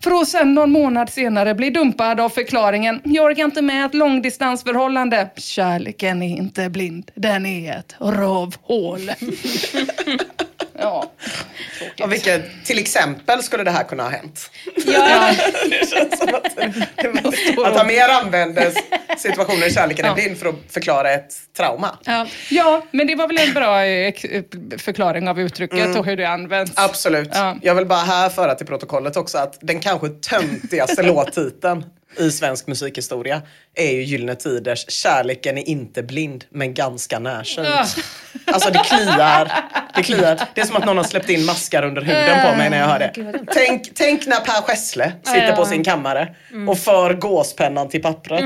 [0.00, 3.94] För att sen någon månad senare bli dumpad av förklaringen jag orkar inte med ett
[3.94, 5.30] långdistansförhållande.
[5.36, 9.00] Kärleken är inte blind, den är ett rövhål.
[10.78, 11.12] ja.
[12.02, 14.50] Och vilket, till exempel skulle det här kunna ha hänt.
[14.86, 15.30] Ja.
[15.70, 18.72] det känns som att, att han mer använde
[19.18, 20.14] situationer i kärleken är Ja.
[20.14, 21.98] blind för att förklara ett trauma.
[22.04, 22.26] Ja.
[22.50, 24.42] ja, men det var väl en bra eh, eh,
[24.78, 25.96] förklaring av uttrycket Mm.
[25.98, 26.72] och hur det används.
[26.76, 27.30] Absolut.
[27.34, 27.56] Ja.
[27.62, 31.84] Jag vill bara här föra till protokollet också att den kanske töntigaste låttiteln
[32.18, 33.42] i svensk musikhistoria
[33.74, 37.68] är ju Gyllene Tiders Kärleken är inte blind men ganska närsynt.
[38.46, 39.52] Alltså det kliar.
[39.94, 40.40] Det kliar.
[40.54, 42.86] Det är som att någon har släppt in maskar under huden på mig när jag
[42.86, 43.12] hör det.
[43.52, 46.34] Tänk, tänk när Per Gessle sitter på sin kammare
[46.68, 48.44] och för gåspennan till pappret.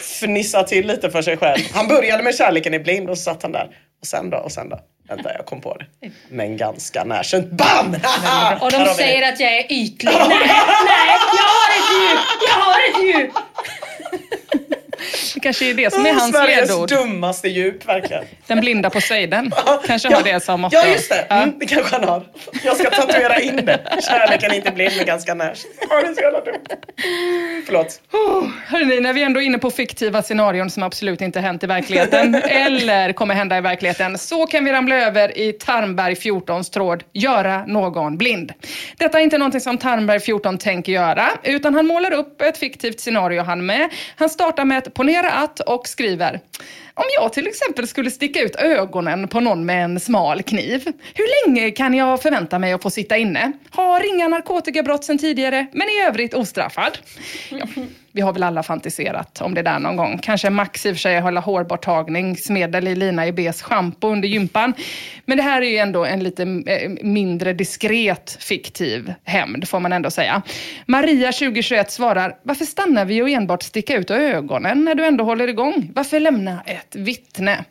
[0.00, 1.60] Fnissar till lite för sig själv.
[1.74, 3.76] Han började med Kärleken är blind och så satt han där.
[4.00, 4.36] Och sen då?
[4.36, 4.80] Och sen då?
[5.08, 6.10] Vänta, jag kom på det.
[6.28, 7.50] Men ganska närsynt.
[7.50, 7.96] BAM!
[8.60, 10.12] Och de säger att jag är ytlig.
[10.12, 12.20] Nej, nej, jag har ett djup!
[12.48, 13.32] Jag har ett djup!
[15.31, 16.88] Det kanske är det som är Åh, hans Sveriges ledord.
[16.88, 18.24] dummaste djup, verkligen.
[18.46, 19.52] Den blinda Poseidon
[19.86, 20.76] kanske har det som motto.
[20.76, 21.26] Ja, just det.
[21.30, 22.22] Mm, det kanske han har.
[22.64, 23.80] Jag ska tatuera in det.
[24.08, 25.32] Kärleken är inte blind, men ganska.
[25.32, 26.64] Åh, det är så jävla dumt.
[27.66, 28.00] Förlåt.
[28.12, 31.66] Oh, hörrni, när vi ändå är inne på fiktiva scenarion som absolut inte hänt i
[31.66, 37.04] verkligheten eller kommer hända i verkligheten så kan vi ramla över i Tarnberg 14s tråd
[37.12, 38.52] göra någon blind.
[38.96, 43.00] Detta är inte någonting som Tarnberg 14 tänker göra utan han målar upp ett fiktivt
[43.00, 43.90] scenario han med.
[44.16, 46.40] Han startar med ett ponera att och skriver
[46.94, 51.46] om jag till exempel skulle sticka ut ögonen på någon med en smal kniv, hur
[51.46, 53.52] länge kan jag förvänta mig att få sitta inne?
[53.70, 56.98] Har inga narkotikabrott sedan tidigare, men i övrigt ostraffad.
[57.50, 57.66] Ja,
[58.12, 60.18] vi har väl alla fantiserat om det där någon gång.
[60.22, 64.74] Kanske Max i och för sig hålla hårborttagningsmedel i Lina Ibs schampo under gympan.
[65.24, 69.92] Men det här är ju ändå en lite eh, mindre diskret fiktiv hämnd, får man
[69.92, 70.42] ändå säga.
[70.86, 75.48] Maria, 2021, svarar, varför stannar vi och enbart sticka ut ögonen när du ändå håller
[75.48, 75.90] igång?
[75.94, 77.64] Varför lämna ett vittne?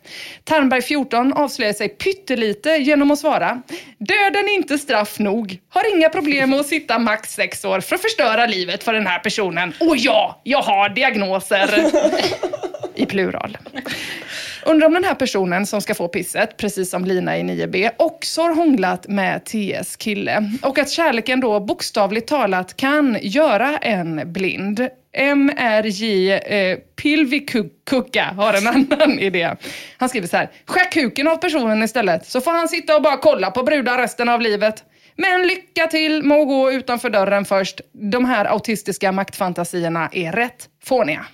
[0.44, 3.62] Tarnberg 14 avslöjar sig pyttelite genom att svara,
[3.98, 5.58] döden är inte straff nog.
[5.68, 9.06] Har inga problem med att sitta max sex år för att förstöra livet för den
[9.06, 9.74] här personen.
[9.80, 11.70] Och ja, jag har diagnoser.
[12.94, 13.58] I plural.
[14.66, 18.42] Undrar om den här personen som ska få pisset, precis som Lina i 9B, också
[18.42, 20.50] har hånglat med TS kille.
[20.62, 24.88] Och att kärleken då bokstavligt talat kan göra en blind.
[25.36, 29.56] MRJ eh, Pilvikukka har en annan idé.
[29.96, 30.50] Han skriver så här.
[30.66, 34.28] Skär kuken av personen istället så får han sitta och bara kolla på brudar resten
[34.28, 34.84] av livet.
[35.16, 37.80] Men lycka till med att gå utanför dörren först.
[37.92, 41.26] De här autistiska maktfantasierna är rätt fåniga.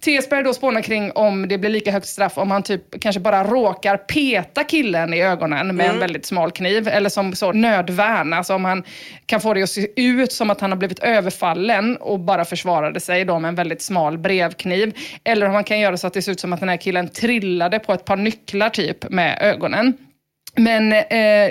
[0.00, 3.44] Tesberg då spånar kring om det blir lika högt straff om han typ kanske bara
[3.44, 6.00] råkar peta killen i ögonen med en Mm.
[6.00, 6.88] väldigt smal kniv.
[6.88, 8.84] Eller som så nödvärn, alltså om han
[9.26, 13.00] kan få det att se ut som att han har blivit överfallen och bara försvarade
[13.00, 14.96] sig då med en väldigt smal brevkniv.
[15.24, 17.08] Eller om han kan göra så att det ser ut som att den här killen
[17.08, 19.96] trillade på ett par nycklar typ med ögonen.
[20.58, 21.04] Men eh,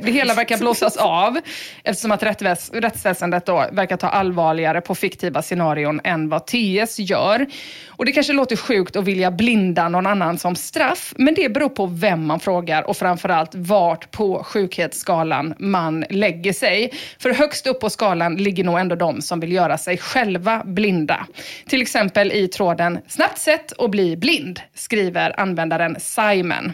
[0.04, 1.40] det hela verkar blåsas av
[1.84, 7.46] eftersom att rättväs rättsväsendet då verkar ta allvarligare på fiktiva scenarion än vad TS gör.
[7.88, 11.70] Och det kanske låter sjukt att vilja blinda någon annan som straff, men det beror
[11.70, 16.94] på vem man frågar och framförallt vart på sjukhetsskalan man lägger sig.
[17.20, 21.28] För högst upp på skalan ligger nog ändå de som vill göra sig själva blinda.
[21.68, 26.74] Till exempel i tråden “Snabbt sätt att bli blind” skriver användaren Simon.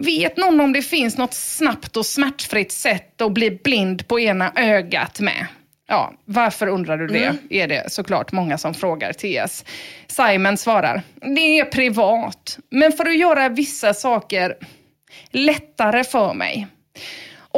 [0.00, 4.52] Vet någon om det finns något snabbt och smärtfritt sätt att bli blind på ena
[4.56, 5.46] ögat med?
[5.88, 7.24] Ja, varför undrar du det?
[7.24, 7.38] Mm.
[7.50, 9.64] Är det såklart många som frågar TS.
[10.06, 14.56] Simon svarar, det är privat, men för att göra vissa saker
[15.30, 16.66] lättare för mig.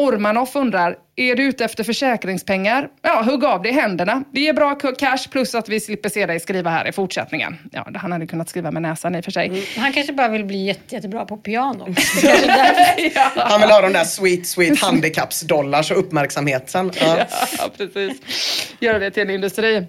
[0.01, 2.89] Ormanoff undrar, är du ute efter försäkringspengar?
[3.03, 4.25] Ja, hugg av det i händerna.
[4.33, 7.57] Det ger bra cash plus att vi slipper se dig skriva här i fortsättningen.
[7.73, 9.67] Ja, han hade kunnat skriva med näsan i och för sig.
[9.77, 11.85] Han kanske bara vill bli jätte, jättebra på piano.
[12.23, 13.41] Därför.
[13.51, 16.91] Han vill ha de där sweet, sweet handikappsdollars och uppmärksamheten.
[17.01, 17.27] Ja.
[17.59, 18.17] Ja, precis.
[18.81, 19.87] Göra det till en industri.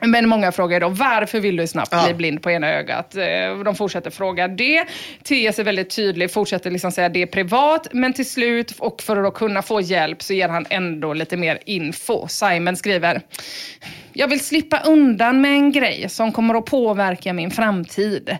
[0.00, 3.16] Men många frågar då, varför vill du snabbt bli blind på ena ögat?
[3.16, 4.84] Eh, De fortsätter fråga det.
[5.22, 9.24] TS är väldigt tydlig, fortsätter liksom säga det är privat, men till slut, och för
[9.24, 12.28] att kunna få hjälp, så ger han ändå lite mer info.
[12.28, 13.20] Simon skriver,
[14.12, 18.36] jag vill slippa undan med en grej som kommer att påverka min framtid.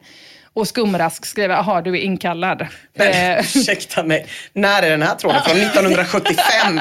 [0.55, 2.67] Och Skumrask skriver, jaha, du är inkallad.
[2.95, 5.57] Men Eh, ursäkta mig, när är den här tråden från?
[5.57, 6.81] 1975?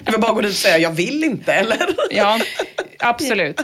[0.00, 1.86] Det var bara att gå dit och säga, jag vill inte, eller?
[2.10, 2.38] Ja,
[2.98, 3.60] absolut.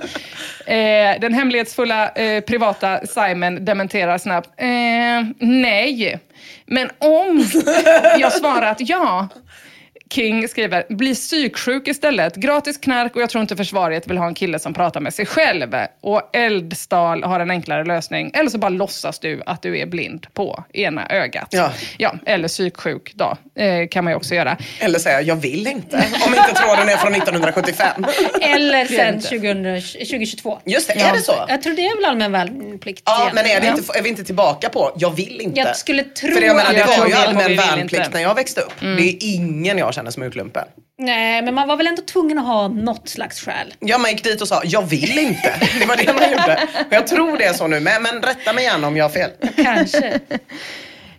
[0.67, 4.51] Eh, den hemlighetsfulla eh, privata Simon dementerar snabbt.
[4.57, 4.67] Eh,
[5.39, 6.21] nej,
[6.67, 7.45] men om
[8.19, 9.29] jag svarat ja.
[10.13, 12.35] King skriver, bli psyksjuk istället.
[12.37, 15.27] Gratis knark och jag tror inte försvaret vill ha en kille som pratar med sig
[15.27, 15.75] själv.
[16.01, 18.31] Och Eldstal har en enklare lösning.
[18.35, 21.49] Eller så bara låtsas du att du är blind på ena ögat.
[21.51, 21.73] Ja.
[21.99, 24.57] Ja, eller psyksjuk då, eh, kan man ju också göra.
[24.81, 25.97] Eller säga, jag vill inte.
[26.27, 28.07] Om inte tråden är från 1975.
[28.41, 29.29] Eller sen inte.
[29.29, 30.59] 2000, 2022.
[30.65, 31.45] Just det, är det så?
[31.49, 33.03] Jag tror det är väl allmän värnplikt.
[33.07, 33.35] Ja, igen.
[33.35, 33.77] men är, det Ja.
[33.77, 35.61] inte, är vi inte tillbaka på, jag vill inte?
[35.61, 38.11] Jag skulle tro För jag menar, det att- var Jag ju allmän värnplikt inte.
[38.19, 38.83] när jag växte upp.
[38.83, 38.97] Mm.
[38.97, 40.65] Det är ingen jag känner som utklumpen.
[40.99, 43.75] Nej, men man var väl ändå tvungen att ha något slags skäl.
[43.79, 45.55] Ja, man gick dit och sa, jag vill inte.
[45.81, 46.69] Det var det man gjorde.
[46.87, 49.11] Och jag tror det är så nu, men, men rätta mig gärna om jag har
[49.11, 49.31] fel.
[49.57, 50.21] Kanske.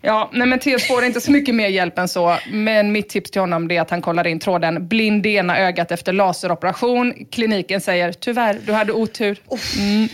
[0.04, 2.38] Ja, nej men TS får inte så mycket mer hjälp än så.
[2.52, 5.92] Men mitt tips till honom är att han kollar in tråden blind i ena ögat
[5.92, 7.14] efter laseroperation.
[7.32, 9.40] Kliniken säger tyvärr, du hade otur.
[9.80, 10.08] Mm.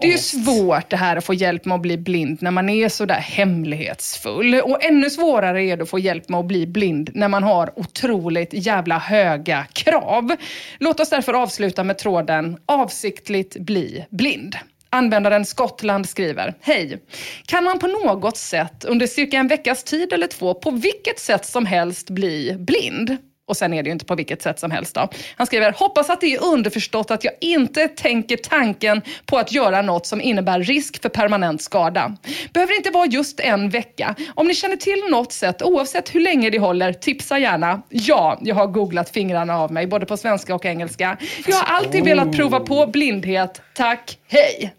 [0.00, 2.68] Det är ju svårt det här att få hjälp med att bli blind när man
[2.68, 4.54] är så där hemlighetsfull.
[4.54, 7.78] Och ännu svårare är det att få hjälp med att bli blind när man har
[7.78, 10.36] otroligt jävla höga krav.
[10.78, 14.56] Låt oss därför avsluta med tråden avsiktligt bli blind.
[14.92, 17.02] Användaren Skottland skriver, Hej!
[17.46, 21.46] Kan man på något sätt under cirka en veckas tid eller två på vilket sätt
[21.46, 23.16] som helst bli blind?
[23.50, 24.94] Och sen är det ju inte på vilket sätt som helst.
[24.94, 25.08] Då.
[25.36, 29.82] Han skriver, hoppas att det är underförstått att jag inte tänker tanken på att göra
[29.82, 32.16] något som innebär risk för permanent skada.
[32.52, 34.14] Behöver inte vara just en vecka.
[34.34, 37.82] Om ni känner till något sätt, oavsett hur länge det håller, tipsa gärna.
[37.88, 41.16] Ja, jag har googlat fingrarna av mig, både på svenska och engelska.
[41.46, 43.62] Jag har alltid velat prova på blindhet.
[43.74, 44.74] Tack, hej!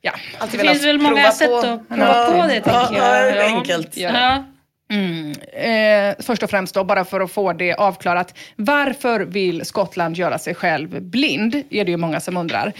[0.00, 0.12] Ja.
[0.52, 3.36] Det finns väl många sätt att prova på det, tänker jag.
[3.36, 3.96] Ja, enkelt.
[3.96, 4.44] Ja.
[4.90, 5.32] Mm.
[5.52, 8.34] Eh, först och främst då, bara för att få det avklarat.
[8.56, 11.62] Varför vill Skottland göra sig själv blind?
[11.70, 12.72] Är det ju många som undrar.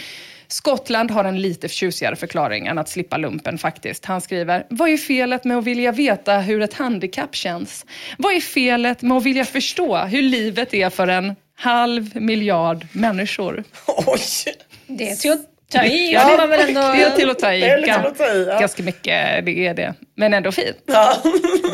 [0.49, 4.05] Skottland har en lite tjusigare förklaring än att slippa lumpen faktiskt.
[4.05, 7.87] Han skriver, vad är felet med att vilja veta hur ett handikapp känns?
[8.19, 13.65] Vad är felet med att vilja förstå hur livet är för en halv miljard människor?
[14.07, 14.55] Oj!
[14.87, 16.13] Det är till att ta i.
[16.13, 16.81] Ja, får man väl ändå...
[16.81, 17.61] Det är till att ta i.
[17.61, 18.59] Det är lite Gan- till att ta i, ja.
[18.61, 19.95] Ganska mycket, det är det.
[20.15, 20.77] Men ändå fint.
[20.87, 21.17] Ja.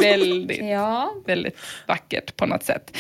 [0.01, 1.15] Väldigt, Ja.
[1.27, 1.57] väldigt
[1.89, 2.97] vackert på något sätt.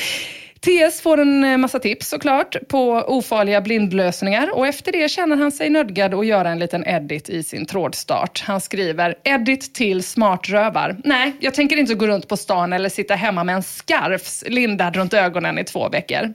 [0.61, 5.53] TS får en eh, massa tips såklart på ofarliga blindlösningar och efter det känner han
[5.53, 8.43] sig nödgad att göra en liten edit i sin trådstart.
[8.47, 10.97] Han skriver edit till smartrövar.
[11.05, 14.97] Nej, jag tänker inte gå runt på stan eller sitta hemma med en skarfs lindad
[14.97, 16.35] runt ögonen i två veckor.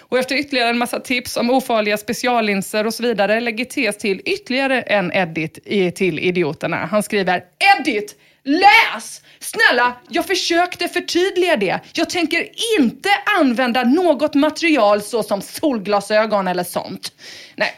[0.00, 4.22] Och efter ytterligare en massa tips om ofarliga speciallinser och så vidare lägger TS till
[4.24, 6.76] ytterligare en edit i, till idioterna.
[6.76, 7.44] Han skriver
[7.78, 8.16] edit!
[8.48, 9.22] Läs!
[9.40, 11.80] Snälla, jag försökte förtydliga det.
[11.92, 12.48] Jag tänker
[12.78, 13.08] inte
[13.40, 17.12] använda något material såsom solglasögon eller sånt.
[17.56, 17.74] Nej.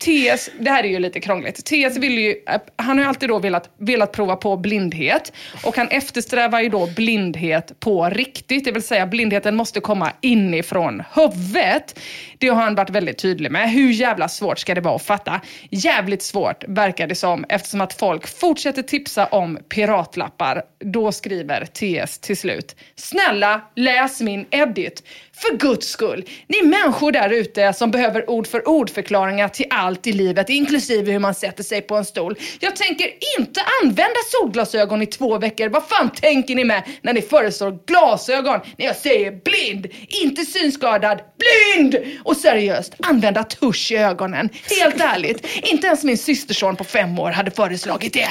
[0.00, 1.64] TS, det här är ju lite krångligt.
[1.64, 2.36] TS vill ju,
[2.76, 5.32] han har ju alltid då velat, velat prova på blindhet
[5.64, 11.02] och han eftersträvar ju då blindhet på riktigt, det vill säga blindheten måste komma inifrån
[11.14, 11.98] huvudet.
[12.38, 13.70] Det har han varit väldigt tydlig med.
[13.70, 15.40] Hur jävla svårt ska det vara att fatta?
[15.70, 20.62] Jävligt svårt verkar det som eftersom att folk fortsätter tipsa om piratlappar.
[20.84, 22.76] Då skriver TS till slut.
[22.96, 25.02] Snälla, läs min edit.
[25.40, 30.06] För guds skull, ni människor där ute som behöver ord för ord förklaringar till allt
[30.06, 32.34] i livet, inklusive hur man sätter sig på en stol.
[32.60, 33.06] Jag tänker
[33.38, 35.68] inte använda solglasögon i två veckor.
[35.68, 39.86] Vad fan tänker ni med när ni föreslår glasögon när jag säger blind?
[40.22, 41.96] Inte synskadad, blind!
[42.24, 44.48] Och seriöst, använda tusch i ögonen.
[44.80, 48.28] Helt ärligt, inte ens min systerson på fem år hade föreslagit det.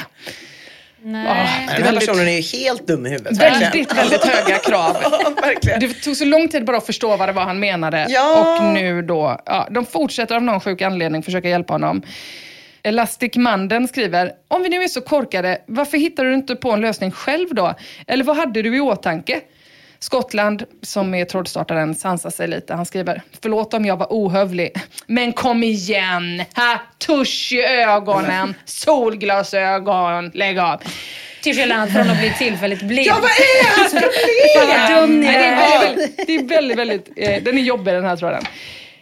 [1.03, 1.27] Nej.
[1.27, 3.37] Ah, Den det är här personen är ju helt dum i huvudet.
[3.37, 4.97] Väldigt, väldigt höga krav.
[5.79, 8.05] Det tog så lång tid bara att förstå vad det var han menade.
[8.09, 8.57] Ja.
[8.57, 12.01] Och nu då, ja, de fortsätter av någon sjuk anledning försöka hjälpa honom.
[12.83, 16.81] Elastic Manden skriver, om vi nu är så korkade, varför hittar du inte på en
[16.81, 17.73] lösning själv då?
[18.07, 19.41] Eller vad hade du i åtanke?
[20.01, 22.73] Skottland, som är trådstartaren, sansar sig lite.
[22.73, 24.71] Han skriver, förlåt om jag var ohövlig,
[25.07, 26.43] men kom igen!
[26.55, 30.81] Ha, tusch i ögonen, solglasögon, lägg av.
[31.43, 33.07] Till skillnad från att bli tillfälligt blind.
[33.07, 33.91] Ja, vad är hans
[34.57, 35.55] Fan vad dum ni är är.
[35.55, 38.43] väldigt, väldigt, det är väldigt, väldigt, eh, den är jobbig den här tråden.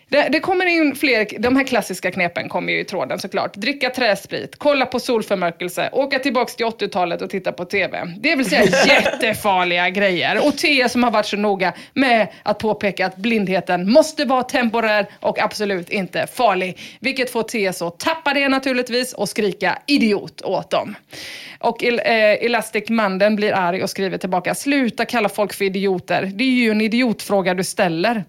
[0.10, 3.54] Det, det kommer in fler, de här klassiska knepen kommer ju i tråden såklart.
[3.54, 8.14] Dricka träsprit, kolla på solförmörkelse, åka tillbaks till 80-talet och titta på TV.
[8.20, 10.48] Det vill säga jättefarliga grejer.
[10.48, 15.06] Och T som har varit så noga med att påpeka att blindheten måste vara temporär
[15.20, 16.80] och absolut inte farlig.
[17.00, 20.96] Vilket får T så tappa det naturligtvis och skrika idiot åt dem.
[21.60, 26.32] Och El- eh, Elastic Manden blir arg och skriver tillbaka, sluta kalla folk för idioter.
[26.36, 28.24] Det är ju en idiotfråga du ställer.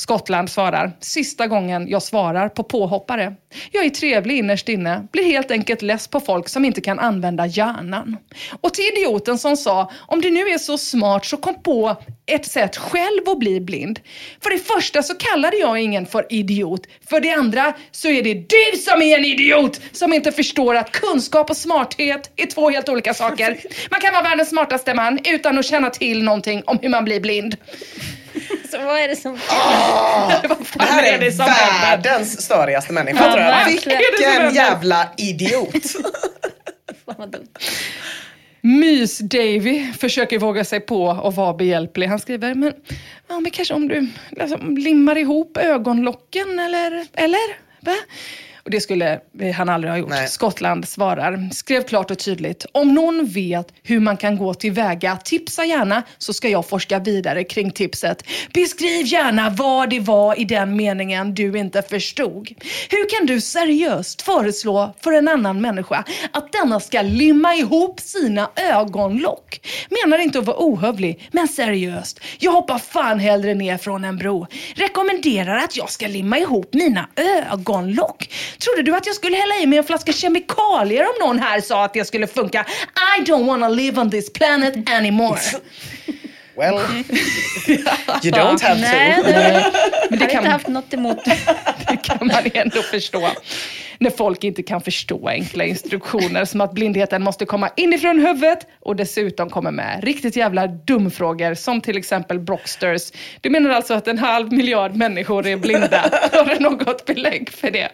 [0.00, 3.34] Skottland svarar, sista gången jag svarar på påhoppare.
[3.72, 7.46] Jag är trevlig innerst inne, blir helt enkelt less på folk som inte kan använda
[7.46, 8.16] hjärnan.
[8.60, 11.96] Och till idioten som sa, om du nu är så smart så kom på
[12.26, 14.00] ett sätt själv att bli blind.
[14.42, 16.86] För det första så kallade jag ingen för idiot.
[17.10, 20.92] För det andra så är det du som är en idiot som inte förstår att
[20.92, 23.58] kunskap och smarthet är två helt olika saker.
[23.90, 27.20] Man kan vara världens smartaste man utan att känna till någonting om hur man blir
[27.20, 27.56] blind.
[28.70, 29.32] Så vad är det som...
[30.74, 31.80] Det här är är det som händer?
[31.90, 33.64] världens störigaste människa Ja, tror jag.
[33.66, 35.72] Vilken jävla idiot.
[37.06, 37.48] Fan vad dumt.
[38.62, 42.06] Mys-Davy försöker våga sig på att vara behjälplig.
[42.06, 42.72] Han skriver, men,
[43.28, 47.56] ja, men kanske om du liksom, limmar ihop ögonlocken eller, eller?
[47.80, 47.96] Va?
[48.64, 49.20] Och det skulle
[49.56, 50.08] han aldrig ha gjort.
[50.08, 50.28] Nej.
[50.28, 52.66] Skottland svarar, skrev klart och tydligt.
[52.72, 57.44] Om någon vet hur man kan gå tillväga, tipsa gärna så ska jag forska vidare
[57.44, 58.24] kring tipset.
[58.54, 62.48] Beskriv gärna vad det var i den meningen du inte förstod.
[62.90, 68.50] Hur kan du seriöst föreslå för en annan människa att denna ska limma ihop sina
[68.56, 69.60] ögonlock?
[69.90, 72.20] Menar inte att vara ohövlig, men seriöst.
[72.38, 74.46] Jag hoppar fan hellre ner från en bro.
[74.74, 77.08] Rekommenderar att jag ska limma ihop mina
[77.50, 78.28] ögonlock.
[78.58, 81.84] Trodde du att jag skulle hälla i mig en flaska kemikalier om någon här sa
[81.84, 82.66] att det skulle funka?
[83.18, 85.40] I don't wanna live on this planet anymore.
[86.60, 86.74] Well,
[88.22, 89.22] you don't have Nej, to.
[89.22, 89.32] det,
[90.10, 91.24] Men det har inte kan, haft något emot.
[91.88, 93.28] det kan man ändå förstå.
[93.98, 98.96] När folk inte kan förstå enkla instruktioner som att blindheten måste komma inifrån huvudet och
[98.96, 103.12] dessutom kommer med riktigt jävla dumfrågor som till exempel Brocksters.
[103.40, 106.10] Du menar alltså att en halv miljard människor är blinda?
[106.32, 107.88] Har du något belägg för det?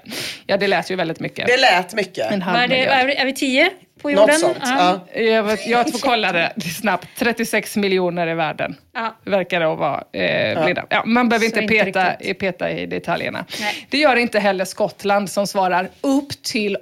[0.46, 1.46] Ja, det lät ju väldigt mycket.
[1.46, 2.32] Det lät mycket.
[2.32, 2.98] En halv är, det, miljard.
[2.98, 3.70] är, vi, är vi tio
[4.02, 4.26] på jorden?
[4.26, 4.58] Något sånt.
[4.62, 5.06] Ja.
[5.20, 7.08] Jag, vet- jag får kolla det snabbt.
[7.18, 8.76] 36 miljoner i världen.
[8.94, 9.16] Ja.
[9.24, 10.86] Verkar det att vara eh, blinda.
[10.90, 12.38] Ja, man behöver inte inte peta, riktigt.
[12.38, 13.44] peta i detaljerna.
[13.60, 13.86] Nej.
[13.90, 16.76] Det gör inte heller Skottland som svarar upp till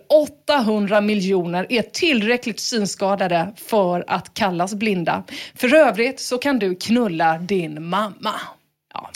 [0.48, 5.22] 800 miljoner är tillräckligt synskadade för att kallas blinda.
[5.54, 8.34] För övrigt så kan du knulla din mamma.
[8.94, 9.10] Ja.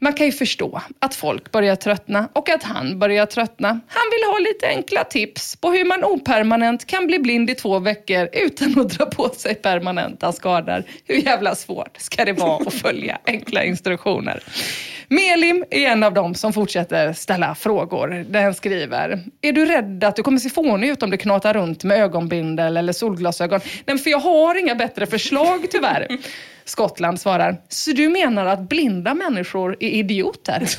[0.00, 3.68] Man kan ju förstå att folk börjar tröttna och att han börjar tröttna.
[3.68, 7.78] Han vill ha lite enkla tips på hur man opermanent kan bli blind i två
[7.78, 10.84] veckor utan att dra på sig permanenta skador.
[11.04, 14.42] Hur jävla svårt ska det vara att följa enkla instruktioner?
[15.08, 18.24] Melim är en av dem som fortsätter ställa frågor.
[18.28, 21.84] Den skriver, är du rädd att du kommer se fånig ut om du knatar runt
[21.84, 23.60] med ögonbindel eller solglasögon?
[23.84, 26.08] Nej, för jag har inga bättre förslag tyvärr.
[26.66, 30.68] Skottland svarar, så du menar att blinda människor är idioter?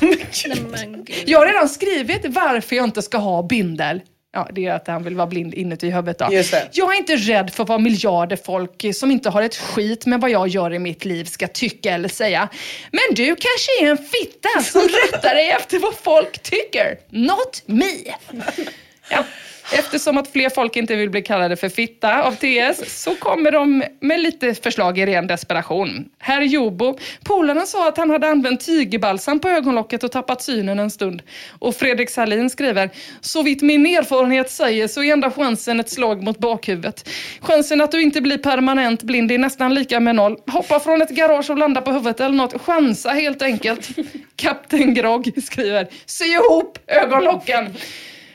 [0.70, 1.24] Nej.
[1.26, 4.00] Jag har redan skrivit varför jag inte ska ha bindel.
[4.32, 6.28] Ja, det är att han vill vara blind inuti huvudet då.
[6.72, 10.30] Jag är inte rädd för vad miljarder folk som inte har ett skit med vad
[10.30, 12.48] jag gör i mitt liv ska tycka eller säga.
[12.90, 16.98] Men du kanske är en fitta som rättar dig efter vad folk tycker.
[17.10, 17.84] Not me.
[19.10, 19.24] Ja.
[19.72, 23.84] Eftersom att fler folk inte vill bli kallade för fitta av TS så kommer de
[24.00, 26.08] med lite förslag i ren desperation.
[26.18, 30.90] Herr Jobo, polarna sa att han hade använt tigerbalsam på ögonlocket och tappat synen en
[30.90, 31.22] stund.
[31.58, 32.90] Och Fredrik Salin skriver,
[33.20, 37.08] så vitt min erfarenhet säger så är enda chansen ett slag mot bakhuvudet.
[37.40, 40.36] Chansen att du inte blir permanent blind är nästan lika med noll.
[40.46, 42.62] Hoppa från ett garage och landa på huvudet eller något.
[42.62, 43.88] Chansa helt enkelt.
[44.36, 47.74] Kapten Grogg skriver, sy ihop ögonlocken.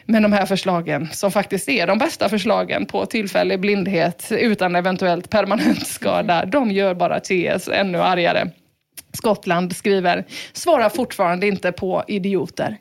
[0.06, 5.30] Men de här förslagen, som faktiskt är de bästa förslagen på tillfällig blindhet utan eventuellt
[5.30, 8.50] permanent skada, de gör bara TS ännu argare.
[9.14, 12.78] Skottland skriver, svarar fortfarande inte på idioter.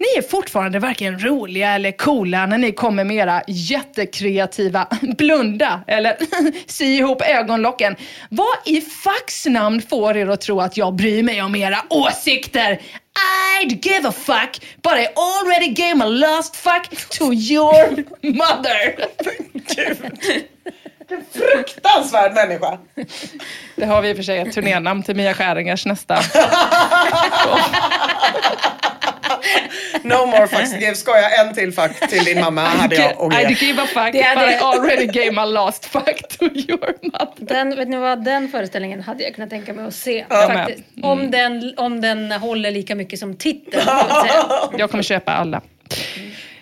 [0.00, 4.86] Ni är fortfarande varken roliga eller coola när ni kommer med era jättekreativa
[5.18, 6.16] blunda eller
[6.66, 7.96] sy ihop ögonlocken.
[8.28, 12.80] Vad i fax namn får er att tro att jag bryr mig om era åsikter?
[13.18, 17.90] I'd give a fuck, but I already gave my last fuck to your
[18.22, 18.96] mother.
[21.32, 22.78] Fruktansvärd människa.
[23.76, 26.14] Det har vi i och för sig ett turnénamn till Mia Skäringers nästa.
[30.02, 30.94] No more fucks to give.
[30.94, 34.22] Skoja, en till fuck till din mamma hade jag och I'd give a fuck, Det
[34.22, 37.26] hade- but I already gave my last fuck to your mother.
[37.36, 40.24] Den, vet ni vad, den föreställningen hade jag kunnat tänka mig att se.
[40.28, 40.82] Faktiskt.
[40.94, 41.04] med.
[41.04, 43.82] Om, den, om den håller lika mycket som titeln.
[44.78, 45.60] jag kommer köpa alla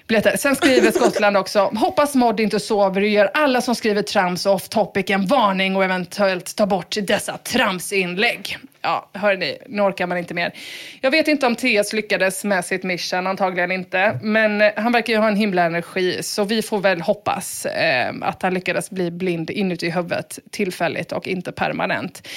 [0.09, 0.36] biljetter.
[0.36, 4.55] Sen skriver Skottland också, hoppas Mod inte sover och ger alla som skriver trams och
[4.55, 8.59] off topic en varning och eventuellt ta bort dessa tramsinlägg.
[8.80, 10.52] Ja, hörni, nu orkar man inte mer.
[11.01, 14.18] Jag vet inte om TS lyckades med sitt mission, antagligen inte.
[14.22, 18.14] Men eh, han verkar ju ha en himla energi, så vi får väl hoppas eh,
[18.20, 22.28] att han lyckades bli blind inuti huvudet tillfälligt och inte permanent.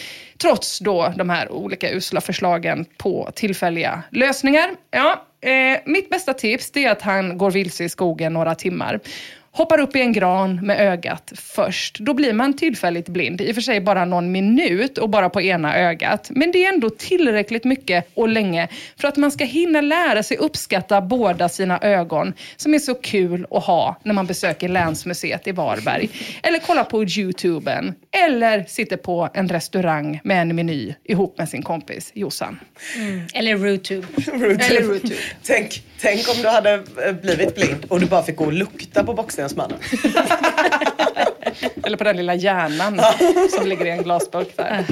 [0.41, 4.69] Trots då de här olika usla förslagen på tillfälliga lösningar.
[4.91, 8.99] Ja, eh, mitt bästa tips det är att han går vilse i skogen några timmar.
[9.53, 11.99] Hoppar upp i en gran med ögat först.
[11.99, 13.41] Då blir man tillfälligt blind.
[13.41, 16.27] I och för sig bara någon minut och bara på ena ögat.
[16.29, 18.67] Men det är ändå tillräckligt mycket och länge
[18.97, 23.45] för att man ska hinna lära sig uppskatta båda sina ögon som är så kul
[23.51, 26.09] att ha när man besöker Länsmuseet i Varberg.
[26.43, 27.93] Eller kollar på Youtuben.
[28.25, 32.59] Eller sitter på en restaurang med en meny ihop med sin kompis Jossan.
[32.95, 33.21] Mm.
[33.33, 34.07] Eller Rootube.
[34.33, 35.15] Eller Rootube.
[35.43, 39.03] Tänk, tänk om du hade eh, blivit blind och du bara fick gå och lukta
[39.03, 39.79] på bockstensmannen.
[41.83, 43.01] Eller på den lilla hjärnan
[43.49, 44.85] som ligger i en glasburk där.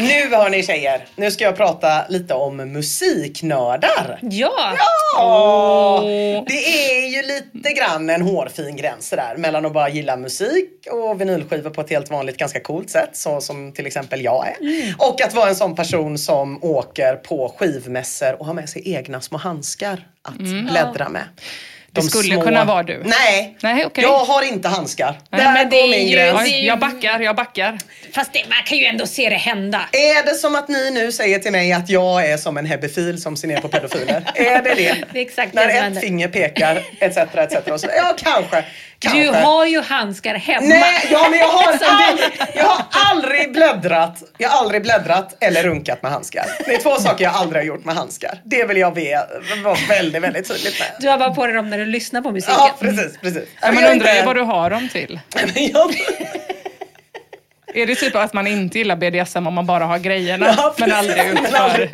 [0.00, 4.18] Nu hör ni tjejer, nu ska jag prata lite om musiknördar.
[4.22, 4.74] Ja!
[5.16, 6.00] Ja!
[6.48, 11.20] Det är ju lite grann en hårfin gräns där mellan att bara gilla musik och
[11.20, 14.56] vinylskivor på ett helt vanligt ganska coolt sätt, så som till exempel jag är.
[14.60, 14.94] Mm.
[14.98, 19.20] Och att vara en sån person som åker på skivmässor och har med sig egna
[19.20, 20.66] små handskar att Mm.
[20.66, 21.22] bläddra med.
[21.92, 23.02] Det skulle kunna vara du.
[23.04, 24.04] Nej, Nej, okej.
[24.04, 25.18] jag har inte handskar.
[25.30, 26.40] Nej, Där men det går min ju- gräns.
[26.42, 27.78] Oj, jag backar, jag backar.
[28.14, 29.80] Fast det, man kan ju ändå se det hända.
[29.92, 33.22] Är det som att ni nu säger till mig att jag är som en hebefil
[33.22, 34.22] som ser ner på pedofiler?
[34.34, 34.94] är det det?
[35.12, 36.00] Det är exakt När det ett händer.
[36.00, 37.16] finger pekar etc.
[37.16, 37.68] etc.
[37.70, 38.64] Och så, ja, kanske.
[39.00, 39.22] Kanske.
[39.22, 40.66] Du har ju handskar hemma.
[40.66, 44.22] Nej, ja, men jag har, aldrig, jag har aldrig bläddrat.
[44.38, 46.44] Jag har aldrig bläddrat eller runkat med handskar.
[46.66, 48.40] Det är två saker jag aldrig har gjort med handskar.
[48.44, 48.90] Det vill jag
[49.64, 50.88] vara väldigt, väldigt tydligt med.
[51.00, 52.54] Du har bara på dig dem när du lyssnar på musiken.
[52.58, 53.48] Ja, precis, precis.
[53.60, 55.20] Ja, Men jag undrar ju inte- vad du har dem till.
[55.54, 55.94] Men jag-
[57.74, 60.92] Är det typ att man inte gillar BDSM om man bara har grejerna Ja, men
[60.92, 61.90] aldrig utför?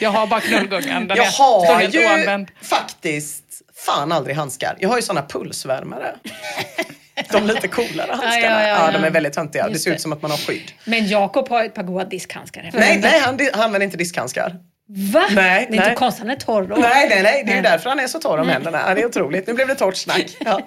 [0.00, 1.08] Jag har bara knullgungan.
[1.08, 2.48] Den Jag har ju oanvänd.
[2.62, 3.43] faktiskt
[3.86, 4.76] fan aldrig handskar.
[4.78, 6.14] Jag har ju såna pulsvärmare.
[7.30, 8.62] De lite coolare handskarna.
[8.62, 8.98] Ja, ja, ja, ja.
[8.98, 9.68] de är väldigt töntiga.
[9.68, 10.72] Det ser ut som att man har skydd.
[10.84, 12.70] Men Jakob har ett par goda diskhandskar.
[12.72, 14.56] Nej, nej han, han använder inte diskhandskar.
[14.86, 15.26] Va?
[15.30, 15.88] Nej, det är nej.
[15.88, 16.76] inte konstigt han är torr då.
[16.76, 17.42] Nej, nej, nej.
[17.46, 18.94] Det är ju därför han är så torr om händerna.
[18.94, 19.46] Det är otroligt.
[19.46, 20.26] Nu blev det torrt snack.
[20.44, 20.60] Ja.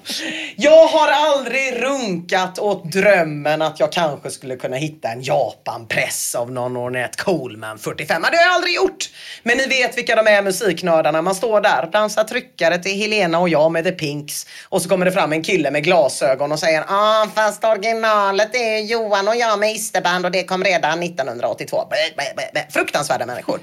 [0.55, 6.51] Jag har aldrig runkat åt drömmen att jag kanske skulle kunna hitta en Japanpress av
[6.51, 8.21] någon Ornette Coleman 45.
[8.21, 9.09] Men det har jag aldrig gjort.
[9.43, 11.21] Men ni vet vilka de är musiknördarna.
[11.21, 14.45] Man står där, dansar tryckare till Helena och jag med The Pinks.
[14.69, 18.77] Och så kommer det fram en kille med glasögon och säger ah fast originalet är
[18.77, 21.87] Johan och jag med Isterband och det kom redan 1982.
[21.89, 22.65] Bä, bä, bä, bä.
[22.69, 23.59] Fruktansvärda människor.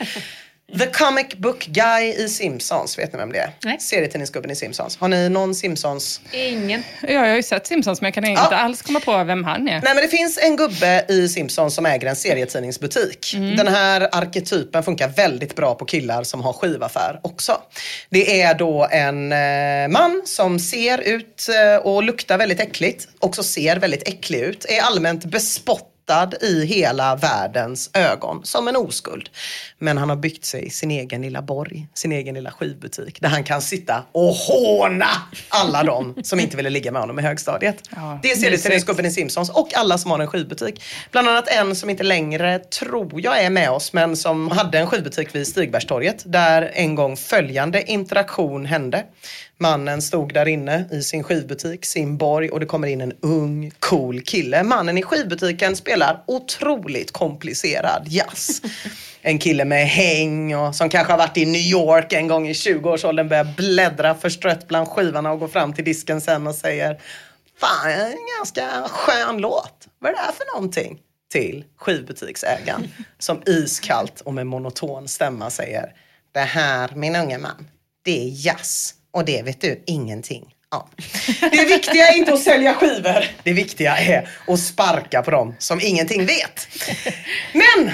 [0.78, 3.50] The comic book guy i Simpsons, vet ni vem det är?
[3.64, 3.80] Nej.
[3.80, 4.96] Serietidningsgubben i Simpsons.
[4.96, 6.20] Har ni någon Simpsons?
[6.32, 6.82] Ingen.
[7.02, 8.56] Ja, jag har ju sett Simpsons men jag kan inte Ja.
[8.56, 9.72] alls komma på vem han är.
[9.72, 13.34] Nej men det finns en gubbe i Simpsons som äger en serietidningsbutik.
[13.56, 17.60] Den här arketypen funkar väldigt bra på killar som har skivaffär också.
[18.10, 23.42] Det är då en eh, man som ser ut eh, och luktar väldigt äckligt, också
[23.42, 25.88] ser väldigt äcklig ut, är allmänt bespottad
[26.40, 29.30] i hela världens ögon som en oskuld.
[29.78, 33.44] Men han har byggt sig sin egen lilla borg, sin egen lilla skivbutik där han
[33.44, 35.08] kan sitta och håna
[35.48, 37.76] alla de som inte ville ligga med honom i högstadiet.
[37.96, 40.82] Ja, det är serietidningsgubben i Simpsons och alla som har en skivbutik.
[41.10, 44.86] Bland annat en som inte längre tror jag är med oss men som hade en
[44.86, 49.04] skivbutik vid Stigbergstorget där en gång följande interaktion hände.
[49.58, 53.72] Mannen stod där inne i sin skivbutik, sin borg och det kommer in en ung
[53.78, 54.62] cool kille.
[54.62, 58.62] Mannen i skivbutiken spelar otroligt komplicerad jazz.
[59.26, 62.52] En kille med häng och som kanske har varit i New York en gång i
[62.52, 67.00] 20-årsåldern börjar bläddra förstrött bland skivorna och går fram till disken sen och säger
[67.60, 69.88] Fan, en ganska skön låt.
[69.98, 70.98] Vad är det här för någonting?
[71.32, 75.92] Till skivbutiksägaren som iskallt och med monoton stämma säger
[76.32, 77.68] Det här, min unge man,
[78.04, 80.88] det är jazz och det vet du ingenting om.
[81.50, 83.24] Det viktiga är inte att sälja skivor.
[83.42, 86.68] Det viktiga är att sparka på dem som ingenting vet.
[87.52, 87.90] Men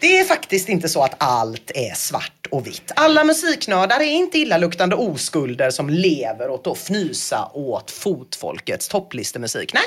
[0.00, 2.92] det är faktiskt inte så att allt är svart och vitt.
[2.96, 9.74] Alla musiknördar är inte illaluktande oskulder som lever åt att fnysa åt fotfolkets topplistemusik.
[9.74, 9.84] Nej,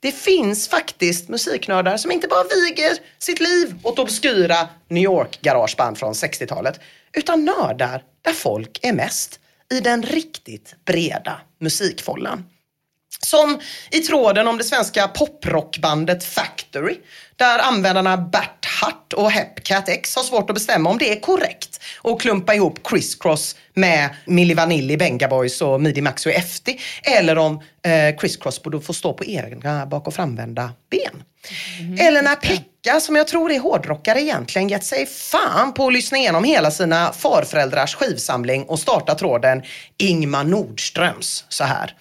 [0.00, 6.12] det finns faktiskt musiknördar som inte bara viger sitt liv åt obskyra New York-garageband från
[6.12, 6.80] 60-talet,
[7.12, 9.40] utan nördar där folk är mest
[9.74, 12.44] i den riktigt breda musikfållan.
[13.20, 13.60] Som
[13.90, 16.96] i tråden om det svenska poprockbandet Factory
[17.36, 21.80] där användarna Bert Hart och Hepcat X har svårt att bestämma om det är korrekt
[22.02, 26.78] att klumpa ihop Criss Cross med Milli Vanilli, Benga Boys och Midi Maxi och Efti
[27.02, 31.22] eller om eh, Criss Cross borde få stå på egna bak och framvända ben.
[31.98, 32.64] Eller när Pekka,
[32.94, 37.12] som jag tror är hårdrockare egentligen, gett sig fan på att lyssna igenom hela sina
[37.12, 39.62] farföräldrars skivsamling och starta tråden
[39.98, 41.94] Ingmar Nordströms så här.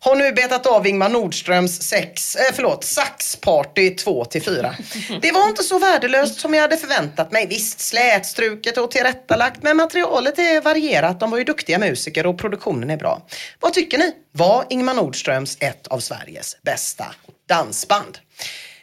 [0.00, 4.74] Har nu betat av Ingmar Nordströms sex, eh, förlåt, saxparty 2 till 4.
[5.22, 7.46] Det var inte så värdelöst som jag hade förväntat mig.
[7.46, 11.20] Visst, slätstruket och tillrättalagt, men materialet är varierat.
[11.20, 13.26] De var ju duktiga musiker och produktionen är bra.
[13.60, 14.12] Vad tycker ni?
[14.32, 17.06] Var Ingmar Nordströms ett av Sveriges bästa
[17.48, 18.18] dansband?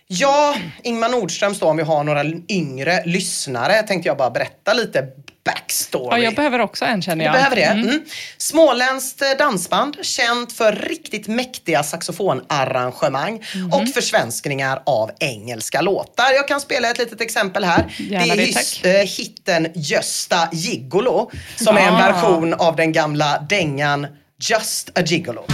[0.08, 5.04] Ja, Ingmar Nordströms då, om vi har några yngre lyssnare, tänkte jag bara berätta lite
[5.46, 6.18] backstory.
[6.20, 7.34] Ja, jag behöver också en känner Du jag.
[7.34, 7.62] behöver det?
[7.64, 7.88] Mm.
[7.90, 8.02] Mm.
[8.38, 13.74] Småländskt dansband, känt för riktigt mäktiga saxofonarrangemang Mhm.
[13.74, 16.32] och försvenskningar av engelska låtar.
[16.36, 17.86] Jag kan spela ett litet exempel här.
[17.98, 22.12] Gärna det är det, hys- eh, hitten Gösta Gigolo som är en Ah.
[22.12, 24.08] version av den gamla dängan
[24.50, 25.46] Just a Gigolo.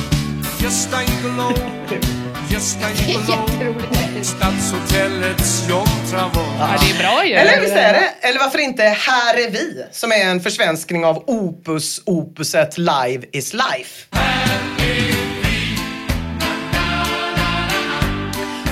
[0.63, 1.53] Gösta Gigolo,
[2.51, 3.75] Gösta Gigolo,
[4.21, 6.41] Stadshotellets John Travolta.
[6.59, 7.33] Ja, det är bra ju.
[7.33, 8.27] Eller visst är det?
[8.27, 13.53] Eller varför inte Här är vi, som är en försvenskning av Opus, opuset Live is
[13.53, 14.07] life.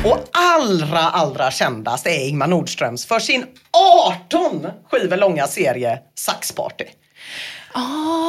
[0.06, 3.46] Och allra, allra kändast är Ingmar Nordströms för sin
[4.32, 6.86] 18 skivor långa serie Saxparty.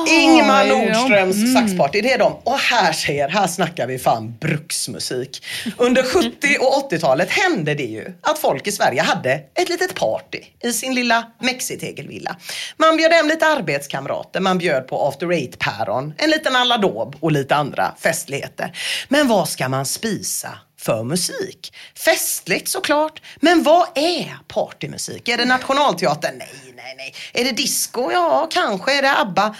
[0.09, 0.77] Ingmar ja.
[0.79, 1.55] Nordströms Mm.
[1.55, 2.33] saxparty, det är de.
[2.45, 5.45] Och här ser, här snackar vi fan bruksmusik.
[5.77, 6.31] Under 70
[6.61, 10.95] och 80-talet hände det ju att folk i Sverige hade ett litet party i sin
[10.95, 12.37] lilla mexitegelvilla.
[12.77, 17.55] Man bjöd hem lite arbetskamrater, man bjöd på after eight-päron, en liten aladåb och lite
[17.57, 18.73] andra festligheter.
[19.09, 20.49] Men vad ska man spisa
[20.89, 21.75] för musik.
[21.95, 25.29] Festligt såklart, men vad är partymusik?
[25.29, 26.39] Är det Nationalteatern?
[26.39, 27.15] Nej, nej, nej.
[27.33, 28.11] Är det disco?
[28.13, 28.99] Ja, kanske.
[28.99, 29.57] Är det ABBA?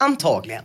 [0.00, 0.64] Antagligen.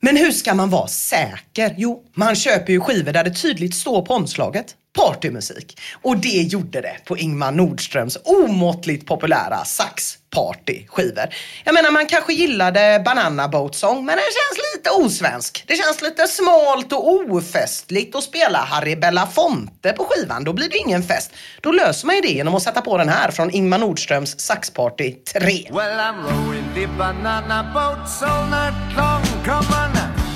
[0.00, 1.74] Men hur ska man vara säker?
[1.78, 5.80] Jo, man köper ju skivor där det tydligt står på omslaget partymusik.
[6.02, 11.28] Och det gjorde det på Ingmar Nordströms omåttligt populära sax partyskivor.
[11.64, 15.64] Jag menar man kanske gillade Banana Boat Song men den känns lite osvensk.
[15.66, 20.44] Det känns lite smalt och ofestligt att spela Harry Belafonte på skivan.
[20.44, 21.32] Då blir det ingen fest.
[21.60, 25.12] Då löser man ju det genom att sätta på den här från Ingmar Nordströms Saxparty
[25.12, 25.40] 3.
[25.40, 29.22] Well, I'm rowing the banana boat so not long.
[29.44, 29.94] Come on.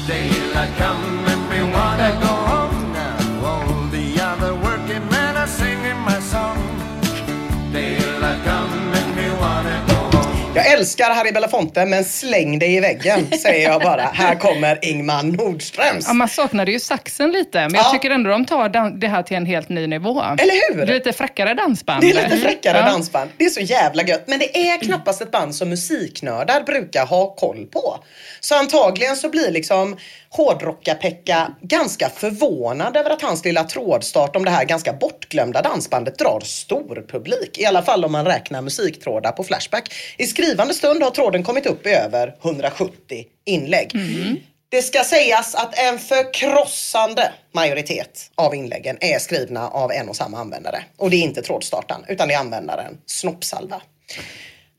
[0.08, 1.37] Daylight
[10.78, 14.02] älskar Harry Belafonte men släng dig i väggen säger jag bara.
[14.02, 16.04] Här kommer Ingmar Nordströms.
[16.08, 17.90] Ja, man saknade ju saxen lite, men jag Ja.
[17.92, 20.22] tycker ändå de tar det här till en helt ny nivå.
[20.22, 20.86] Eller hur?
[20.86, 22.00] Det är lite fräckare dansband.
[22.00, 22.84] Det är lite fräckare Ja.
[22.84, 23.30] dansband.
[23.36, 24.24] Det är så jävla gött.
[24.26, 27.98] Men det är knappast ett band som musiknördar brukar ha koll på.
[28.40, 29.96] Så antagligen så blir liksom
[30.30, 36.40] Hårdrocka-Pekka ganska förvånad över att hans lilla trådstart om det här ganska bortglömda dansbandet drar
[36.40, 37.58] stor publik.
[37.58, 39.92] I alla fall om man räknar musiktrådar på Flashback.
[40.18, 43.92] I skrivande stund har tråden kommit upp i över 170 inlägg.
[44.70, 50.38] Det ska sägas att en förkrossande majoritet av inläggen är skrivna av en och samma
[50.38, 50.84] användare.
[50.96, 53.82] Och det är inte trådstartaren, utan det är användaren Snoppsalva.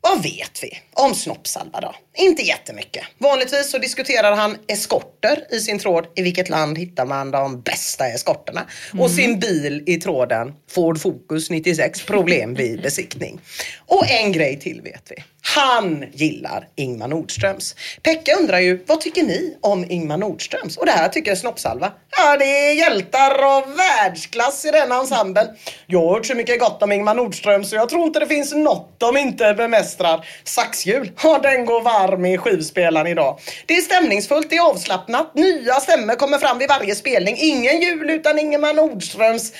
[0.01, 1.95] Vad vet vi om Snoppsalva då?
[2.17, 3.03] Inte jättemycket.
[3.17, 6.05] Vanligtvis så diskuterar han eskorter i sin tråd.
[6.15, 8.65] I vilket land hittar man de bästa eskorterna?
[8.99, 13.41] Och sin bil i tråden Ford Focus 96, problem vid besiktning.
[13.85, 15.23] Och en grej till vet vi.
[15.55, 17.75] Han gillar Ingmar Nordströms.
[18.03, 20.77] Pekka undrar ju, vad tycker ni om Ingmar Nordströms?
[20.77, 21.91] Och det här tycker Snoppsalva.
[22.17, 25.47] Ja, det är hjältar av världsklass i denna ensemblen.
[25.87, 28.53] Jag har hört så mycket gott om Ingmar Nordström så jag tror inte det finns
[28.53, 30.25] något de inte bemästrar.
[30.43, 33.39] Saxhjul, ja den går varm i skivspelaren idag.
[33.65, 37.35] Det är stämningsfullt, det är avslappnat, nya stämmor kommer fram vid varje spelning.
[37.39, 39.53] Ingen jul utan Ingmar Nordströms.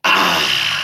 [0.00, 0.81] Ah!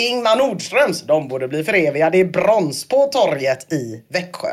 [0.00, 4.48] Ingmar Nordströms, de borde bli förevigade i brons på torget i Växjö.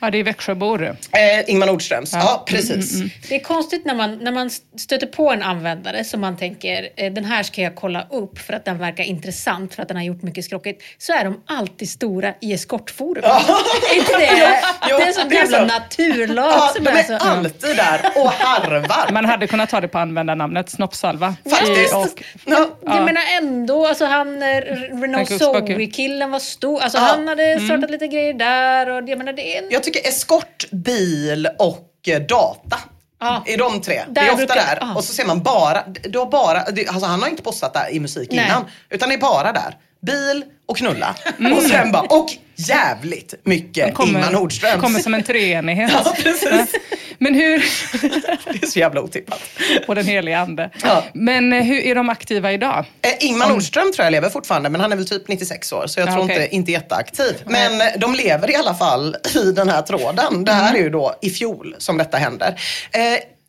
[0.00, 0.82] Ja, det är Växjöbor.
[0.84, 3.02] Eh, Ingmar Nordströms, ja, precis.
[3.28, 7.12] Det är konstigt när man, när man stöter på en användare som man tänker eh,
[7.12, 10.04] den här ska jag kolla upp för att den verkar intressant för att den har
[10.04, 10.82] gjort mycket skrockigt.
[10.98, 13.24] Så är de alltid stora i eskortforum.
[13.24, 14.60] är inte det?
[14.90, 15.64] Jo, det är en sån det är jävla så.
[15.64, 17.14] naturlag Ja, som de är är så...
[17.16, 19.10] alltid där och harvar.
[19.12, 21.34] Man hade kunnat ta det på användarnamnet Snoppsalva.
[21.50, 21.92] Faktiskt.
[21.92, 22.68] I- Och, Ja.
[22.82, 25.74] Jag menar ändå, alltså han, eh, Renault Kuksbacke.
[25.74, 26.80] Zoe-killen var stor.
[26.80, 27.04] Alltså Ja.
[27.04, 29.68] han hade startat lite grejer där och jag menar det är en...
[29.70, 32.78] Jag tycker eskort, bil och eh, data.
[33.20, 33.42] Ja.
[33.46, 33.94] är de tre.
[34.08, 34.78] Där det är ofta brukar- där.
[34.80, 34.94] ja.
[34.94, 38.00] Och så ser man bara, du har bara alltså han har inte postat där i
[38.00, 38.44] musik Nej.
[38.44, 38.64] innan.
[38.90, 39.76] Utan det är bara där.
[40.00, 41.14] Bil och knulla.
[41.56, 42.26] Och sen bara, och
[42.56, 44.80] jävligt mycket Ingmar Nordströms.
[44.82, 45.90] kommer som en treenighet.
[46.04, 46.74] Ja, precis.
[47.18, 47.58] Men hur...
[48.52, 49.40] Det är så jävla otippat.
[49.88, 50.70] Och den heliga ande.
[50.82, 51.04] Ja.
[51.14, 52.84] Men eh, hur är de aktiva idag?
[53.02, 56.00] Eh, Ingmar Nordström tror jag lever fortfortande, men han är väl typ 96 år, så
[56.00, 56.42] jag Ja, tror okej.
[56.42, 57.34] inte, inte jätteaktiv.
[57.46, 60.44] Men eh, de lever i alla fall i den här tråden.
[60.44, 62.60] Det här är ju då i fjol som detta händer.
[62.92, 63.00] Eh,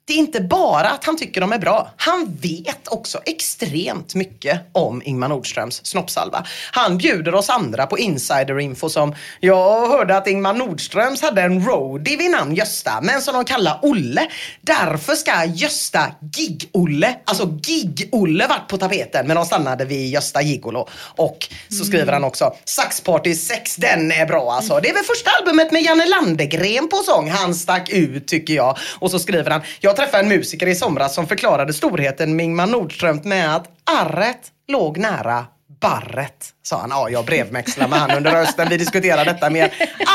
[0.07, 1.91] det är inte bara att han tycker de är bra.
[1.97, 6.45] Han vet också extremt mycket om Ingmar Nordströms snoppsalva.
[6.71, 12.17] Han bjuder oss andra på insiderinfo som jag hörde att Ingmar Nordströms hade en roadie
[12.17, 14.27] vid namn Gösta, men som de kallar Olle.
[14.61, 20.87] Därför ska Gösta Gig-Olle, alltså Gig-Olle varit på tapeten, men de stannade vid Gösta Gigolo.
[21.15, 24.79] Och så skriver han också, Saxparty 6, den är bra alltså.
[24.79, 27.29] Det är väl första albumet med Janne Landegren på sång.
[27.29, 28.77] Han stack ut tycker jag.
[28.99, 32.67] Och så skriver han, jag träffade en musiker i somras som förklarade storheten med Ingmar
[32.67, 35.45] Nordström med att arret låg nära
[35.81, 36.89] barret, sa han.
[36.89, 38.67] Ja, jag brevväxlade med han under rösten.
[38.69, 39.73] Vi diskuterade detta mer.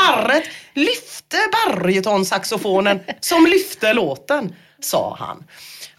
[0.09, 0.43] Arret
[0.73, 4.55] lyfte barytonsaxofonen som lyfte låten.
[4.79, 5.43] sa han.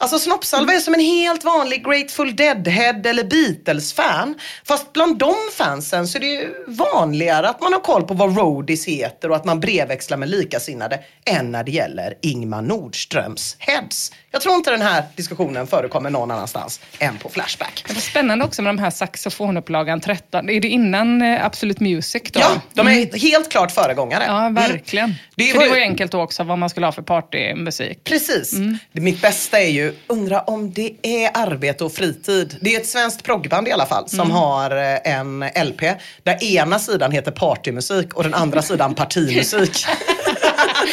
[0.03, 4.35] Alltså Snoppsalva är som en helt vanlig Grateful Dead-head eller Beatles-fan.
[4.65, 8.37] Fast bland de fansen så är det ju vanligare att man har koll på vad
[8.37, 14.12] roadies heter och att man brevväxlar med likasinnade än när det gäller Ingmar Nordströms heads.
[14.34, 17.84] Jag tror inte den här diskussionen förekommer någon annanstans än på Flashback.
[17.88, 20.50] Det var spännande också med de här saxofonupplagan 13.
[20.50, 22.40] Är det innan eh, Absolute Music då?
[22.40, 23.09] Ja, de är Mm.
[23.20, 24.24] helt klart föregångare.
[24.26, 25.04] Ja, verkligen.
[25.04, 25.16] Mm.
[25.36, 28.04] Det var ju- det var ju enkelt också vad man skulle ha för partymusik.
[28.04, 28.50] Precis.
[28.92, 32.56] Det, mitt bästa är ju, undra om det är arbete och fritid.
[32.60, 34.30] Det är ett svenskt proggband i alla fall som Mm.
[34.30, 35.80] har eh, en LP
[36.22, 39.84] där ena sidan heter partymusik och den andra sidan partimusik.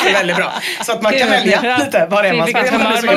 [0.04, 0.54] det är väldigt bra.
[0.86, 1.30] Så att man kan Kul.
[1.30, 1.78] välja Ja.
[1.86, 2.62] lite vad det är man ska,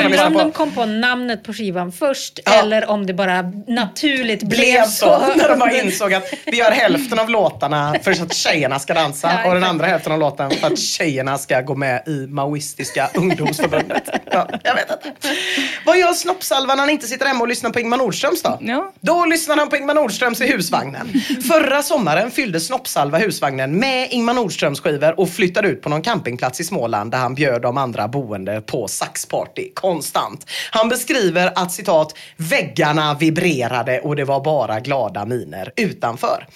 [0.08, 0.38] lyssna om på.
[0.38, 2.52] de kom på namnet på skivan först Ja.
[2.52, 6.70] eller om det bara naturligt blev, blev så när de bara insåg att vi gör
[6.70, 10.50] hälften av låtarna för att tjejerna ska dansa Ja, och den andra hälften av låten
[10.50, 14.08] för att tjejerna ska gå med i Maoistiska ungdomsförbundet.
[14.30, 15.12] Ja, jag vet inte.
[15.86, 18.58] Vad gör Snoppsalva när han inte sitter hemma och lyssnar på Ingmar Nordströms då?
[18.60, 18.92] Ja.
[19.00, 21.12] Då lyssnar han på Ingmar Nordströms i husvagnen.
[21.48, 26.51] Förra sommaren fyllde Snoppsalva husvagnen med Ingmar Nordströms skivor och flyttade ut på någon campingplats
[26.60, 30.46] i Småland där han bjöd de andra boende på saxparty konstant.
[30.70, 36.46] Han beskriver att citat, väggarna vibrerade och det var bara glada miner utanför.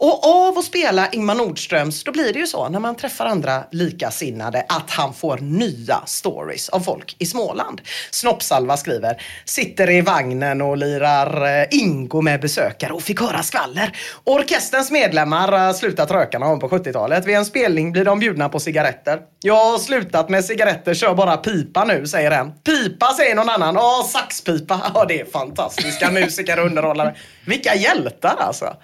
[0.00, 3.64] Och av att spela Ingmar Nordströms, då blir det ju så när man träffar andra
[3.72, 7.80] likasinnade att han får nya stories av folk i Småland.
[8.10, 13.96] Snoppsalva skriver, sitter i vagnen och lirar eh, Ingo med besökare och fick höra skvaller.
[14.24, 17.26] Orkesterns medlemmar har slutat röka någon gång på 70-talet.
[17.26, 19.18] Vid en spelning blir de bjudna på cigaretter.
[19.40, 22.52] Jag har slutat med cigaretter, kör bara pipa nu, säger en.
[22.52, 23.74] Pipa, säger någon annan.
[23.74, 24.80] Ja, saxpipa.
[24.94, 27.14] Ja, det är fantastiska musiker och underhållare.
[27.46, 28.76] Vilka hjältar alltså.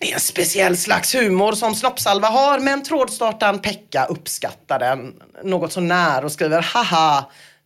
[0.00, 5.14] Det är en speciell slags humor som Snoppsalva har, men trådstartaren Pekka uppskattar den
[5.44, 7.24] något så när och skriver haha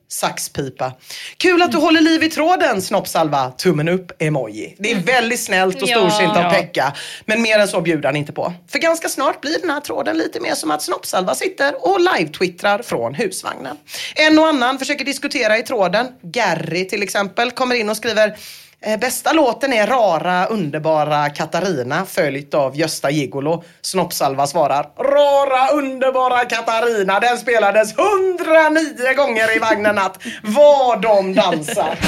[0.09, 0.93] saxpipa.
[1.37, 3.51] Kul att du håller liv i tråden Snoppsalva.
[3.51, 4.77] Tummen upp emoji.
[4.79, 5.97] Det är väldigt snällt och Ja.
[5.97, 6.51] storsint av.
[6.51, 6.93] Pekka.
[7.27, 8.53] Men mer än så bjuder han inte på.
[8.69, 12.83] För ganska snart blir den här tråden lite mer som att Snoppsalva sitter och live-twittrar
[12.83, 13.77] från husvagnen.
[14.15, 16.07] En och annan försöker diskutera i tråden.
[16.23, 18.37] Gary till exempel kommer in och skriver
[18.85, 23.65] Eh, bästa låten är Rara underbara Katarina följt av Gösta Gigolo.
[23.81, 27.21] Snoppsalva svarar Rara underbara Katarina.
[27.21, 30.19] Den spelades 109 gånger i vagnen natt.
[30.43, 31.99] Vad de dansar.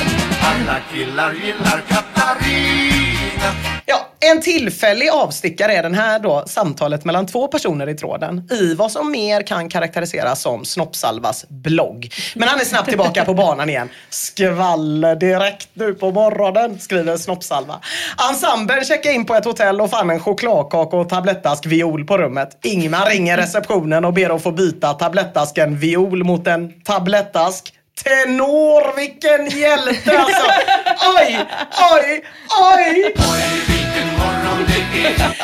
[0.42, 3.73] Alla killar gillar Katarina
[4.30, 8.92] en tillfällig avstickare är den här då samtalet mellan två personer i tråden i vad
[8.92, 12.08] som mer kan karaktäriseras som Snoppsalvas blogg.
[12.34, 13.88] Men han är snabbt tillbaka på banan igen.
[14.10, 17.80] Skvaller direkt nu på morgonen, skriver Snoppsalva.
[18.30, 22.58] Ensemblen checkar in på ett hotell och fann en chokladkaka och tablettask viol på rummet.
[22.62, 27.72] Ingmar ringer receptionen och ber att få byta tablettasken viol mot en tablettask
[28.02, 30.44] Tenor, vilken hjälte alltså!
[31.18, 31.38] Oj,
[31.92, 32.24] oj,
[32.74, 33.14] oj!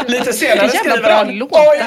[0.06, 1.82] Lite senare skriver han oj,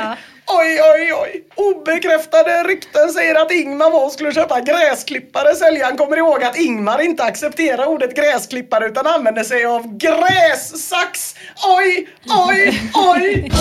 [0.60, 1.44] oj, oj, oj.
[1.56, 5.56] Obekräftade rykten säger att Ingmar var och skulle köpa gräsklippare.
[5.56, 11.36] Säljaren kommer ihåg att Ingmar inte accepterar ordet gräsklippare utan använder sig av grässax.
[11.78, 12.08] Oj,
[12.48, 13.52] oj, oj.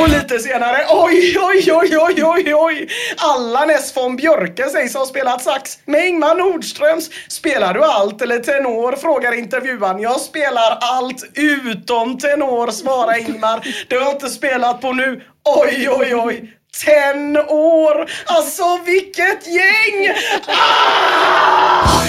[0.00, 2.88] Och lite senare, oj, oj, oj, oj, oj, oj.
[3.16, 7.10] Allan S von Björke sägs ha spelat sax med Ingmar Nordströms.
[7.28, 8.96] Spelar du allt eller tenor?
[8.96, 10.00] Frågar intervjuaren.
[10.00, 13.86] Jag spelar allt utom tenor, svarar Ingmar.
[13.88, 15.20] Det har jag inte spelat på nu.
[15.44, 16.54] Oj, oj, oj.
[16.84, 18.10] Ten år!
[18.26, 20.16] Alltså vilket gäng!
[20.46, 22.02] Ah!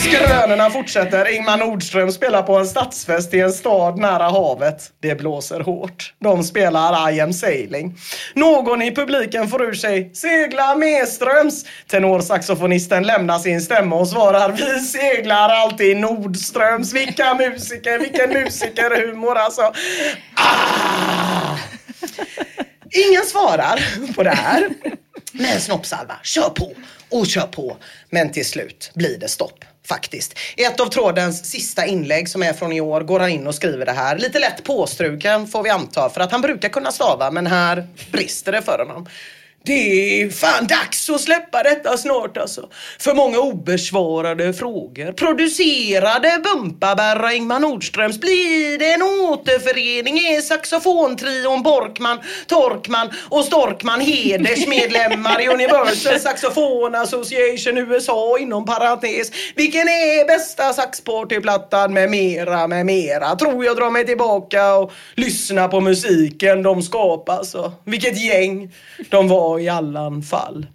[0.00, 1.34] Skrönorna fortsätter.
[1.34, 4.92] Ingmar Nordström spelar på en stadsfest i en stad nära havet.
[5.00, 6.14] Det blåser hårt.
[6.18, 7.94] De spelar I am sailing.
[8.34, 11.64] Någon i publiken får ur sig “Segla medströms”.
[11.90, 16.92] Tenorsaxofonisten lämnar sin stämma och svarar “Vi seglar alltid nordströms”.
[16.92, 19.62] Vilka musiker, vilken musikerhumor alltså.
[20.34, 21.56] Ah!
[22.90, 24.68] Ingen svarar på det här.
[25.32, 26.72] Men Snoppsalva, kör på
[27.08, 27.76] och kör på.
[28.10, 29.64] Men till slut blir det stopp.
[29.86, 30.38] Faktiskt.
[30.56, 33.54] I ett av trådens sista inlägg som är från i år går han in och
[33.54, 34.18] skriver det här.
[34.18, 38.52] Lite lätt påstruken får vi anta för att han brukar kunna stava men här brister
[38.52, 39.08] det för honom.
[39.62, 42.68] Det är fan dags att släppa detta snart alltså.
[42.98, 45.12] För många obesvarade frågor.
[45.12, 50.18] Producerade Bumpaberra Ingmar Nordströms blir det en återförening?
[50.18, 59.30] Är saxofontrion Borkman, Torkman och Storkman hedersmedlemmar i Universal Saxophone Association USA inom parentes?
[59.56, 63.36] Vilken är bästa saxpartyplattan med mera, med mera?
[63.36, 67.42] Tror jag drar mig tillbaka och lyssnar på musiken de skapar.
[67.42, 67.72] Så.
[67.84, 68.74] Vilket gäng
[69.10, 70.66] de var i alla fall.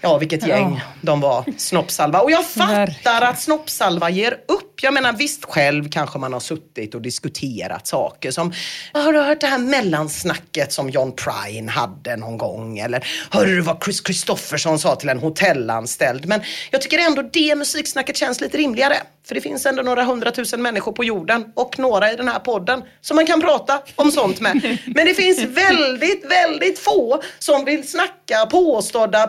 [0.00, 0.80] Ja, vilket gäng Ja.
[1.02, 1.44] de var.
[1.56, 2.20] Snoppsalva.
[2.20, 3.22] Och jag fattar Verkligen.
[3.22, 4.82] att Snoppsalva ger upp.
[4.82, 8.52] Jag menar visst, själv kanske man har suttit och diskuterat saker som,
[8.92, 12.78] har du hört det här mellansnacket som John Prine hade någon gång?
[12.78, 16.26] Eller hörde du vad Chris Kristoffersson sa till en hotellanställd?
[16.26, 16.40] Men
[16.70, 18.96] jag tycker ändå det musiksnacket känns lite rimligare.
[19.28, 22.82] För det finns ändå några hundratusen människor på jorden och några i den här podden
[23.00, 24.78] som man kan prata om sånt med.
[24.86, 29.26] Men det finns väldigt, väldigt få som vill snacka påstådda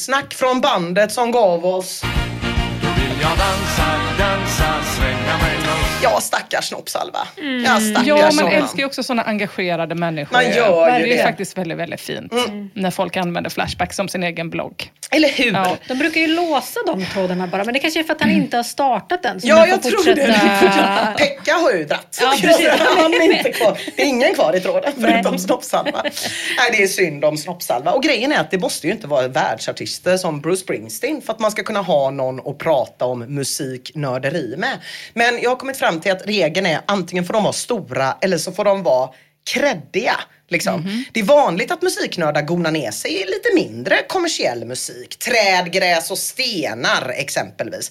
[0.00, 2.02] publiksnack från bandet som gav oss
[6.02, 7.18] Ja, stackars Snoppsalva.
[7.64, 10.32] Ja, stackars Ja, man älskar ju också sådana engagerade människor.
[10.32, 11.22] Man gör ju det är det.
[11.22, 12.32] faktiskt väldigt, väldigt fint
[12.74, 14.92] när folk använder Flashback som sin egen blogg.
[15.10, 15.52] Eller hur?
[15.52, 15.76] Ja.
[15.88, 18.56] De brukar ju låsa de trådarna bara, men det kanske är för att han inte
[18.56, 19.40] har startat den.
[19.40, 21.14] så Ja, jag tror det.
[21.18, 22.18] Pekka har ju dratt.
[22.20, 22.68] Ja, precis.
[22.96, 23.78] Han är inte kvar.
[23.96, 25.10] Det är ingen kvar i tråden Nej.
[25.12, 26.02] förutom Snoppsalva.
[26.02, 27.92] Nej, det är synd om Snoppsalva.
[27.92, 31.38] Och grejen är att det måste ju inte vara världsartister som Bruce Springsteen för att
[31.38, 34.78] man ska kunna ha någon att prata om musiknörderi med.
[35.14, 38.38] Men jag har kommit fram till att regeln är antingen får de vara stora eller
[38.38, 39.10] så får de vara
[39.52, 40.16] kreddiga.
[40.48, 41.04] Liksom.
[41.12, 45.18] Det är vanligt att musiknördar gonar ner sig i lite mindre kommersiell musik.
[45.18, 47.90] Träd, gräs och stenar exempelvis.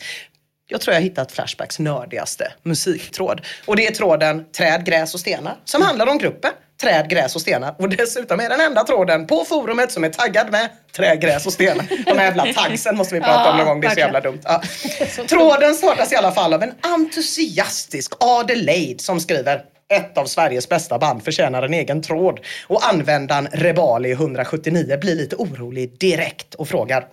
[0.67, 3.41] Jag tror jag har hittat Flashbacks nördigaste musiktråd.
[3.65, 6.51] Och det är tråden Träd, gräs och stenar som handlar om gruppen
[6.81, 7.75] Träd, gräs och stenar.
[7.77, 11.53] Och dessutom är den enda tråden på forumet som är taggad med Träd, gräs och
[11.53, 11.85] stenar.
[12.05, 13.81] De här jävla tagsen måste vi prata om någon gång.
[13.81, 14.39] Det är så jävla dumt.
[14.43, 14.61] Ja.
[15.29, 19.61] Tråden startas i alla fall av en entusiastisk Adelaide som skriver
[19.93, 22.39] ett av Sveriges bästa band förtjänar en egen tråd.
[22.67, 27.05] Och användaren Rebali 179 blir lite orolig direkt och frågar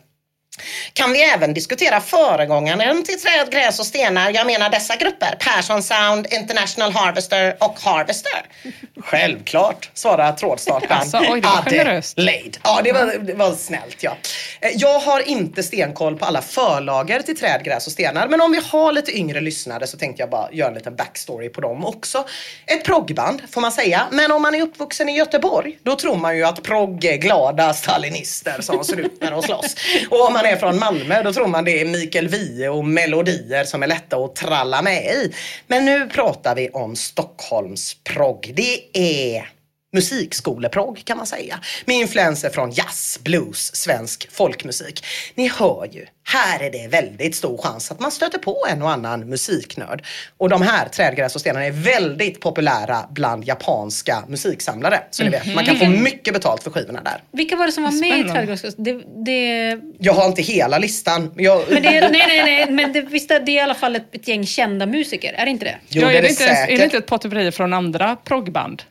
[0.93, 4.31] kan vi även diskutera föregångaren till träd, gräs och stenar?
[4.31, 5.37] Jag menar dessa grupper.
[5.39, 8.47] Persson Sound, International Harvester och Harvester.
[9.05, 11.01] Självklart, svarar trådstartaren.
[11.01, 12.19] Alltså, oj, det var generöst.
[12.19, 12.59] Adelaide.
[12.63, 14.17] Ja, det var, det var snällt ja.
[14.61, 18.29] Eh, Jag har inte stenkoll på alla förlager till träd, gräs och stenar.
[18.29, 21.49] Men om vi har lite yngre lyssnare så tänkte jag bara göra en liten backstory
[21.49, 22.25] på dem också.
[22.67, 24.07] Ett proggband får man säga.
[24.11, 27.75] Men om man är uppvuxen i Göteborg då tror man ju att progg är glada
[27.75, 29.75] stalinister som ser ut när de slåss.
[30.11, 32.85] Och om man man är från Malmö då tror man det är Mikael Wiehe och
[32.85, 35.33] melodier som är lätta att tralla med i.
[35.67, 38.53] Men nu pratar vi om Stockholms progg.
[38.57, 39.49] Det är
[39.93, 41.59] musikskoleprogg kan man säga.
[41.85, 45.05] Med influenser från jazz, blues, svensk folkmusik.
[45.35, 48.91] Ni hör ju, här är det väldigt stor chans att man stöter på en och
[48.91, 50.05] annan musiknörd.
[50.37, 55.01] Och de här trädgräs och stenar är väldigt populära bland japanska musiksamlare.
[55.11, 56.03] Så ni vet, man kan få Mhm.
[56.03, 57.23] mycket betalt för skivorna där.
[57.33, 58.33] Vilka var det som var med i Spännande.
[58.57, 58.85] Trädgårdsgården?
[58.85, 61.33] Det, det, Jag har inte hela listan.
[61.37, 63.75] Jag, men det, är- nej, nej, nej, men det, visst, är det är i alla
[63.75, 65.77] fall ett, ett gäng kända musiker, är det inte det?
[65.89, 66.79] Jo, ja, det är, är det det inte, är säkert.
[66.79, 68.83] det inte ett potpurri från andra proggband?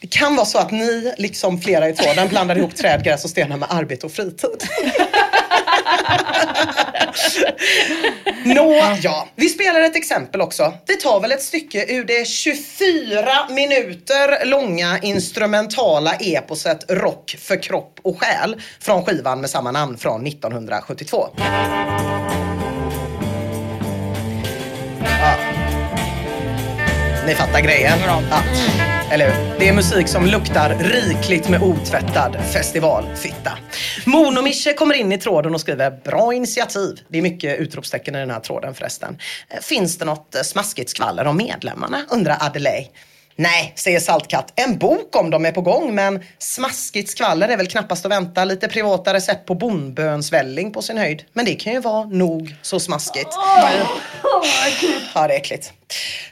[0.00, 3.30] Det kan vara så att ni, liksom flera i tråden, blandar ihop träd, gräs och
[3.30, 4.68] stenar med arbete och fritid.
[8.44, 9.28] Nå, ja.
[9.36, 10.74] Vi spelar ett exempel också.
[10.86, 18.00] Vi tar väl ett stycke ur det 24 minuter långa instrumentala eposet Rock för kropp
[18.02, 21.28] och själ från skivan med samma namn från 1972.
[25.20, 25.36] Ja.
[27.26, 27.98] Ni fattar grejen?
[28.06, 28.93] Ja.
[29.14, 29.58] Eller hur?
[29.58, 33.52] Det är musik som luktar rikligt med otvättad festivalfitta.
[34.06, 37.00] Monomische kommer in i tråden och skriver bra initiativ.
[37.08, 39.18] Det är mycket utropstecken i den här tråden förresten.
[39.50, 41.98] Eh, Finns det något eh, smaskigt skvaller om medlemmarna?
[42.10, 42.88] undrar Adelaide.
[43.36, 44.52] Nej, säger Saltkatt.
[44.56, 48.44] En bok om dem är på gång, men smaskigt skvaller är väl knappast att vänta.
[48.44, 51.24] Lite privata recept på bondbönsvälling på sin höjd.
[51.32, 53.28] Men det kan ju vara nog så smaskigt.
[55.14, 55.72] Ja, det är äckligt.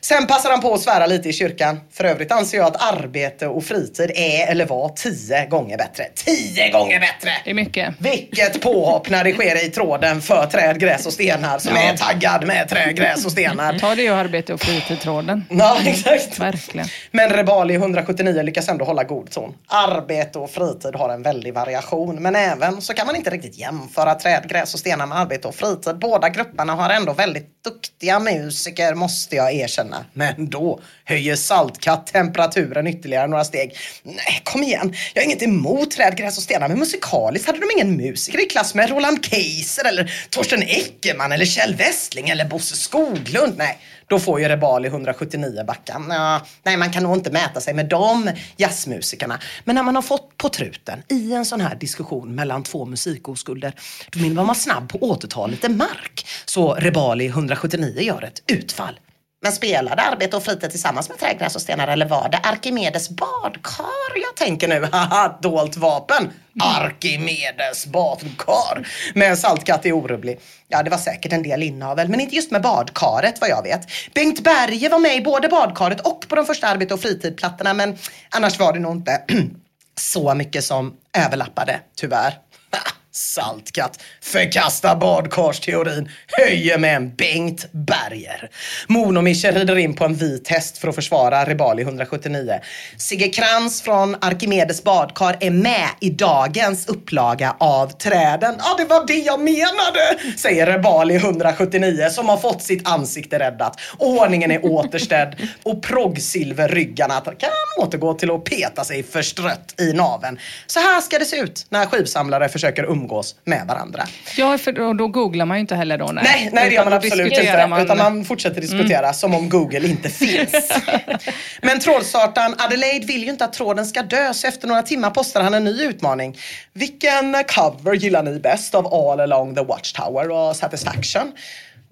[0.00, 1.80] Sen passar han på att svära lite i kyrkan.
[1.92, 6.04] För övrigt anser jag att arbete och fritid är eller var tio gånger bättre.
[6.14, 7.30] Tio gånger bättre!
[7.44, 7.94] Det är mycket.
[7.98, 11.82] Vilket påhopp när det sker i tråden för träd, gräs och stenar som Ja.
[11.82, 13.78] är taggad med träd, gräs och stenar.
[13.78, 15.44] Ta det och arbete och fritid-tråden.
[15.50, 16.38] Ja, exakt.
[16.38, 16.86] Verkligen.
[17.10, 19.54] Men Rebali 179 lyckas ändå hålla god ton.
[19.66, 22.22] Arbete och fritid har en väldig variation.
[22.22, 25.54] Men även så kan man inte riktigt jämföra träd, gräs och stenar med arbete och
[25.54, 25.98] fritid.
[25.98, 30.04] Båda grupperna har ändå väldigt duktiga musiker måste jag erkänna.
[30.12, 33.76] Men då höjer Saltkatt temperaturen ytterligare några steg.
[34.02, 34.94] Nej, kom igen.
[35.14, 36.68] Jag har inget emot träd, gräs och stenar.
[36.68, 41.44] Men musikaliskt hade de ingen musiker i klass med Roland Keiser eller Torsten Eckermann eller
[41.44, 43.54] Kjell Westling eller Bosse Skoglund.
[43.56, 46.02] Nej, då får ju Rebali 179 backa.
[46.08, 49.38] Ja, nej, man kan nog inte mäta sig med de jazzmusikerna.
[49.64, 53.72] Men när man har fått på truten i en sån här diskussion mellan två musikoskulder,
[54.10, 56.26] då vill man vara snabb på att återta lite mark.
[56.44, 59.00] Så Rebali 179 gör ett utfall.
[59.42, 64.12] Men spelade arbete och fritid tillsammans med trägräs och stenar eller var det Arkimedes badkar
[64.14, 64.88] jag tänker nu?
[64.92, 66.30] Haha, dolt vapen.
[66.60, 68.88] Arkimedes badkar.
[69.14, 70.40] Med en saltkatt i orubblig.
[70.68, 73.88] Ja, det var säkert en del inavel, men inte just med badkaret vad jag vet.
[74.14, 77.98] Bengt Berge var med i både badkaret och på de första arbete och fritidplattorna, men
[78.30, 79.22] annars var det nog inte
[80.00, 82.38] så mycket som överlappade, tyvärr.
[83.14, 88.50] Saltkatt förkastar badkarsteorin, höjer med en Bengt Berger.
[88.88, 92.60] Monomischer rider in på en vit häst för att försvara Rebali 179.
[92.96, 98.54] Sigge Kranz från Arkimedes badkar är med i dagens upplaga av Träden.
[98.58, 103.80] Ja, det var det jag menade, säger Rebali 179 som har fått sitt ansikte räddat.
[103.98, 110.38] Ordningen är återställd och proggsilverryggarna kan återgå till att peta sig förstrött i naven.
[110.66, 113.01] Så här ska det se ut när skivsamlare försöker umgås
[113.44, 114.06] med varandra.
[114.36, 116.06] Ja, för då, då googlar man ju inte heller då.
[116.06, 117.66] Nej, Nej, nej det gör man absolut inte.
[117.66, 119.14] man- Utan man fortsätter diskutera Mm.
[119.14, 120.72] som om Google inte finns.
[121.62, 125.42] Men trådstartaren Adelaide vill ju inte att tråden ska dö så efter några timmar postar
[125.42, 126.38] han en ny utmaning.
[126.72, 131.32] Vilken cover gillar ni bäst av All along the Watchtower och Satisfaction?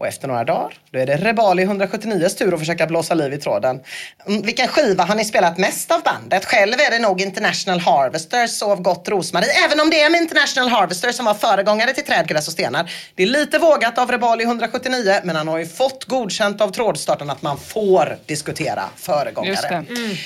[0.01, 3.39] Och efter några dagar, då är det Rebali 179 tur att försöka blåsa liv i
[3.39, 3.81] tråden.
[4.27, 6.45] Mm, vilken skiva har ni spelat mest av bandet?
[6.45, 9.49] Själv är det nog International Harvester, Sov gott Rosmarie.
[9.65, 12.93] Även om det är med International Harvester som var föregångare till Trädgräs och stenar.
[13.15, 17.31] Det är lite vågat av Rebali 179, men han har ju fått godkänt av trådstarten
[17.31, 19.69] att man får diskutera föregångare.
[19.69, 20.17] Mm.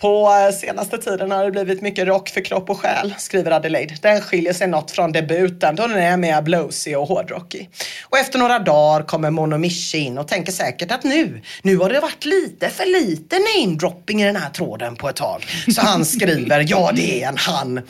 [0.00, 3.94] På eh, senaste tiden har det blivit mycket rock för kropp och själ, skriver Adelaide.
[4.02, 7.70] Den skiljer sig något från debuten då den är mer bluesig och hårdrockig.
[8.04, 12.00] Och efter några dagar kommer Monomichi in och tänker säkert att nu, nu har det
[12.00, 15.46] varit lite för lite namedropping i den här tråden på ett tag.
[15.74, 17.80] Så han skriver, ja det är en han.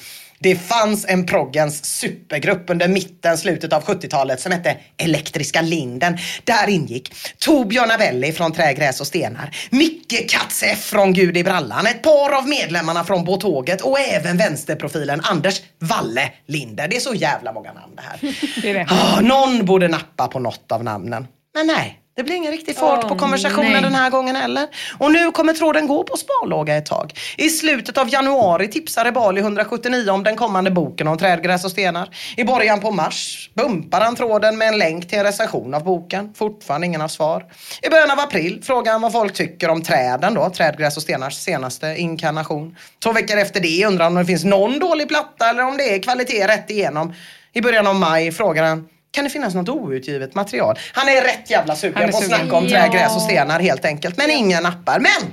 [0.42, 6.18] Det fanns en proggens supergrupp under mitten, slutet av 70-talet som hette Elektriska Linden.
[6.44, 11.86] Där ingick Torbjörn Avelli från Trägräs och Stenar, Micke Katz F från Gud i brallan,
[11.86, 16.88] ett par av medlemmarna från Båtåget och även vänsterprofilen Anders Valle Linder.
[16.88, 18.18] Det är så jävla många namn det här.
[18.62, 18.86] Det är det.
[18.90, 21.26] Ah, någon borde nappa på något av namnen.
[21.54, 23.82] Men nej, det blir ingen riktig fart Åh, på konversationen nej.
[23.82, 24.66] den här gången heller.
[24.98, 27.12] Och nu kommer tråden gå på sparlåga ett tag.
[27.36, 32.08] I slutet av januari tipsar Rebali 179 om den kommande boken om trädgräs och stenar.
[32.36, 36.34] I början på mars bumpar han tråden med en länk till en recension av boken.
[36.34, 37.44] Fortfarande ingen har svar.
[37.82, 41.34] I början av april frågar han vad folk tycker om träden då, Trädgräs och stenars
[41.34, 42.76] senaste inkarnation.
[43.02, 45.94] Två veckor efter det undrar han om det finns någon dålig platta eller om det
[45.94, 47.12] är kvalitet rätt igenom.
[47.52, 50.78] I början av maj frågar han kan det finnas något outgivet material?
[50.92, 54.16] Han är rätt jävla sugen på att snacka om trägräs och stenar helt enkelt.
[54.16, 55.00] Men ingen nappar.
[55.00, 55.30] Men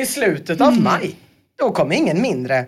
[0.00, 1.16] i slutet av maj,
[1.58, 2.66] då kommer ingen mindre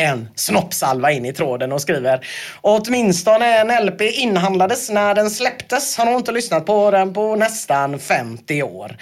[0.00, 2.26] än Snoppsalva in i tråden och skriver
[2.60, 5.96] åtminstone en LP inhandlades när den släpptes.
[5.96, 8.96] Han har inte lyssnat på den på nästan 50 år.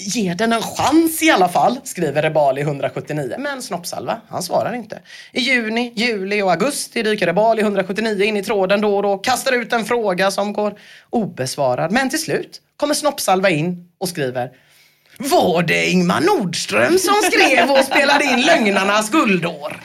[0.00, 3.34] Ge den en chans i alla fall, skriver Rebali 179.
[3.38, 5.00] Men Snoppsalva, han svarar inte.
[5.32, 9.52] I juni, juli och augusti dyker Rebali 179 in i tråden då och då, kastar
[9.52, 10.78] ut en fråga som går
[11.10, 11.92] obesvarad.
[11.92, 14.50] Men till slut kommer Snoppsalva in och skriver
[15.18, 19.80] var det Ingmar Nordström som skrev och spelade in Lögnarnas guldår?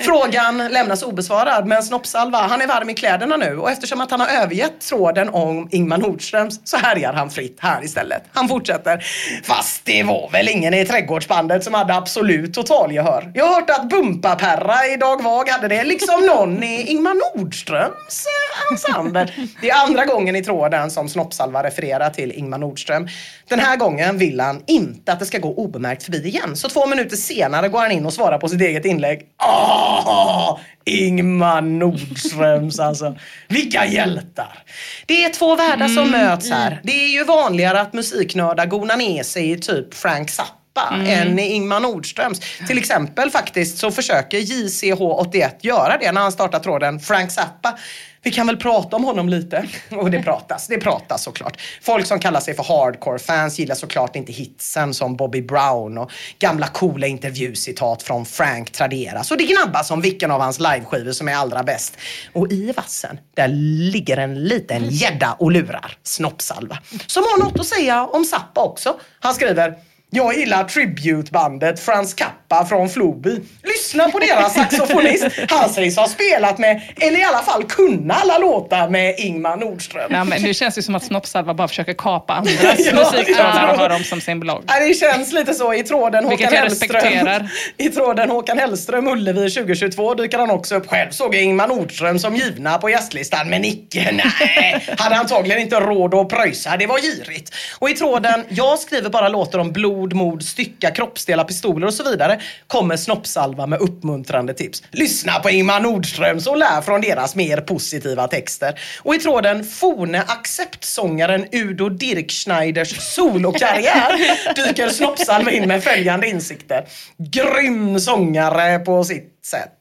[0.00, 4.20] Frågan lämnas obesvarad men Snoppsalva, han är varm i kläderna nu och eftersom att han
[4.20, 8.22] har övergett tråden om Ingmar Nordströms så härjar han fritt här istället.
[8.32, 9.04] Han fortsätter.
[9.44, 13.32] Fast det var väl ingen i trädgårdsbandet som hade absolut totalgehör.
[13.34, 18.26] Jag har hört att Bumpa-Perra i Dag Vag hade det, liksom någon i Ingmar Nordströms
[18.26, 19.28] eh, ensemble.
[19.60, 23.08] Det är andra gången i tråden som Snoppsalva refererar till Ingmar Nordström.
[23.48, 26.56] Den här gången vill han inte att det ska gå obemärkt förbi igen.
[26.56, 29.22] Så två minuter senare går han in och svarar på sitt eget inlägg.
[29.36, 33.16] Ah, Ingmar Nordströms alltså.
[33.48, 34.62] Vilka hjältar!
[35.06, 36.80] Det är två världar som möts här.
[36.82, 41.42] Det är ju vanligare att musiknördar gonar ner sig i typ Frank Zappa än i
[41.42, 42.40] Ingmar Nordströms.
[42.66, 47.78] Till exempel faktiskt så försöker JCH81 göra det när han startar tråden Frank Zappa.
[48.22, 49.66] Vi kan väl prata om honom lite?
[49.90, 51.60] Och det pratas, det pratas såklart.
[51.82, 56.66] Folk som kallar sig för hardcore-fans gillar såklart inte hitsen som Bobby Brown och gamla
[56.66, 59.30] coola intervjucitat från Frank traderas.
[59.30, 61.96] Och det gnabbas om vilken av hans liveskivor som är allra bäst.
[62.32, 63.48] Och i vassen, där
[63.92, 66.78] ligger en liten gädda och lurar, Snoppsalva.
[67.06, 69.00] Som har något att säga om Zappa också.
[69.20, 69.74] Han skriver
[70.10, 73.40] jag gillar tributebandet Frans Kappa från Floby.
[73.62, 75.26] lyssna på deras saxofonist.
[75.48, 80.10] Han sägs ha spelat med, eller i alla fall kunna alla låtar med Ingmar Nordström.
[80.10, 83.78] Ja, men det känns ju som att Snoppsalva bara försöker kapa andras Ja, musiktrådar och
[83.78, 84.64] ha dem som sin blogg.
[84.66, 87.48] Ja, det känns lite så i tråden Vilket Håkan Hellström.
[87.76, 91.10] I tråden Håkan Hellström Ullevi 2022 dyker han också upp själv.
[91.10, 94.86] Såg jag Ingmar Nordström som givna på gästlistan men icke, nej.
[94.98, 97.54] Hade antagligen inte råd att pröjsa, det var girigt.
[97.78, 102.10] Och i tråden Jag skriver bara låtar om blod, mord, stycka, kroppsdelar, pistoler och så
[102.10, 104.82] vidare kommer Snoppsalva med uppmuntrande tips.
[104.90, 108.80] Lyssna på Ingmar Nordströms och lär från deras mer positiva texter.
[109.02, 116.84] Och i tråden Forne acceptsångaren Udo Dirkschneiders solokarriär dyker Snoppsalva in med följande insikter.
[117.18, 119.79] Grym sångare på sitt sätt.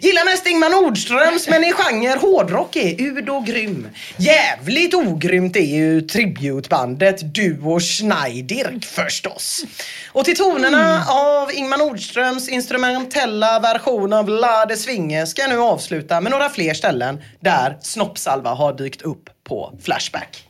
[0.00, 3.88] Gillar mest Ingmar Nordströms men i genre hårdrock är Udo grym.
[4.16, 9.64] Jävligt ogrymt är ju tributebandet Duo Schneidirk förstås.
[10.12, 15.58] Och till tonerna av Ingmar Nordströms instrumentella version av La de Svinge ska jag nu
[15.58, 20.46] avsluta med några fler ställen där Snoppsalva har dykt upp på Flashback.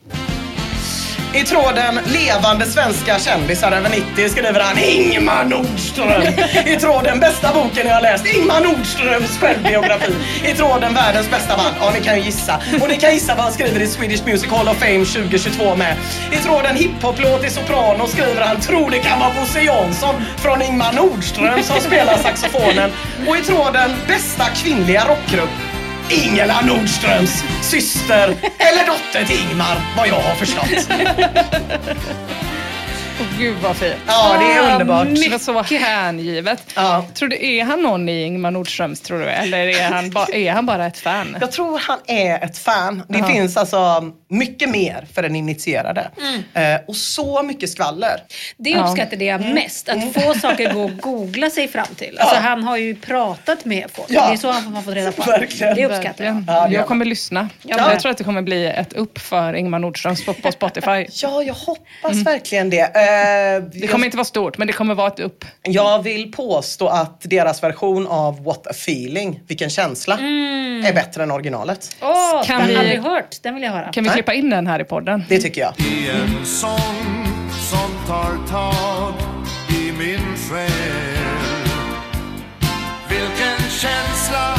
[1.35, 6.23] I tråden levande svenska kändisar över 90 skriver han Ingmar Nordström.
[6.67, 10.15] I tråden bästa boken jag har läst, Ingmar Nordströms självbiografi.
[10.45, 12.61] I tråden världens bästa band, ja ni kan ju gissa.
[12.83, 15.97] Och ni kan gissa vad han skriver i Swedish Music Hall of Fame 2022 med.
[16.33, 20.93] I tråden Hiphoplåt i soprano skriver han Tror det kan vara Bosse Jansson från Ingmar
[20.93, 22.91] Nordström som spelar saxofonen.
[23.29, 25.70] Och i tråden bästa kvinnliga rockgrupp
[26.11, 28.29] Ingela Nordströms syster
[28.59, 30.89] eller dotter till Ingmar, vad jag har förstått.
[33.41, 33.95] Gud vad fint.
[34.07, 35.07] Ja, det är underbart.
[35.15, 36.63] Det var så hängivet.
[36.75, 37.07] Ja.
[37.15, 39.25] Tror du, är han någon i Ingmar Nordströms tror du?
[39.25, 41.37] Eller är han, ba, är han bara ett fan?
[41.41, 43.03] Jag tror han är ett fan.
[43.09, 43.27] Det Ja.
[43.27, 46.11] finns alltså mycket mer för den initierade.
[46.55, 48.23] Eh, och så mycket skvaller.
[48.57, 49.89] Det uppskattade jag mest.
[49.89, 52.19] Att få saker gå att googla sig fram till.
[52.19, 52.41] Alltså, Ja.
[52.41, 54.09] Han har ju pratat med folk.
[54.11, 54.27] Ja.
[54.29, 55.23] Det är så han har fått reda på.
[55.23, 55.75] Verkligen.
[55.75, 56.45] Det uppskattar jag.
[56.49, 57.49] Ja, det jag kommer lyssna.
[57.63, 57.91] Ja.
[57.93, 60.91] Jag tror att det kommer bli ett upp för Ingmar Nordströms på, på Spotify.
[61.23, 62.81] Ja, jag hoppas verkligen det.
[62.81, 63.30] Eh,
[63.73, 65.45] Det kommer inte vara stort, men det kommer vara ett upp.
[65.63, 70.15] Jag vill påstå att deras version av What a feeling, vilken känsla,
[70.85, 71.97] är bättre än originalet.
[72.03, 73.37] Åh, Kan den vi- har aldrig hört.
[73.43, 73.93] Den vill jag höra.
[73.93, 74.15] Kan vi Nej.
[74.17, 75.25] klippa in den här i podden?
[75.29, 75.75] Det tycker jag.
[75.79, 77.27] I en sång
[77.71, 79.15] som tar tag
[79.69, 80.71] i min själ
[83.09, 84.55] Vilken känsla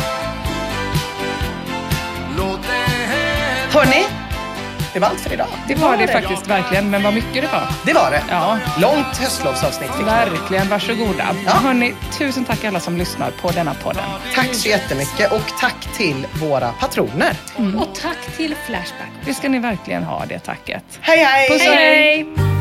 [2.38, 4.06] Låt det hända Hörni,
[4.94, 5.48] det var allt för idag.
[5.68, 7.64] Det var det faktiskt verkligen, men vad mycket det var.
[7.86, 8.24] Det var det.
[8.30, 8.58] Ja.
[8.78, 10.08] Långt höstlovsavsnitt fick.
[10.08, 11.36] Verkligen, varsågoda.
[11.46, 11.52] Ja.
[11.52, 14.04] Hörni, tusen tack alla som lyssnar på denna podden.
[14.36, 17.38] Tack så jättemycket och tack till våra patroner.
[17.56, 19.12] Och tack till Flashback.
[19.26, 20.84] Det ska ni verkligen ha, det tacket.
[21.02, 21.50] Hej hej!
[21.50, 22.61] Puss och Hej, hej!